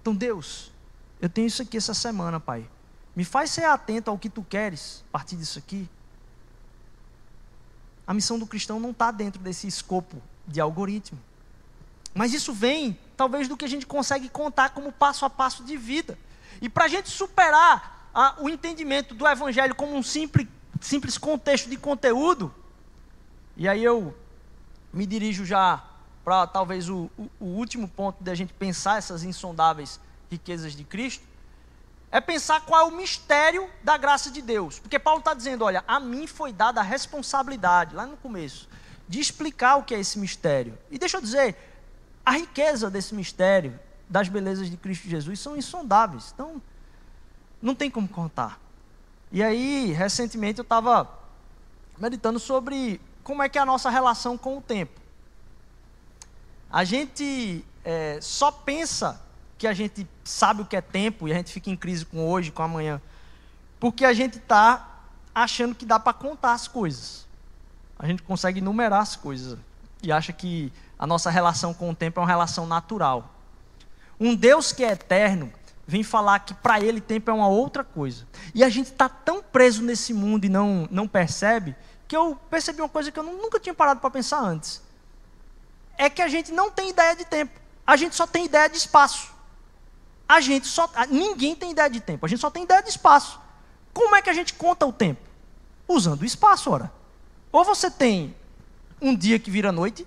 Então, 0.00 0.14
Deus, 0.14 0.72
eu 1.20 1.28
tenho 1.28 1.46
isso 1.46 1.62
aqui 1.62 1.76
essa 1.76 1.94
semana, 1.94 2.40
Pai. 2.40 2.68
Me 3.14 3.24
faz 3.24 3.50
ser 3.50 3.64
atento 3.64 4.10
ao 4.10 4.18
que 4.18 4.28
tu 4.28 4.42
queres 4.42 5.04
a 5.08 5.12
partir 5.12 5.36
disso 5.36 5.58
aqui. 5.58 5.88
A 8.06 8.12
missão 8.12 8.38
do 8.38 8.46
cristão 8.46 8.80
não 8.80 8.90
está 8.90 9.10
dentro 9.10 9.40
desse 9.40 9.66
escopo 9.66 10.20
de 10.46 10.60
algoritmo. 10.60 11.18
Mas 12.14 12.32
isso 12.32 12.52
vem, 12.52 12.98
talvez, 13.16 13.48
do 13.48 13.56
que 13.56 13.64
a 13.64 13.68
gente 13.68 13.86
consegue 13.86 14.28
contar 14.28 14.70
como 14.70 14.92
passo 14.92 15.24
a 15.24 15.30
passo 15.30 15.64
de 15.64 15.76
vida. 15.76 16.18
E 16.60 16.68
para 16.68 16.84
a 16.84 16.88
gente 16.88 17.08
superar 17.08 18.08
a, 18.14 18.36
o 18.40 18.48
entendimento 18.48 19.14
do 19.14 19.26
Evangelho 19.26 19.74
como 19.74 19.94
um 19.96 20.02
simples, 20.02 20.46
simples 20.84 21.16
contexto 21.16 21.68
de 21.68 21.78
conteúdo, 21.78 22.54
e 23.56 23.66
aí 23.66 23.82
eu 23.82 24.14
me 24.92 25.06
dirijo 25.06 25.44
já 25.44 25.82
para 26.22 26.46
talvez 26.46 26.90
o, 26.90 27.10
o, 27.16 27.30
o 27.40 27.44
último 27.46 27.88
ponto 27.88 28.22
de 28.22 28.30
a 28.30 28.34
gente 28.34 28.52
pensar 28.52 28.98
essas 28.98 29.22
insondáveis 29.22 29.98
riquezas 30.30 30.74
de 30.74 30.84
Cristo, 30.84 31.24
é 32.10 32.20
pensar 32.20 32.60
qual 32.60 32.82
é 32.82 32.84
o 32.84 32.94
mistério 32.94 33.68
da 33.82 33.96
graça 33.96 34.30
de 34.30 34.42
Deus. 34.42 34.78
Porque 34.78 34.98
Paulo 34.98 35.20
está 35.20 35.32
dizendo: 35.32 35.64
olha, 35.64 35.82
a 35.88 35.98
mim 35.98 36.26
foi 36.26 36.52
dada 36.52 36.80
a 36.80 36.84
responsabilidade, 36.84 37.94
lá 37.94 38.06
no 38.06 38.16
começo, 38.18 38.68
de 39.08 39.20
explicar 39.20 39.76
o 39.76 39.84
que 39.84 39.94
é 39.94 40.00
esse 40.00 40.18
mistério. 40.18 40.78
E 40.90 40.98
deixa 40.98 41.16
eu 41.16 41.22
dizer, 41.22 41.56
a 42.24 42.32
riqueza 42.32 42.90
desse 42.90 43.14
mistério, 43.14 43.78
das 44.08 44.28
belezas 44.28 44.70
de 44.70 44.76
Cristo 44.76 45.08
Jesus, 45.08 45.40
são 45.40 45.56
insondáveis. 45.56 46.30
Então, 46.34 46.60
não 47.60 47.74
tem 47.74 47.90
como 47.90 48.06
contar. 48.06 48.60
E 49.34 49.42
aí, 49.42 49.90
recentemente, 49.90 50.60
eu 50.60 50.62
estava 50.62 51.08
meditando 51.98 52.38
sobre 52.38 53.00
como 53.24 53.42
é 53.42 53.48
que 53.48 53.58
é 53.58 53.60
a 53.60 53.66
nossa 53.66 53.90
relação 53.90 54.38
com 54.38 54.58
o 54.58 54.60
tempo. 54.60 55.00
A 56.70 56.84
gente 56.84 57.64
é, 57.84 58.20
só 58.22 58.52
pensa 58.52 59.20
que 59.58 59.66
a 59.66 59.72
gente 59.72 60.06
sabe 60.22 60.62
o 60.62 60.64
que 60.64 60.76
é 60.76 60.80
tempo 60.80 61.26
e 61.26 61.32
a 61.32 61.34
gente 61.34 61.52
fica 61.52 61.68
em 61.68 61.74
crise 61.74 62.06
com 62.06 62.30
hoje, 62.30 62.52
com 62.52 62.62
amanhã, 62.62 63.02
porque 63.80 64.04
a 64.04 64.12
gente 64.12 64.38
está 64.38 65.00
achando 65.34 65.74
que 65.74 65.84
dá 65.84 65.98
para 65.98 66.12
contar 66.12 66.52
as 66.52 66.68
coisas. 66.68 67.26
A 67.98 68.06
gente 68.06 68.22
consegue 68.22 68.60
numerar 68.60 69.00
as 69.00 69.16
coisas 69.16 69.58
e 70.00 70.12
acha 70.12 70.32
que 70.32 70.72
a 70.96 71.08
nossa 71.08 71.28
relação 71.28 71.74
com 71.74 71.90
o 71.90 71.94
tempo 71.94 72.20
é 72.20 72.22
uma 72.22 72.28
relação 72.28 72.68
natural. 72.68 73.34
Um 74.20 74.36
Deus 74.36 74.70
que 74.70 74.84
é 74.84 74.92
eterno 74.92 75.52
vem 75.86 76.02
falar 76.02 76.40
que 76.40 76.54
para 76.54 76.80
ele 76.80 77.00
tempo 77.00 77.30
é 77.30 77.34
uma 77.34 77.48
outra 77.48 77.84
coisa. 77.84 78.26
E 78.54 78.64
a 78.64 78.68
gente 78.68 78.90
está 78.90 79.08
tão 79.08 79.42
preso 79.42 79.82
nesse 79.82 80.12
mundo 80.12 80.44
e 80.44 80.48
não, 80.48 80.88
não 80.90 81.06
percebe 81.06 81.74
que 82.06 82.16
eu 82.16 82.38
percebi 82.50 82.80
uma 82.80 82.88
coisa 82.88 83.10
que 83.10 83.18
eu 83.18 83.22
nunca 83.22 83.60
tinha 83.60 83.74
parado 83.74 84.00
para 84.00 84.10
pensar 84.10 84.40
antes. 84.40 84.82
É 85.96 86.10
que 86.10 86.22
a 86.22 86.28
gente 86.28 86.52
não 86.52 86.70
tem 86.70 86.90
ideia 86.90 87.14
de 87.14 87.24
tempo. 87.24 87.58
A 87.86 87.96
gente 87.96 88.14
só 88.14 88.26
tem 88.26 88.46
ideia 88.46 88.68
de 88.68 88.76
espaço. 88.76 89.32
A 90.28 90.40
gente 90.40 90.66
só. 90.66 90.90
Ninguém 91.10 91.54
tem 91.54 91.70
ideia 91.70 91.90
de 91.90 92.00
tempo, 92.00 92.24
a 92.24 92.28
gente 92.28 92.40
só 92.40 92.50
tem 92.50 92.64
ideia 92.64 92.82
de 92.82 92.88
espaço. 92.88 93.40
Como 93.92 94.16
é 94.16 94.22
que 94.22 94.30
a 94.30 94.32
gente 94.32 94.54
conta 94.54 94.86
o 94.86 94.92
tempo? 94.92 95.20
Usando 95.86 96.22
o 96.22 96.24
espaço, 96.24 96.70
ora. 96.70 96.90
Ou 97.52 97.62
você 97.62 97.90
tem 97.90 98.34
um 99.00 99.14
dia 99.14 99.38
que 99.38 99.50
vira 99.50 99.70
noite, 99.70 100.06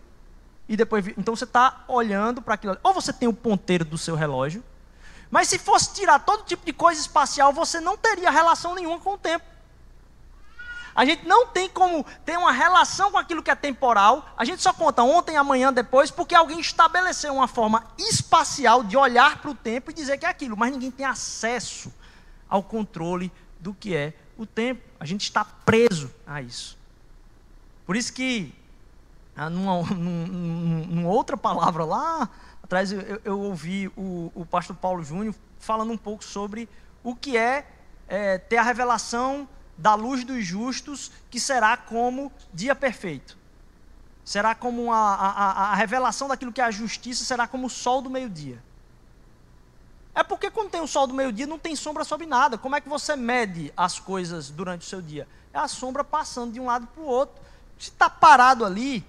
e 0.67 0.75
depois. 0.75 1.07
Então 1.17 1.36
você 1.36 1.45
está 1.45 1.86
olhando 1.88 2.41
para 2.41 2.55
aquilo. 2.55 2.78
Ou 2.84 2.93
você 2.93 3.13
tem 3.13 3.28
o 3.28 3.34
ponteiro 3.34 3.86
do 3.86 3.97
seu 3.97 4.15
relógio. 4.15 4.63
Mas 5.30 5.47
se 5.47 5.59
fosse 5.59 5.93
tirar 5.93 6.19
todo 6.19 6.45
tipo 6.45 6.65
de 6.65 6.73
coisa 6.73 6.99
espacial, 6.99 7.51
você 7.51 7.80
não 7.80 7.97
teria 7.97 8.32
relação 8.32 8.73
nenhuma 8.73 8.99
com 8.99 9.13
o 9.13 9.17
tempo. 9.17 9.45
A 10.97 11.05
gente 11.05 11.28
não 11.28 11.45
tem 11.45 11.69
como 11.69 12.03
ter 12.25 12.38
uma 12.38 12.51
relação 12.51 13.11
com 13.11 13.19
aquilo 13.19 13.43
que 13.43 13.51
é 13.51 13.55
temporal. 13.55 14.28
A 14.36 14.43
gente 14.43 14.63
só 14.63 14.73
conta 14.73 15.03
ontem, 15.03 15.38
amanhã, 15.38 15.71
depois, 15.71 16.09
porque 16.09 16.34
alguém 16.34 16.59
estabeleceu 16.59 17.36
uma 17.36 17.47
forma 17.47 17.86
espacial 17.99 18.84
de 18.84 18.97
olhar 18.97 19.39
para 19.39 19.51
o 19.51 19.53
tempo 19.53 19.91
e 19.91 19.93
dizer 19.93 20.17
que 20.17 20.25
é 20.25 20.30
aquilo. 20.30 20.57
Mas 20.57 20.71
ninguém 20.71 20.89
tem 20.89 21.05
acesso 21.05 21.93
ao 22.49 22.63
controle 22.63 23.32
do 23.59 23.75
que 23.75 23.95
é 23.95 24.13
o 24.36 24.45
tempo. 24.45 24.82
A 24.99 25.05
gente 25.05 25.21
está 25.21 25.45
preso 25.45 26.11
a 26.25 26.41
isso. 26.41 26.75
Por 27.86 27.95
isso 27.95 28.11
que, 28.11 28.51
ah, 29.36 29.51
numa, 29.51 29.84
numa, 29.93 30.86
numa 30.88 31.09
outra 31.09 31.38
palavra 31.38 31.86
lá 31.86 32.28
atrás, 32.68 32.91
eu, 32.91 33.22
eu 33.24 33.39
ouvi 33.39 33.88
o, 33.95 34.32
o 34.36 34.45
pastor 34.45 34.76
Paulo 34.76 35.01
Júnior 35.03 35.34
falando 35.57 35.91
um 35.91 35.97
pouco 35.97 36.24
sobre 36.24 36.70
o 37.01 37.15
que 37.15 37.38
é, 37.38 37.65
é 38.07 38.38
ter 38.38 38.57
a 38.57 38.63
revelação 38.63 39.47
da 39.78 39.95
luz 39.95 40.24
dos 40.24 40.45
justos, 40.45 41.11
que 41.30 41.39
será 41.39 41.78
como 41.78 42.32
dia 42.53 42.76
perfeito. 42.76 43.38
Será 44.26 44.53
como 44.53 44.91
a, 44.91 45.15
a, 45.15 45.72
a 45.72 45.76
revelação 45.76 46.28
daquilo 46.28 46.51
que 46.51 46.59
é 46.59 46.65
a 46.65 46.72
justiça, 46.72 47.24
será 47.24 47.47
como 47.47 47.68
o 47.68 47.70
sol 47.70 48.01
do 48.01 48.09
meio-dia. 48.09 48.61
É 50.13 50.22
porque 50.24 50.51
quando 50.51 50.72
tem 50.72 50.82
o 50.82 50.88
sol 50.88 51.07
do 51.07 51.13
meio-dia 51.13 51.47
não 51.47 51.59
tem 51.59 51.76
sombra 51.76 52.03
sobre 52.03 52.26
nada. 52.26 52.57
Como 52.57 52.76
é 52.76 52.82
que 52.82 52.89
você 52.89 53.15
mede 53.15 53.72
as 53.78 53.99
coisas 53.99 54.49
durante 54.49 54.82
o 54.82 54.89
seu 54.89 55.01
dia? 55.01 55.28
É 55.53 55.59
a 55.59 55.68
sombra 55.68 56.03
passando 56.03 56.51
de 56.51 56.59
um 56.59 56.65
lado 56.65 56.88
para 56.88 57.01
o 57.01 57.05
outro. 57.05 57.39
Se 57.78 57.91
está 57.91 58.09
parado 58.09 58.65
ali, 58.65 59.05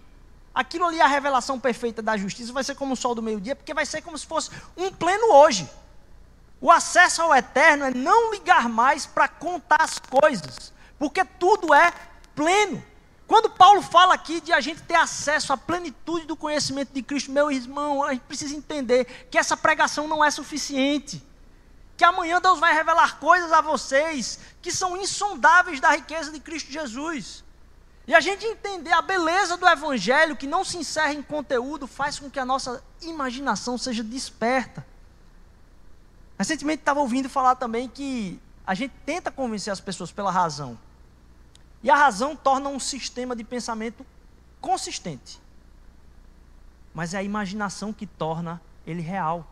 aquilo 0.59 0.87
ali 0.87 0.99
é 0.99 1.03
a 1.03 1.07
revelação 1.07 1.61
perfeita 1.61 2.03
da 2.03 2.17
justiça, 2.17 2.53
vai 2.53 2.65
ser 2.65 2.75
como 2.75 2.95
o 2.95 2.97
sol 2.97 3.15
do 3.15 3.23
meio-dia, 3.23 3.55
porque 3.55 3.73
vai 3.73 3.87
ser 3.87 4.03
como 4.03 4.19
se 4.19 4.27
fosse 4.27 4.51
um 4.77 4.91
pleno 4.91 5.33
hoje. 5.33 5.71
O 6.61 6.69
acesso 6.69 7.23
ao 7.23 7.33
eterno 7.33 7.85
é 7.85 7.93
não 7.93 8.33
ligar 8.33 8.69
mais 8.69 9.07
para 9.07 9.29
contar 9.29 9.81
as 9.81 10.01
coisas, 10.01 10.73
porque 10.99 11.25
tudo 11.25 11.73
é 11.73 11.93
pleno. 12.35 12.83
Quando 13.25 13.49
Paulo 13.49 13.81
fala 13.83 14.15
aqui 14.15 14.41
de 14.41 14.53
a 14.53 14.61
gente 14.61 14.83
ter 14.83 14.97
acesso 14.97 15.53
à 15.53 15.57
plenitude 15.57 16.27
do 16.27 16.35
conhecimento 16.35 16.93
de 16.93 17.05
Cristo, 17.05 17.31
meu 17.31 17.53
irmão, 17.53 18.03
a 18.03 18.13
gente 18.13 18.23
precisa 18.23 18.57
entender 18.57 19.05
que 19.31 19.39
essa 19.39 19.57
pregação 19.57 20.09
não 20.09 20.25
é 20.25 20.31
suficiente. 20.31 21.25
Que 21.97 22.03
amanhã 22.03 22.41
Deus 22.41 22.59
vai 22.59 22.75
revelar 22.75 23.21
coisas 23.21 23.53
a 23.53 23.61
vocês 23.61 24.41
que 24.61 24.73
são 24.73 24.97
insondáveis 24.97 25.79
da 25.79 25.93
riqueza 25.93 26.33
de 26.33 26.41
Cristo 26.41 26.73
Jesus. 26.73 27.45
E 28.09 28.15
a 28.15 28.21
gente 28.21 28.47
entender 28.47 28.91
a 28.91 29.03
beleza 29.03 29.59
do 29.59 29.69
Evangelho, 29.69 30.35
que 30.35 30.47
não 30.47 30.65
se 30.65 30.79
encerra 30.79 31.13
em 31.13 31.21
conteúdo, 31.23 31.87
faz 31.87 32.19
com 32.19 32.31
que 32.31 32.41
a 32.41 32.45
nossa 32.45 32.83
imaginação 33.03 33.77
seja 33.77 34.03
desperta. 34.03 34.85
Recentemente 36.39 36.81
estava 36.81 37.01
ouvindo 37.01 37.29
falar 37.29 37.57
também 37.57 37.87
que 37.87 38.41
a 38.67 38.73
gente 38.73 38.95
tenta 39.05 39.31
convencer 39.31 39.71
as 39.71 39.79
pessoas 39.79 40.11
pela 40.11 40.31
razão. 40.31 40.79
E 41.83 41.91
a 41.91 41.97
razão 41.97 42.35
torna 42.35 42.71
um 42.71 42.81
sistema 42.81 43.37
de 43.37 43.45
pensamento 43.45 44.07
consistente. 44.59 45.39
Mas 46.95 47.13
é 47.13 47.19
a 47.19 47.23
imaginação 47.23 47.93
que 47.93 48.07
torna 48.07 48.59
ele 48.87 49.03
real. 49.03 49.47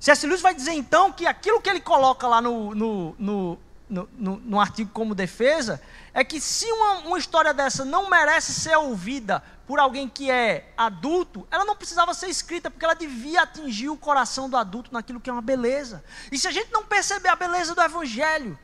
C.S. 0.00 0.26
Lewis 0.26 0.40
vai 0.40 0.56
dizer 0.56 0.72
então 0.72 1.12
que 1.12 1.24
aquilo 1.24 1.60
que 1.60 1.70
ele 1.70 1.80
coloca 1.80 2.26
lá 2.26 2.40
no, 2.40 2.74
no, 2.74 3.14
no, 3.16 3.58
no, 3.88 4.08
no, 4.12 4.36
no 4.36 4.60
artigo 4.60 4.90
como 4.92 5.14
defesa 5.14 5.80
é 6.12 6.22
que 6.22 6.40
se 6.40 6.66
uma, 6.70 6.98
uma 7.00 7.18
história 7.18 7.54
dessa 7.54 7.84
não 7.84 8.10
merece 8.10 8.52
ser 8.52 8.76
ouvida 8.76 9.42
por 9.66 9.78
alguém 9.78 10.08
que 10.08 10.30
é 10.30 10.72
adulto, 10.76 11.46
ela 11.50 11.64
não 11.64 11.76
precisava 11.76 12.12
ser 12.14 12.28
escrita, 12.28 12.70
porque 12.70 12.84
ela 12.84 12.94
devia 12.94 13.42
atingir 13.42 13.88
o 13.88 13.96
coração 13.96 14.48
do 14.48 14.56
adulto 14.56 14.92
naquilo 14.92 15.20
que 15.20 15.28
é 15.28 15.32
uma 15.32 15.42
beleza. 15.42 16.04
E 16.32 16.38
se 16.38 16.48
a 16.48 16.50
gente 16.50 16.72
não 16.72 16.84
perceber 16.84 17.28
a 17.28 17.36
beleza 17.36 17.74
do 17.74 17.82
Evangelho, 17.82 18.58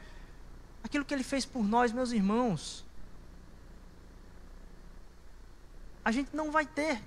aquilo 0.83 1.05
que 1.05 1.13
ele 1.13 1.25
fez 1.25 1.45
por 1.45 1.65
nós, 1.65 1.93
meus 1.93 2.13
irmãos, 2.13 2.85
a 6.05 6.11
gente 6.11 6.35
não 6.35 6.51
vai 6.51 6.67
ter 6.67 7.03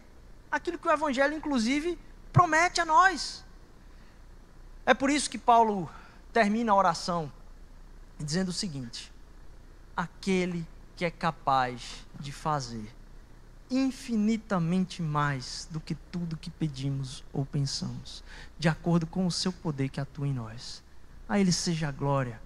aquilo 0.52 0.78
que 0.78 0.88
o 0.88 0.92
Evangelho, 0.92 1.36
inclusive, 1.36 1.98
promete 2.34 2.82
a 2.82 2.86
nós. 2.86 3.44
É 4.86 4.94
por 4.94 5.10
isso 5.10 5.30
que 5.30 5.38
Paulo 5.38 5.90
termina 6.32 6.72
a 6.72 6.76
oração 6.76 7.32
dizendo 8.20 8.50
o 8.50 8.54
seguinte: 8.54 9.12
aquele 9.96 10.66
que 10.96 11.06
é 11.06 11.12
capaz 11.12 12.06
de 12.20 12.32
fazer 12.32 12.96
infinitamente 13.70 15.02
mais 15.02 15.68
do 15.70 15.80
que 15.80 15.94
tudo 15.94 16.38
que 16.38 16.50
pedimos 16.50 17.24
ou 17.34 17.46
pensamos, 17.46 18.24
de 18.58 18.70
acordo 18.70 19.06
com 19.06 19.26
o 19.26 19.32
seu 19.32 19.52
poder 19.52 19.90
que 19.90 20.00
atua 20.00 20.28
em 20.28 20.34
nós. 20.34 20.82
A 21.28 21.40
Ele 21.40 21.52
seja 21.52 21.90
a 21.90 21.92
glória 21.92 22.42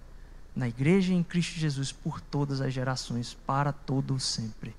na 0.54 0.68
igreja 0.68 1.14
em 1.14 1.22
Cristo 1.22 1.58
Jesus 1.58 1.92
por 1.92 2.20
todas 2.20 2.60
as 2.60 2.74
gerações, 2.74 3.34
para 3.46 3.72
todo 3.72 4.18
sempre. 4.20 4.74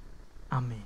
Amém. 0.49 0.85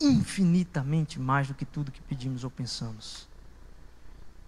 Infinitamente 0.00 1.20
mais 1.20 1.48
do 1.48 1.54
que 1.54 1.64
tudo 1.64 1.92
que 1.92 2.00
pedimos 2.02 2.44
ou 2.44 2.50
pensamos. 2.50 3.28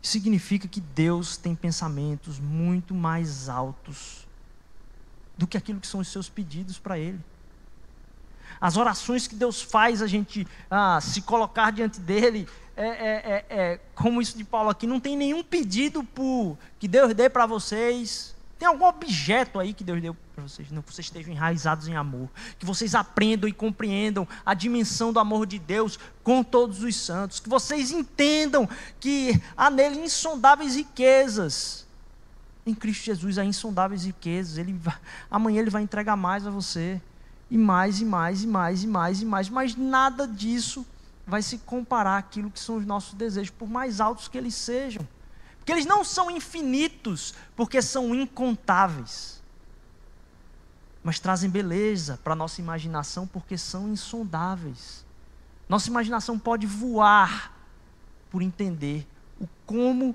Significa 0.05 0.68
que 0.68 0.82
Deus 0.82 1.38
tem 1.38 1.55
pensamentos 1.55 2.38
muito 2.38 2.94
mais 2.94 3.48
altos 3.48 4.28
do 5.34 5.46
que 5.46 5.57
aquilo 5.57 5.80
que 5.80 5.86
são 5.86 6.00
os 6.00 6.09
seus 6.09 6.28
pedidos 6.28 6.78
para 6.78 6.98
Ele. 6.98 7.18
as 8.61 8.76
orações 8.76 9.26
que 9.26 9.34
Deus 9.34 9.62
faz 9.62 10.02
a 10.02 10.07
gente 10.07 10.46
ah, 10.70 11.00
se 11.00 11.22
colocar 11.22 11.72
diante 11.72 12.00
dele, 12.00 12.46
é, 12.76 12.86
é, 12.86 12.90
é, 12.90 13.44
é, 13.48 13.80
como 13.94 14.20
isso 14.20 14.36
de 14.36 14.44
Paulo 14.44 14.68
aqui, 14.68 14.86
não 14.86 15.00
tem 15.00 15.16
nenhum 15.16 15.42
pedido 15.42 16.05
por, 16.05 16.59
que 16.78 16.86
Deus 16.86 17.14
dê 17.14 17.30
para 17.30 17.46
vocês. 17.46 18.34
Tem 18.59 18.68
algum 18.68 18.84
objeto 18.86 19.59
aí 19.59 19.74
que 19.74 19.82
Deus 19.82 20.00
deu 20.00 20.16
para 20.34 20.42
vocês? 20.42 20.70
Não, 20.70 20.80
que 20.80 20.92
vocês 20.92 21.07
estejam 21.07 21.32
enraizados 21.32 21.88
em 21.88 21.96
amor. 21.96 22.28
Que 22.59 22.64
vocês 22.64 22.94
aprendam 22.94 23.48
e 23.48 23.52
compreendam 23.52 24.26
a 24.44 24.55
dimensão 24.55 25.12
do 25.12 25.18
amor 25.18 25.46
de 25.46 25.59
Deus 25.59 25.98
com 26.22 26.42
todos 26.42 26.82
os 26.82 26.96
santos. 26.96 27.40
Que 27.40 27.48
vocês 27.48 27.90
entendam 27.90 28.68
que 29.00 29.40
há 29.57 29.70
nele 29.70 29.98
insondáveis 30.00 30.76
riquezas. 30.76 31.84
Em 32.64 32.74
Cristo 32.74 33.05
Jesus 33.05 33.38
há 33.38 33.44
insondáveis 33.44 34.05
riquezas. 34.05 34.57
Ele, 34.57 34.80
amanhã 35.30 35.61
ele 35.61 35.70
vai 35.70 35.82
entregar 35.82 36.16
mais 36.16 36.46
a 36.46 36.50
você. 36.50 37.00
E 37.50 37.59
mais, 37.59 38.00
e 38.00 38.05
mais, 38.05 38.42
e 38.42 38.46
mais, 38.46 38.82
e 38.82 38.86
mais, 38.86 39.20
e 39.20 39.24
mais. 39.24 39.48
Mas 39.48 39.76
nada 39.76 40.26
disso 40.26 40.86
vai 41.26 41.42
se 41.42 41.59
comparar 41.59 42.18
àquilo 42.18 42.50
que 42.50 42.61
são 42.61 42.76
os 42.76 42.86
nossos 42.86 43.14
desejos, 43.14 43.50
por 43.50 43.68
mais 43.68 44.00
altos 44.00 44.28
que 44.28 44.38
eles 44.38 44.55
sejam. 44.55 45.07
Porque 45.65 45.73
eles 45.73 45.87
não 45.87 46.05
são 46.05 46.31
infinitos, 46.31 47.33
porque 47.57 47.81
são 47.81 48.15
incontáveis. 48.15 49.43
Mas 51.03 51.19
trazem 51.19 51.49
beleza 51.49 52.21
para 52.23 52.35
a 52.35 52.37
nossa 52.37 52.61
imaginação, 52.61 53.27
porque 53.27 53.57
são 53.57 53.89
insondáveis. 53.89 55.07
Nossa 55.67 55.89
imaginação 55.89 56.39
pode 56.39 56.67
voar 56.67 57.51
por 58.31 58.43
entender 58.43 59.07
o 59.41 59.49
como, 59.65 60.15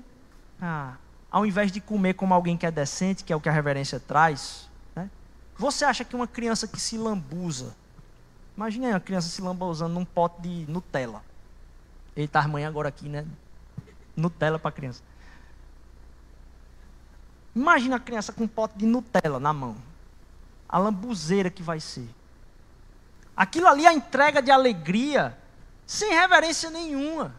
ah, 0.62 0.94
ao 1.28 1.44
invés 1.44 1.72
de 1.72 1.80
comer 1.80 2.14
como 2.14 2.32
alguém 2.32 2.56
que 2.56 2.64
é 2.64 2.70
decente, 2.70 3.24
que 3.24 3.32
é 3.32 3.36
o 3.36 3.40
que 3.40 3.48
a 3.48 3.52
reverência 3.52 3.98
traz, 3.98 4.68
né? 4.94 5.10
você 5.58 5.84
acha 5.84 6.04
que 6.04 6.14
uma 6.14 6.28
criança 6.28 6.68
que 6.68 6.80
se 6.80 6.96
lambuza, 6.96 7.74
Imagine 8.60 8.88
uma 8.88 9.00
criança 9.00 9.26
se 9.26 9.40
lambuzando 9.40 9.94
num 9.94 10.04
pote 10.04 10.42
de 10.42 10.70
Nutella. 10.70 11.22
Eita, 12.14 12.40
as 12.40 12.46
mães 12.46 12.66
agora 12.66 12.90
aqui, 12.90 13.08
né? 13.08 13.26
Nutella 14.14 14.58
para 14.58 14.70
criança. 14.70 15.02
Imagina 17.54 17.96
a 17.96 18.00
criança 18.00 18.32
com 18.32 18.44
um 18.44 18.48
pote 18.48 18.78
de 18.78 18.86
Nutella 18.86 19.40
na 19.40 19.52
mão. 19.52 19.76
A 20.68 20.78
lambuzeira 20.78 21.50
que 21.50 21.62
vai 21.62 21.80
ser. 21.80 22.08
Aquilo 23.36 23.66
ali 23.66 23.86
é 23.86 23.88
a 23.88 23.92
entrega 23.92 24.40
de 24.40 24.50
alegria, 24.50 25.36
sem 25.86 26.12
reverência 26.12 26.70
nenhuma. 26.70 27.34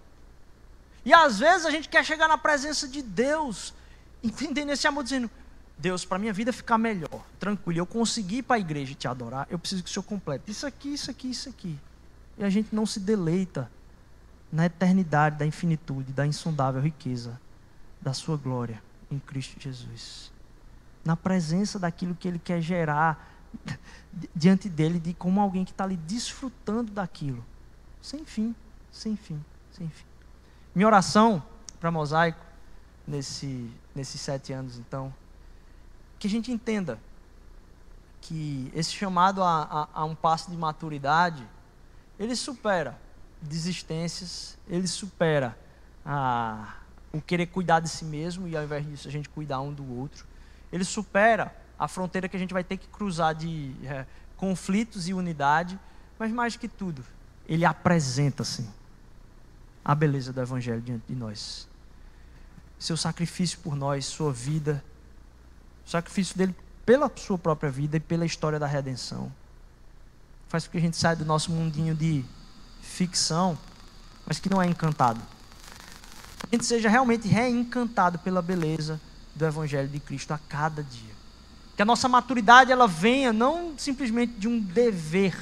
E 1.06 1.14
às 1.14 1.40
vezes 1.40 1.66
a 1.66 1.72
gente 1.72 1.88
quer 1.88 2.04
chegar 2.04 2.28
na 2.28 2.38
presença 2.38 2.88
de 2.88 3.02
Deus, 3.02 3.74
entendendo 4.22 4.72
esse 4.72 4.86
amor, 4.86 5.04
dizendo: 5.04 5.30
Deus, 5.78 6.04
para 6.04 6.20
minha 6.20 6.34
vida 6.34 6.52
ficar 6.52 6.78
melhor, 6.78 7.26
tranquilo, 7.40 7.80
eu 7.80 7.86
conseguir 7.86 8.38
ir 8.38 8.44
para 8.44 8.58
a 8.58 8.60
igreja 8.60 8.94
te 8.94 9.08
adorar, 9.08 9.48
eu 9.50 9.58
preciso 9.58 9.84
que 9.84 9.90
o 9.90 9.94
Senhor 9.94 10.04
complete 10.04 10.52
isso 10.52 10.66
aqui, 10.68 10.94
isso 10.94 11.10
aqui, 11.10 11.30
isso 11.30 11.50
aqui. 11.50 11.80
E 12.38 12.44
a 12.44 12.50
gente 12.50 12.76
não 12.76 12.86
se 12.86 13.00
deleita 13.00 13.72
na 14.52 14.66
eternidade 14.66 15.38
da 15.38 15.46
infinitude, 15.46 16.12
da 16.12 16.26
insondável 16.26 16.82
riqueza 16.82 17.40
da 18.02 18.14
sua 18.14 18.36
glória 18.36 18.82
em 19.12 19.20
Cristo 19.20 19.60
Jesus. 19.60 20.32
Na 21.04 21.16
presença 21.16 21.78
daquilo 21.78 22.16
que 22.16 22.28
Ele 22.28 22.40
quer 22.40 22.62
gerar 22.62 23.30
diante 24.36 24.70
dele, 24.70 25.00
de 25.00 25.14
como 25.14 25.42
alguém 25.42 25.66
que 25.66 25.72
está 25.72 25.84
ali 25.84 25.98
desfrutando 25.98 26.92
daquilo. 26.92 27.46
Sem 28.02 28.26
fim, 28.26 28.56
sem 28.92 29.16
fim, 29.16 29.44
sem 29.72 29.90
fim. 29.90 30.06
Minha 30.74 30.88
oração 30.88 31.44
para 31.80 31.92
Mosaico, 31.92 32.40
nesse, 33.08 33.70
nesses 33.94 34.22
sete 34.22 34.54
anos, 34.54 34.78
então, 34.78 35.14
que 36.18 36.28
a 36.28 36.30
gente 36.30 36.52
entenda 36.52 37.00
que 38.22 38.72
esse 38.76 38.92
chamado 38.92 39.44
a, 39.44 39.64
a, 39.64 40.02
a 40.02 40.06
um 40.06 40.16
passo 40.16 40.50
de 40.52 40.56
maturidade, 40.56 41.48
ele 42.20 42.36
supera 42.36 43.00
desistências, 43.42 44.58
ele 44.68 44.88
supera 44.88 45.58
a, 46.06 46.76
o 47.12 47.22
querer 47.22 47.48
cuidar 47.48 47.80
de 47.80 47.90
si 47.90 48.06
mesmo 48.06 48.48
e 48.48 48.56
ao 48.56 48.64
invés 48.64 48.86
disso 48.86 49.08
a 49.08 49.12
gente 49.12 49.30
cuidar 49.30 49.62
um 49.62 49.74
do 49.74 50.00
outro. 50.00 50.26
Ele 50.72 50.84
supera 50.84 51.56
a 51.78 51.88
fronteira 51.88 52.30
que 52.30 52.36
a 52.36 52.40
gente 52.40 52.54
vai 52.54 52.64
ter 52.64 52.78
que 52.78 52.88
cruzar 52.88 53.36
de 53.36 53.76
é, 53.84 54.06
conflitos 54.38 55.08
e 55.08 55.14
unidade, 55.14 55.80
mas 56.18 56.32
mais 56.32 56.56
que 56.56 56.68
tudo, 56.68 57.04
ele 57.48 57.66
apresenta 57.66 58.44
assim 58.44 58.70
a 59.84 59.96
beleza 59.96 60.32
do 60.32 60.40
evangelho 60.40 60.82
diante 60.82 61.04
de 61.08 61.16
nós. 61.16 61.68
Seu 62.80 62.96
sacrifício 62.96 63.60
por 63.60 63.76
nós, 63.76 64.06
sua 64.06 64.32
vida, 64.32 64.84
o 65.86 65.90
sacrifício 65.90 66.38
dele 66.38 66.56
pela 66.86 67.12
sua 67.16 67.38
própria 67.38 67.70
vida 67.70 67.98
e 67.98 68.00
pela 68.00 68.26
história 68.26 68.60
da 68.60 68.68
redenção. 68.68 69.32
Faz 70.48 70.66
com 70.66 70.72
que 70.72 70.78
a 70.78 70.82
gente 70.82 70.98
saia 70.98 71.16
do 71.16 71.26
nosso 71.26 71.52
mundinho 71.52 71.96
de 71.96 72.26
ficção, 72.82 73.58
mas 74.26 74.40
que 74.40 74.50
não 74.50 74.62
é 74.62 74.68
encantado. 74.68 75.22
A 76.44 76.56
gente 76.56 76.66
seja 76.66 76.90
realmente 76.90 77.28
reencantado 77.28 78.20
pela 78.20 78.42
beleza 78.42 79.00
do 79.36 79.46
Evangelho 79.46 79.88
de 79.88 80.00
Cristo 80.00 80.34
a 80.34 80.38
cada 80.38 80.84
dia. 80.84 81.12
Que 81.76 81.82
a 81.82 81.86
nossa 81.86 82.08
maturidade 82.08 82.72
ela 82.72 82.88
venha 82.88 83.32
não 83.32 83.74
simplesmente 83.78 84.34
de 84.34 84.48
um 84.48 84.60
dever 84.60 85.36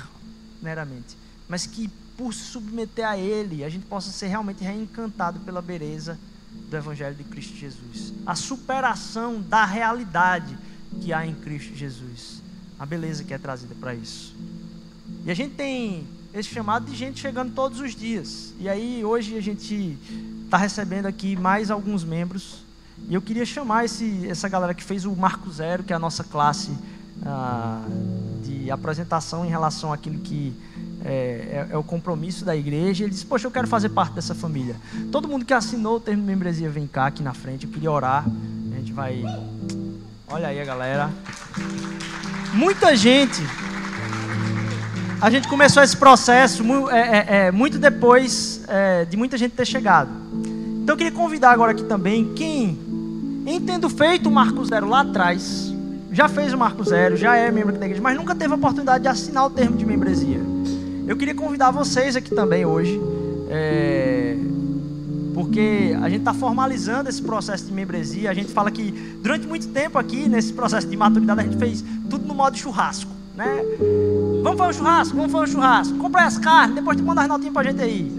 meramente, 0.61 1.17
mas 1.47 1.65
que 1.65 1.89
por 2.17 2.33
se 2.33 2.43
submeter 2.43 3.07
a 3.07 3.17
Ele, 3.17 3.63
a 3.63 3.69
gente 3.69 3.85
possa 3.85 4.11
ser 4.11 4.27
realmente 4.27 4.63
reencantado 4.63 5.39
pela 5.39 5.61
beleza 5.61 6.19
do 6.69 6.75
Evangelho 6.75 7.15
de 7.15 7.23
Cristo 7.23 7.55
Jesus. 7.55 8.13
A 8.25 8.35
superação 8.35 9.41
da 9.41 9.65
realidade 9.65 10.57
que 11.01 11.13
há 11.13 11.25
em 11.25 11.33
Cristo 11.33 11.75
Jesus. 11.75 12.41
A 12.77 12.85
beleza 12.85 13.23
que 13.23 13.33
é 13.33 13.37
trazida 13.37 13.73
para 13.79 13.95
isso. 13.95 14.35
E 15.25 15.31
a 15.31 15.33
gente 15.33 15.55
tem 15.55 16.07
esse 16.33 16.49
chamado 16.49 16.89
de 16.89 16.95
gente 16.95 17.19
chegando 17.19 17.53
todos 17.53 17.79
os 17.79 17.95
dias. 17.95 18.53
E 18.59 18.67
aí 18.69 19.03
hoje 19.03 19.37
a 19.37 19.41
gente 19.41 19.97
está 20.49 20.57
recebendo 20.57 21.05
aqui 21.05 21.35
mais 21.35 21.69
alguns 21.69 22.03
membros. 22.03 22.65
E 23.07 23.13
eu 23.13 23.21
queria 23.21 23.45
chamar 23.45 23.85
esse, 23.85 24.27
essa 24.27 24.49
galera 24.49 24.73
que 24.73 24.83
fez 24.83 25.05
o 25.05 25.15
Marco 25.15 25.49
Zero, 25.51 25.83
que 25.83 25.93
é 25.93 25.95
a 25.95 25.99
nossa 25.99 26.23
classe 26.23 26.71
ah, 27.23 27.85
de 28.43 28.71
apresentação 28.71 29.45
em 29.45 29.49
relação 29.49 29.93
àquilo 29.93 30.17
que 30.17 30.51
é, 31.05 31.11
é, 31.11 31.67
é, 31.71 31.77
o 31.77 31.83
compromisso 31.83 32.43
da 32.43 32.55
igreja. 32.55 33.03
Ele 33.03 33.11
disse: 33.11 33.27
Poxa, 33.27 33.45
eu 33.45 33.51
quero 33.51 33.67
fazer 33.67 33.89
parte 33.89 34.13
dessa 34.13 34.33
família. 34.33 34.75
Todo 35.11 35.27
mundo 35.27 35.45
que 35.45 35.53
assinou 35.53 35.97
o 35.97 35.99
termo 35.99 36.23
de 36.23 36.27
membresia, 36.27 36.69
vem 36.69 36.87
cá 36.87 37.05
aqui 37.05 37.21
na 37.21 37.33
frente. 37.33 37.67
Eu 37.67 37.71
queria 37.71 37.91
orar. 37.91 38.25
A 38.25 38.75
gente 38.75 38.91
vai. 38.91 39.23
Olha 40.27 40.47
aí 40.47 40.59
a 40.59 40.65
galera. 40.65 41.11
Muita 42.53 42.95
gente. 42.95 43.43
A 45.21 45.29
gente 45.29 45.47
começou 45.47 45.83
esse 45.83 45.95
processo 45.95 46.63
é, 46.89 46.99
é, 46.99 47.25
é, 47.27 47.51
muito 47.51 47.77
depois 47.77 48.63
é, 48.67 49.05
de 49.05 49.15
muita 49.15 49.37
gente 49.37 49.51
ter 49.51 49.65
chegado. 49.65 50.28
Então 50.89 50.95
eu 50.95 50.97
queria 50.97 51.11
convidar 51.11 51.51
agora 51.51 51.71
aqui 51.71 51.83
também 51.83 52.33
quem, 52.33 52.75
em 53.45 53.61
tendo 53.61 53.87
feito 53.91 54.27
o 54.27 54.31
Marco 54.31 54.65
Zero 54.65 54.89
lá 54.89 55.01
atrás, 55.01 55.71
já 56.11 56.27
fez 56.27 56.51
o 56.51 56.57
Marco 56.57 56.83
Zero, 56.83 57.15
já 57.15 57.35
é 57.35 57.51
membro 57.51 57.77
da 57.77 57.85
igreja, 57.85 58.01
mas 58.01 58.17
nunca 58.17 58.33
teve 58.33 58.51
a 58.53 58.55
oportunidade 58.55 59.03
de 59.03 59.07
assinar 59.07 59.45
o 59.45 59.51
termo 59.51 59.77
de 59.77 59.85
membresia. 59.85 60.39
Eu 61.05 61.15
queria 61.15 61.35
convidar 61.35 61.69
vocês 61.69 62.15
aqui 62.15 62.33
também 62.33 62.65
hoje, 62.65 62.99
é, 63.51 64.35
porque 65.35 65.95
a 66.01 66.09
gente 66.09 66.21
está 66.21 66.33
formalizando 66.33 67.07
esse 67.07 67.21
processo 67.21 67.65
de 67.65 67.71
membresia. 67.71 68.31
A 68.31 68.33
gente 68.33 68.51
fala 68.51 68.71
que 68.71 68.89
durante 69.21 69.45
muito 69.45 69.67
tempo 69.67 69.99
aqui, 69.99 70.27
nesse 70.27 70.53
processo 70.53 70.87
de 70.87 70.97
maturidade, 70.97 71.41
a 71.41 71.43
gente 71.43 71.57
fez 71.57 71.83
tudo 72.09 72.25
no 72.25 72.33
modo 72.33 72.57
churrasco, 72.57 73.11
né? 73.35 73.63
Vamos 74.41 74.57
fazer 74.57 74.71
um 74.71 74.73
churrasco, 74.73 75.15
vamos 75.15 75.31
fazer 75.31 75.43
um 75.43 75.51
churrasco. 75.51 75.97
Comprar 75.99 76.25
as 76.25 76.39
carnes, 76.39 76.77
depois 76.77 76.97
te 76.97 77.03
mandar 77.03 77.21
as 77.21 77.27
notinhas 77.27 77.53
para 77.53 77.69
a 77.69 77.71
gente 77.71 77.79
aí? 77.83 78.18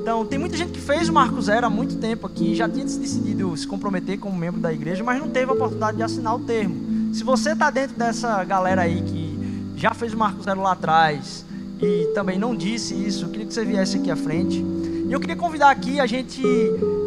Então, 0.00 0.24
tem 0.24 0.38
muita 0.38 0.56
gente 0.56 0.72
que 0.72 0.80
fez 0.80 1.08
o 1.08 1.12
Marco 1.12 1.40
Zero 1.42 1.66
há 1.66 1.70
muito 1.70 1.96
tempo 1.96 2.26
aqui, 2.26 2.54
já 2.54 2.68
tinha 2.68 2.84
decidido 2.84 3.56
se 3.56 3.66
comprometer 3.66 4.18
como 4.18 4.36
membro 4.36 4.60
da 4.60 4.72
igreja, 4.72 5.04
mas 5.04 5.20
não 5.20 5.28
teve 5.28 5.50
a 5.50 5.54
oportunidade 5.54 5.96
de 5.96 6.02
assinar 6.02 6.34
o 6.34 6.40
termo. 6.40 7.14
Se 7.14 7.22
você 7.24 7.52
está 7.52 7.70
dentro 7.70 7.96
dessa 7.96 8.42
galera 8.44 8.82
aí 8.82 9.02
que 9.02 9.74
já 9.76 9.92
fez 9.92 10.14
o 10.14 10.16
Marco 10.16 10.42
Zero 10.42 10.62
lá 10.62 10.72
atrás, 10.72 11.44
e 11.80 12.10
também 12.14 12.38
não 12.38 12.56
disse 12.56 12.94
isso, 12.94 13.26
eu 13.26 13.28
queria 13.28 13.46
que 13.46 13.54
você 13.54 13.64
viesse 13.64 13.98
aqui 13.98 14.10
à 14.10 14.16
frente. 14.16 14.64
E 15.08 15.12
eu 15.12 15.20
queria 15.20 15.36
convidar 15.36 15.70
aqui, 15.70 16.00
a 16.00 16.06
gente 16.06 16.42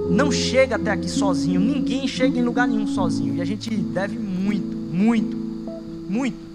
não 0.09 0.31
chega 0.31 0.75
até 0.75 0.91
aqui 0.91 1.09
sozinho, 1.09 1.59
ninguém 1.59 2.07
chega 2.07 2.37
em 2.37 2.43
lugar 2.43 2.67
nenhum 2.67 2.87
sozinho. 2.87 3.35
E 3.35 3.41
a 3.41 3.45
gente 3.45 3.69
deve 3.69 4.17
muito, 4.17 4.75
muito, 4.75 5.37
muito 6.09 6.51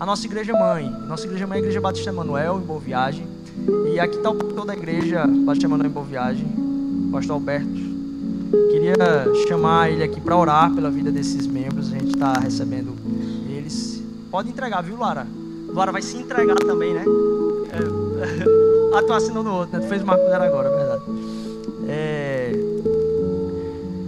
a 0.00 0.06
nossa 0.06 0.24
igreja 0.24 0.54
mãe. 0.54 0.90
Nossa 1.06 1.26
igreja 1.26 1.46
mãe 1.46 1.56
é 1.56 1.60
a 1.60 1.62
Igreja 1.62 1.78
Batista 1.78 2.08
Emanuel, 2.08 2.58
em 2.58 2.64
Boa 2.64 2.80
Viagem. 2.80 3.26
E 3.92 3.98
aqui 3.98 4.16
está 4.16 4.30
o 4.30 4.34
pastor 4.34 4.64
da 4.66 4.74
igreja 4.74 5.26
Batista 5.26 5.66
Emanuel 5.66 5.90
em 5.90 5.92
Boa 5.92 6.06
Viagem, 6.06 6.46
pastor 7.12 7.34
Alberto. 7.34 7.90
Queria 8.70 8.94
chamar 9.48 9.90
ele 9.90 10.02
aqui 10.02 10.20
para 10.20 10.36
orar 10.36 10.72
pela 10.74 10.90
vida 10.90 11.10
desses 11.12 11.46
membros. 11.46 11.92
A 11.92 11.98
gente 11.98 12.14
está 12.14 12.32
recebendo 12.32 12.94
eles. 13.48 14.02
Pode 14.30 14.48
entregar, 14.48 14.80
viu, 14.82 14.98
Lara? 14.98 15.26
Lara 15.68 15.92
vai 15.92 16.02
se 16.02 16.16
entregar 16.16 16.56
também, 16.56 16.94
né? 16.94 17.04
É, 17.72 18.96
ah, 18.96 19.02
tu 19.02 19.12
assinou 19.12 19.42
no 19.42 19.54
outro, 19.54 19.78
né? 19.78 19.84
Tu 19.84 19.88
fez 19.88 20.02
Marco 20.02 20.24
Zero 20.28 20.42
agora, 20.42 20.68
é 20.68 20.76
verdade. 20.76 21.02
É, 21.88 22.52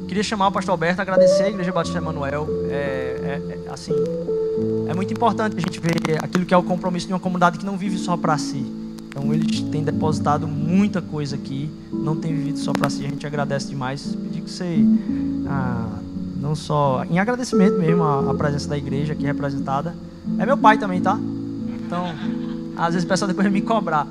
queria 0.09 0.23
chamar 0.23 0.49
o 0.49 0.53
pastor 0.53 0.73
Alberto, 0.73 1.01
agradecer 1.01 1.45
a 1.45 1.49
Igreja 1.51 1.73
Batista 1.73 1.99
Emanuel. 1.99 2.49
É, 2.69 2.77
é, 3.23 3.59
é, 3.67 3.73
assim, 3.73 3.95
é 4.89 4.95
muito 4.95 5.13
importante 5.13 5.57
a 5.57 5.61
gente 5.61 5.79
ver 5.79 6.19
aquilo 6.23 6.45
que 6.45 6.55
é 6.55 6.57
o 6.57 6.63
compromisso 6.63 7.07
de 7.07 7.13
uma 7.13 7.21
comunidade 7.21 7.59
que 7.59 7.67
não 7.67 7.77
vive 7.77 7.99
só 7.99 8.17
para 8.17 8.37
si. 8.39 8.82
Então 9.13 9.33
eles 9.33 9.61
têm 9.61 9.85
depositado 9.85 10.49
muita 10.49 11.03
coisa 11.03 11.37
aqui, 11.37 11.71
não 11.93 12.17
tem 12.17 12.35
vivido 12.35 12.59
só 12.59 12.73
para 12.73 12.89
si. 12.89 13.05
A 13.05 13.09
gente 13.11 13.27
agradece 13.27 13.69
demais. 13.69 14.17
Pedir 14.17 14.41
que 14.41 14.51
você 14.51 14.83
ah, 15.47 15.99
não 16.41 16.55
só 16.55 17.05
em 17.05 17.19
agradecimento 17.19 17.79
mesmo 17.79 18.03
a, 18.03 18.35
presença 18.35 18.69
da 18.69 18.79
igreja 18.79 19.13
aqui 19.13 19.25
representada. 19.25 19.95
É 20.39 20.47
meu 20.47 20.57
pai 20.57 20.79
também, 20.79 21.01
tá? 21.03 21.21
Então, 21.85 22.07
às 22.75 22.95
vezes 22.95 23.05
o 23.05 23.09
pessoal 23.09 23.29
depois 23.29 23.53
me 23.53 23.61
cobrar. 23.61 24.09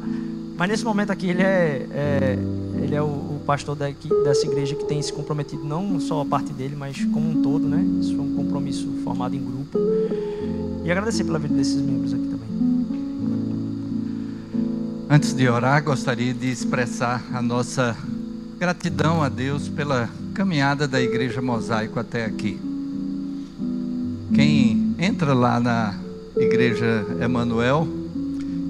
Mas 0.55 0.69
nesse 0.69 0.85
momento 0.85 1.11
aqui 1.11 1.27
ele 1.31 1.41
é, 1.41 1.87
é 1.91 2.39
ele 2.83 2.93
é 2.93 3.01
o, 3.01 3.05
o 3.05 3.41
pastor 3.43 3.75
dessa 3.75 4.45
igreja 4.45 4.75
que 4.75 4.85
tem 4.85 5.01
se 5.01 5.11
comprometido 5.11 5.63
não 5.63 5.99
só 5.99 6.21
a 6.21 6.25
parte 6.25 6.53
dele, 6.53 6.75
mas 6.75 7.03
como 7.05 7.27
um 7.27 7.41
todo, 7.41 7.67
né? 7.67 7.83
Isso 7.99 8.15
foi 8.15 8.23
um 8.23 8.35
compromisso 8.35 8.87
formado 9.03 9.35
em 9.35 9.43
grupo. 9.43 9.79
E 10.83 10.91
agradecer 10.91 11.23
pela 11.23 11.39
vida 11.39 11.55
desses 11.55 11.81
membros 11.81 12.13
aqui. 12.13 12.30
Antes 15.13 15.33
de 15.33 15.49
orar, 15.49 15.83
gostaria 15.83 16.33
de 16.33 16.49
expressar 16.49 17.21
a 17.33 17.41
nossa 17.41 17.97
gratidão 18.57 19.21
a 19.21 19.27
Deus 19.27 19.67
pela 19.67 20.09
caminhada 20.33 20.87
da 20.87 21.01
Igreja 21.01 21.41
Mosaico 21.41 21.99
até 21.99 22.23
aqui. 22.23 22.57
Quem 24.33 24.95
entra 24.97 25.33
lá 25.33 25.59
na 25.59 25.99
Igreja 26.37 27.05
Emanuel 27.19 27.85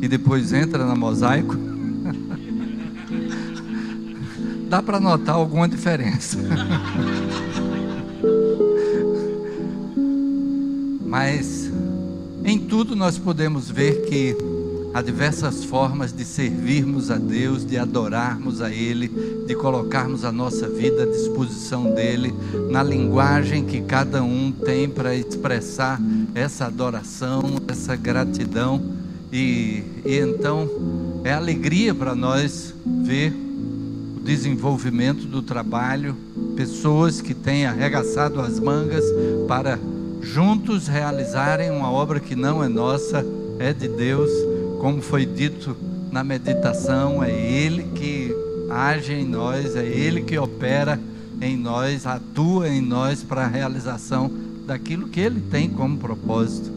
e 0.02 0.08
depois 0.08 0.52
entra 0.52 0.84
na 0.84 0.96
Mosaico, 0.96 1.56
dá 4.68 4.82
para 4.82 5.00
notar 5.00 5.36
alguma 5.36 5.70
diferença. 5.70 6.40
Mas 11.06 11.72
em 12.44 12.58
tudo 12.58 12.96
nós 12.96 13.20
podemos 13.20 13.70
ver 13.70 14.08
que 14.08 14.36
há 14.94 15.02
diversas 15.02 15.64
formas 15.64 16.12
de 16.12 16.26
servirmos 16.26 17.10
a 17.10 17.18
Deus, 17.18 17.66
de 17.66 17.78
adorarmos 17.78 18.62
a 18.62 18.70
Ele, 18.70 19.08
de 19.48 19.56
colocarmos 19.56 20.26
a 20.26 20.32
nossa 20.32 20.68
vida 20.68 21.04
à 21.04 21.06
disposição 21.06 21.94
dEle, 21.94 22.34
na 22.70 22.84
linguagem 22.84 23.66
que 23.66 23.82
cada 23.82 24.22
um 24.24 24.52
tem 24.52 24.90
para 24.90 25.16
expressar 25.16 26.00
essa 26.36 26.66
adoração, 26.66 27.42
essa 27.68 27.96
gratidão. 27.96 28.82
E, 29.32 29.84
e 30.06 30.18
então 30.18 30.70
é 31.24 31.32
alegria 31.32 31.96
para 31.96 32.14
nós 32.14 32.74
ver 32.86 33.34
o 34.18 34.20
desenvolvimento 34.24 35.26
do 35.26 35.42
trabalho, 35.42 36.16
pessoas 36.56 37.22
que 37.22 37.34
têm 37.34 37.66
arregaçado 37.66 38.42
as 38.42 38.60
mangas 38.60 39.06
para 39.48 39.80
juntos 40.22 40.88
realizarem 40.88 41.72
uma 41.72 41.92
obra 41.92 42.20
que 42.20 42.36
não 42.36 42.64
é 42.64 42.68
nossa, 42.68 43.26
é 43.58 43.74
de 43.74 43.88
Deus, 43.88 44.30
como 44.82 45.00
foi 45.00 45.28
dito 45.28 45.78
na 46.12 46.24
meditação, 46.24 47.24
é 47.24 47.30
Ele 47.32 47.84
que 47.94 48.36
age 48.68 49.14
em 49.14 49.24
nós, 49.24 49.76
é 49.76 49.86
Ele 49.86 50.24
que 50.24 50.36
opera 50.40 51.00
em 51.40 51.56
nós, 51.56 52.08
atua 52.08 52.68
em 52.68 52.82
nós 52.82 53.22
para 53.22 53.44
a 53.44 53.48
realização 53.48 54.32
daquilo 54.66 55.08
que 55.08 55.20
Ele 55.20 55.40
tem 55.40 55.70
como 55.70 56.00
propósito. 56.00 56.72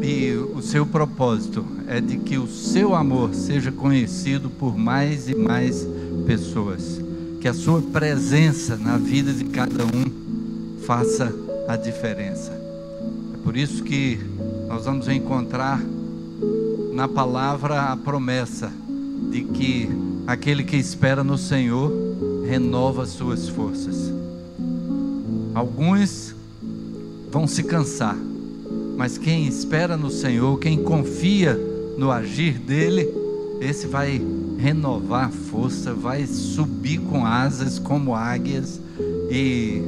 E 0.00 0.32
o 0.54 0.62
seu 0.62 0.86
propósito 0.86 1.66
é 1.86 2.00
de 2.00 2.16
que 2.16 2.38
o 2.38 2.46
seu 2.46 2.94
amor 2.94 3.34
seja 3.34 3.70
conhecido 3.70 4.48
por 4.48 4.74
mais 4.74 5.28
e 5.28 5.34
mais 5.34 5.86
pessoas, 6.26 6.98
que 7.42 7.46
a 7.46 7.52
sua 7.52 7.82
presença 7.82 8.74
na 8.74 8.96
vida 8.96 9.34
de 9.34 9.44
cada 9.44 9.84
um 9.84 10.78
faça 10.86 11.30
a 11.68 11.76
diferença. 11.76 12.52
É 13.34 13.36
por 13.44 13.54
isso 13.54 13.84
que 13.84 14.18
nós 14.66 14.86
vamos 14.86 15.06
encontrar 15.08 15.78
na 16.92 17.08
palavra 17.08 17.92
a 17.92 17.96
promessa 17.96 18.70
de 19.30 19.42
que 19.42 19.88
aquele 20.26 20.62
que 20.62 20.76
espera 20.76 21.24
no 21.24 21.38
Senhor 21.38 21.92
renova 22.46 23.06
suas 23.06 23.48
forças. 23.48 24.12
Alguns 25.54 26.34
vão 27.30 27.46
se 27.46 27.62
cansar, 27.62 28.16
mas 28.96 29.18
quem 29.18 29.46
espera 29.46 29.96
no 29.96 30.10
Senhor, 30.10 30.58
quem 30.58 30.82
confia 30.82 31.58
no 31.96 32.10
agir 32.10 32.58
dele, 32.58 33.08
esse 33.60 33.86
vai 33.86 34.20
renovar 34.58 35.30
força, 35.30 35.92
vai 35.94 36.26
subir 36.26 36.98
com 37.00 37.24
asas 37.24 37.78
como 37.78 38.14
águias 38.14 38.80
e 39.30 39.82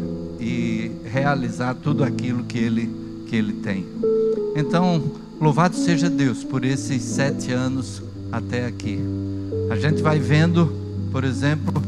e 0.44 0.90
realizar 1.04 1.74
tudo 1.74 2.04
aquilo 2.04 2.44
que 2.44 2.58
ele, 2.58 2.90
que 3.26 3.34
ele 3.34 3.54
tem. 3.54 3.86
Então, 4.54 5.02
louvado 5.40 5.76
seja 5.76 6.08
Deus 6.08 6.44
por 6.44 6.64
esses 6.64 7.02
sete 7.02 7.52
anos 7.52 8.02
até 8.30 8.66
aqui. 8.66 8.98
A 9.70 9.76
gente 9.76 10.02
vai 10.02 10.18
vendo, 10.18 10.72
por 11.10 11.24
exemplo, 11.24 11.82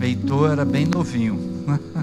Heitor 0.00 0.50
era 0.50 0.64
bem 0.64 0.86
novinho 0.86 1.38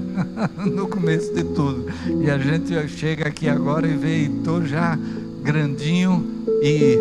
no 0.72 0.88
começo 0.88 1.34
de 1.34 1.44
tudo. 1.44 1.86
E 2.22 2.30
a 2.30 2.38
gente 2.38 2.88
chega 2.88 3.28
aqui 3.28 3.50
agora 3.50 3.88
e 3.88 3.96
vê 3.96 4.24
Heitor 4.24 4.66
já 4.66 4.98
grandinho 5.44 6.26
e 6.62 6.98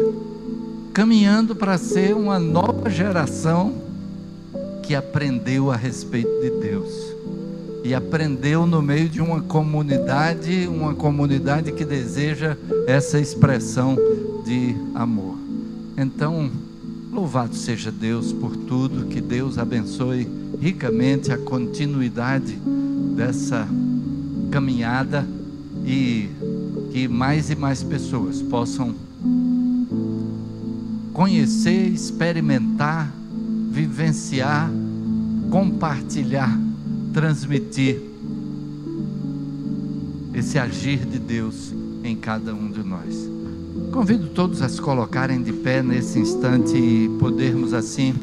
caminhando 0.92 1.54
para 1.54 1.78
ser 1.78 2.14
uma 2.14 2.38
nova 2.38 2.90
geração 2.90 3.74
que 4.82 4.94
aprendeu 4.94 5.70
a 5.70 5.76
respeito 5.76 6.40
de 6.40 6.50
Deus 6.50 7.07
e 7.84 7.94
aprendeu 7.94 8.66
no 8.66 8.82
meio 8.82 9.08
de 9.08 9.20
uma 9.20 9.40
comunidade, 9.40 10.66
uma 10.68 10.94
comunidade 10.94 11.72
que 11.72 11.84
deseja 11.84 12.56
essa 12.86 13.18
expressão 13.18 13.96
de 14.44 14.74
amor. 14.94 15.36
Então, 15.96 16.50
louvado 17.12 17.54
seja 17.54 17.90
Deus 17.90 18.32
por 18.32 18.56
tudo, 18.56 19.06
que 19.06 19.20
Deus 19.20 19.58
abençoe 19.58 20.28
ricamente 20.60 21.32
a 21.32 21.38
continuidade 21.38 22.58
dessa 23.16 23.68
caminhada 24.50 25.26
e 25.84 26.28
que 26.92 27.08
mais 27.08 27.50
e 27.50 27.56
mais 27.56 27.82
pessoas 27.82 28.42
possam 28.42 28.94
conhecer, 31.12 31.88
experimentar, 31.88 33.12
vivenciar, 33.70 34.70
compartilhar 35.50 36.67
transmitir 37.12 38.00
esse 40.34 40.58
agir 40.58 40.98
de 40.98 41.18
Deus 41.18 41.72
em 42.04 42.16
cada 42.16 42.54
um 42.54 42.70
de 42.70 42.82
nós. 42.82 43.28
Convido 43.92 44.28
todos 44.28 44.62
a 44.62 44.68
se 44.68 44.80
colocarem 44.80 45.42
de 45.42 45.52
pé 45.52 45.82
nesse 45.82 46.18
instante 46.18 46.76
e 46.76 47.08
podermos 47.18 47.72
assim 47.72 48.14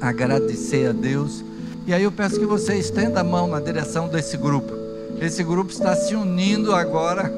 agradecer 0.00 0.88
a 0.88 0.92
Deus. 0.92 1.44
E 1.86 1.94
aí 1.94 2.02
eu 2.02 2.12
peço 2.12 2.38
que 2.38 2.46
você 2.46 2.76
estenda 2.76 3.20
a 3.20 3.24
mão 3.24 3.48
na 3.48 3.60
direção 3.60 4.08
desse 4.08 4.36
grupo. 4.36 4.72
Esse 5.20 5.42
grupo 5.42 5.70
está 5.70 5.94
se 5.94 6.14
unindo 6.14 6.74
agora 6.74 7.32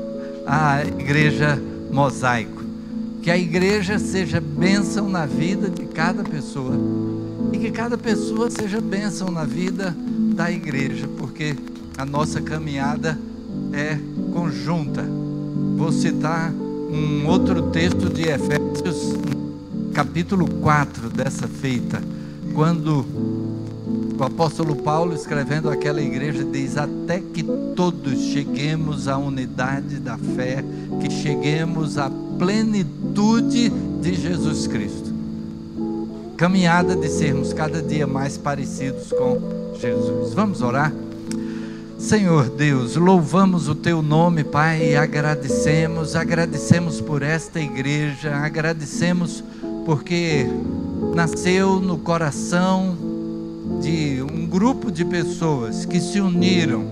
à 0.46 0.82
igreja 0.84 1.61
mosaico. 1.90 2.64
Que 3.22 3.30
a 3.30 3.36
igreja 3.36 3.98
seja 3.98 4.40
bênção 4.40 5.09
na 5.09 5.26
vida 5.26 5.68
de 5.68 5.84
cada 5.86 6.24
pessoa. 6.24 6.74
E 7.52 7.59
que 7.59 7.70
cada 7.70 7.98
pessoa 7.98 8.50
seja 8.50 8.80
bênção 8.80 9.30
na 9.30 9.44
vida 9.44 9.94
da 10.37 10.53
igreja, 10.53 11.09
porque 11.16 11.57
a 11.97 12.05
nossa 12.05 12.43
caminhada 12.43 13.18
é 13.72 13.99
conjunta. 14.34 15.03
Vou 15.76 15.91
citar 15.91 16.53
um 16.53 17.26
outro 17.26 17.70
texto 17.70 18.11
de 18.11 18.28
Efésios, 18.28 19.14
capítulo 19.95 20.47
4 20.47 21.09
dessa 21.09 21.49
feita, 21.49 22.03
quando 22.53 23.05
o 24.18 24.22
apóstolo 24.22 24.76
Paulo, 24.76 25.14
escrevendo 25.14 25.70
aquela 25.70 26.03
igreja, 26.03 26.45
diz: 26.45 26.76
Até 26.76 27.18
que 27.18 27.43
todos 27.74 28.18
cheguemos 28.18 29.09
à 29.09 29.16
unidade 29.16 29.99
da 29.99 30.18
fé, 30.18 30.62
que 31.01 31.11
cheguemos 31.11 31.97
à 31.97 32.11
plenitude 32.39 33.70
de 34.03 34.14
Jesus 34.14 34.66
Cristo. 34.66 35.05
Caminhada 36.37 36.95
de 36.95 37.09
sermos 37.09 37.55
cada 37.55 37.80
dia 37.80 38.07
mais 38.07 38.37
parecidos 38.37 39.11
com 39.11 39.72
Jesus. 39.80 40.34
Vamos 40.34 40.61
orar? 40.61 40.93
Senhor 41.99 42.51
Deus, 42.51 42.95
louvamos 42.95 43.68
o 43.68 43.74
teu 43.74 44.03
nome, 44.03 44.45
Pai, 44.45 44.91
e 44.91 44.97
agradecemos, 44.97 46.14
agradecemos 46.14 47.01
por 47.01 47.22
esta 47.22 47.59
igreja, 47.59 48.37
agradecemos 48.37 49.43
porque 49.87 50.47
nasceu 51.14 51.80
no 51.80 51.97
coração 51.97 52.95
de 53.80 54.22
um 54.22 54.47
grupo 54.47 54.93
de 54.93 55.07
pessoas 55.07 55.87
que 55.87 55.99
se 55.99 56.20
uniram 56.20 56.84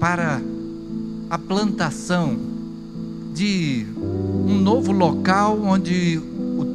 para 0.00 0.40
a 1.30 1.38
plantação 1.38 2.36
de 3.32 3.86
um 3.98 4.58
novo 4.60 4.90
local 4.90 5.60
onde 5.62 6.20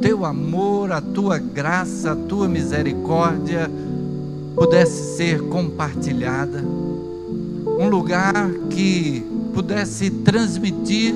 teu 0.02 0.26
amor, 0.26 0.91
a 0.91 1.02
tua 1.02 1.38
graça, 1.38 2.12
a 2.12 2.16
tua 2.16 2.47
misericórdia, 2.47 3.70
pudesse 4.56 5.18
ser 5.18 5.41
compartilhada, 5.43 6.64
um 7.80 7.88
lugar 7.88 8.50
que 8.70 9.26
pudesse 9.54 10.10
transmitir 10.10 11.16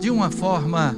de 0.00 0.10
uma 0.10 0.30
forma 0.30 0.96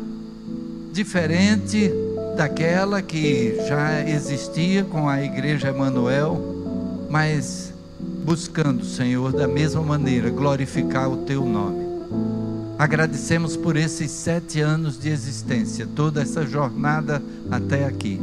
diferente 0.93 1.93
daquela 2.37 3.03
que 3.03 3.57
já 3.69 4.01
existia 4.09 4.85
com 4.85 5.09
a 5.09 5.23
Igreja 5.23 5.69
Emanuel, 5.69 6.41
mas 7.11 7.73
buscando, 8.25 8.85
Senhor, 8.85 9.33
da 9.33 9.47
mesma 9.47 9.83
maneira, 9.83 10.31
glorificar 10.31 11.11
o 11.11 11.19
Teu 11.19 11.45
nome. 11.45 11.84
Agradecemos 12.79 13.57
por 13.57 13.77
esses 13.77 14.11
sete 14.11 14.61
anos 14.61 14.99
de 14.99 15.09
existência, 15.09 15.89
toda 15.95 16.23
essa 16.23 16.45
jornada 16.45 17.23
até 17.49 17.85
aqui. 17.85 18.21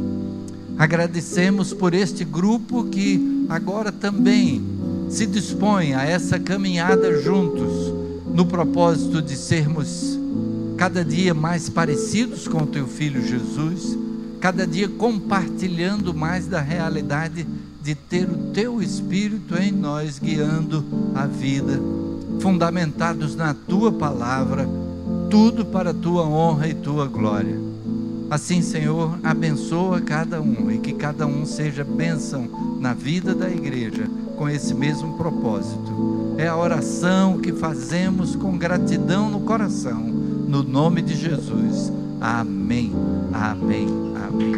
Agradecemos 0.78 1.72
por 1.72 1.94
este 1.94 2.22
grupo 2.22 2.84
que 2.84 3.46
agora 3.48 3.90
também 3.90 4.62
se 5.08 5.24
dispõe 5.26 5.94
a 5.94 6.04
essa 6.04 6.38
caminhada 6.38 7.20
juntos, 7.22 7.92
no 8.34 8.44
propósito 8.44 9.22
de 9.22 9.36
sermos 9.36 10.18
cada 10.76 11.04
dia 11.04 11.32
mais 11.32 11.68
parecidos 11.68 12.46
com 12.46 12.62
o 12.62 12.66
Teu 12.66 12.86
Filho 12.86 13.26
Jesus, 13.26 13.96
cada 14.40 14.66
dia 14.66 14.88
compartilhando 14.88 16.12
mais 16.12 16.46
da 16.46 16.60
realidade 16.60 17.46
de 17.82 17.94
ter 17.94 18.28
o 18.28 18.50
Teu 18.52 18.82
Espírito 18.82 19.56
em 19.56 19.72
nós 19.72 20.18
guiando 20.18 20.84
a 21.14 21.26
vida 21.26 22.01
fundamentados 22.42 23.36
na 23.36 23.54
tua 23.54 23.92
palavra, 23.92 24.68
tudo 25.30 25.64
para 25.64 25.94
tua 25.94 26.26
honra 26.26 26.66
e 26.66 26.74
tua 26.74 27.06
glória. 27.06 27.56
Assim, 28.28 28.60
Senhor, 28.60 29.16
abençoa 29.22 30.00
cada 30.00 30.42
um 30.42 30.68
e 30.70 30.78
que 30.78 30.92
cada 30.92 31.24
um 31.24 31.46
seja 31.46 31.84
bênção 31.84 32.48
na 32.80 32.92
vida 32.94 33.32
da 33.32 33.48
igreja 33.48 34.10
com 34.36 34.48
esse 34.48 34.74
mesmo 34.74 35.16
propósito. 35.16 36.34
É 36.36 36.48
a 36.48 36.56
oração 36.56 37.38
que 37.38 37.52
fazemos 37.52 38.34
com 38.34 38.58
gratidão 38.58 39.30
no 39.30 39.40
coração, 39.40 40.00
no 40.00 40.64
nome 40.64 41.00
de 41.00 41.14
Jesus. 41.14 41.92
Amém, 42.20 42.92
amém, 43.32 43.86
amém. 44.16 44.54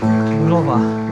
Vamos 0.00 0.50
louvar. 0.50 1.07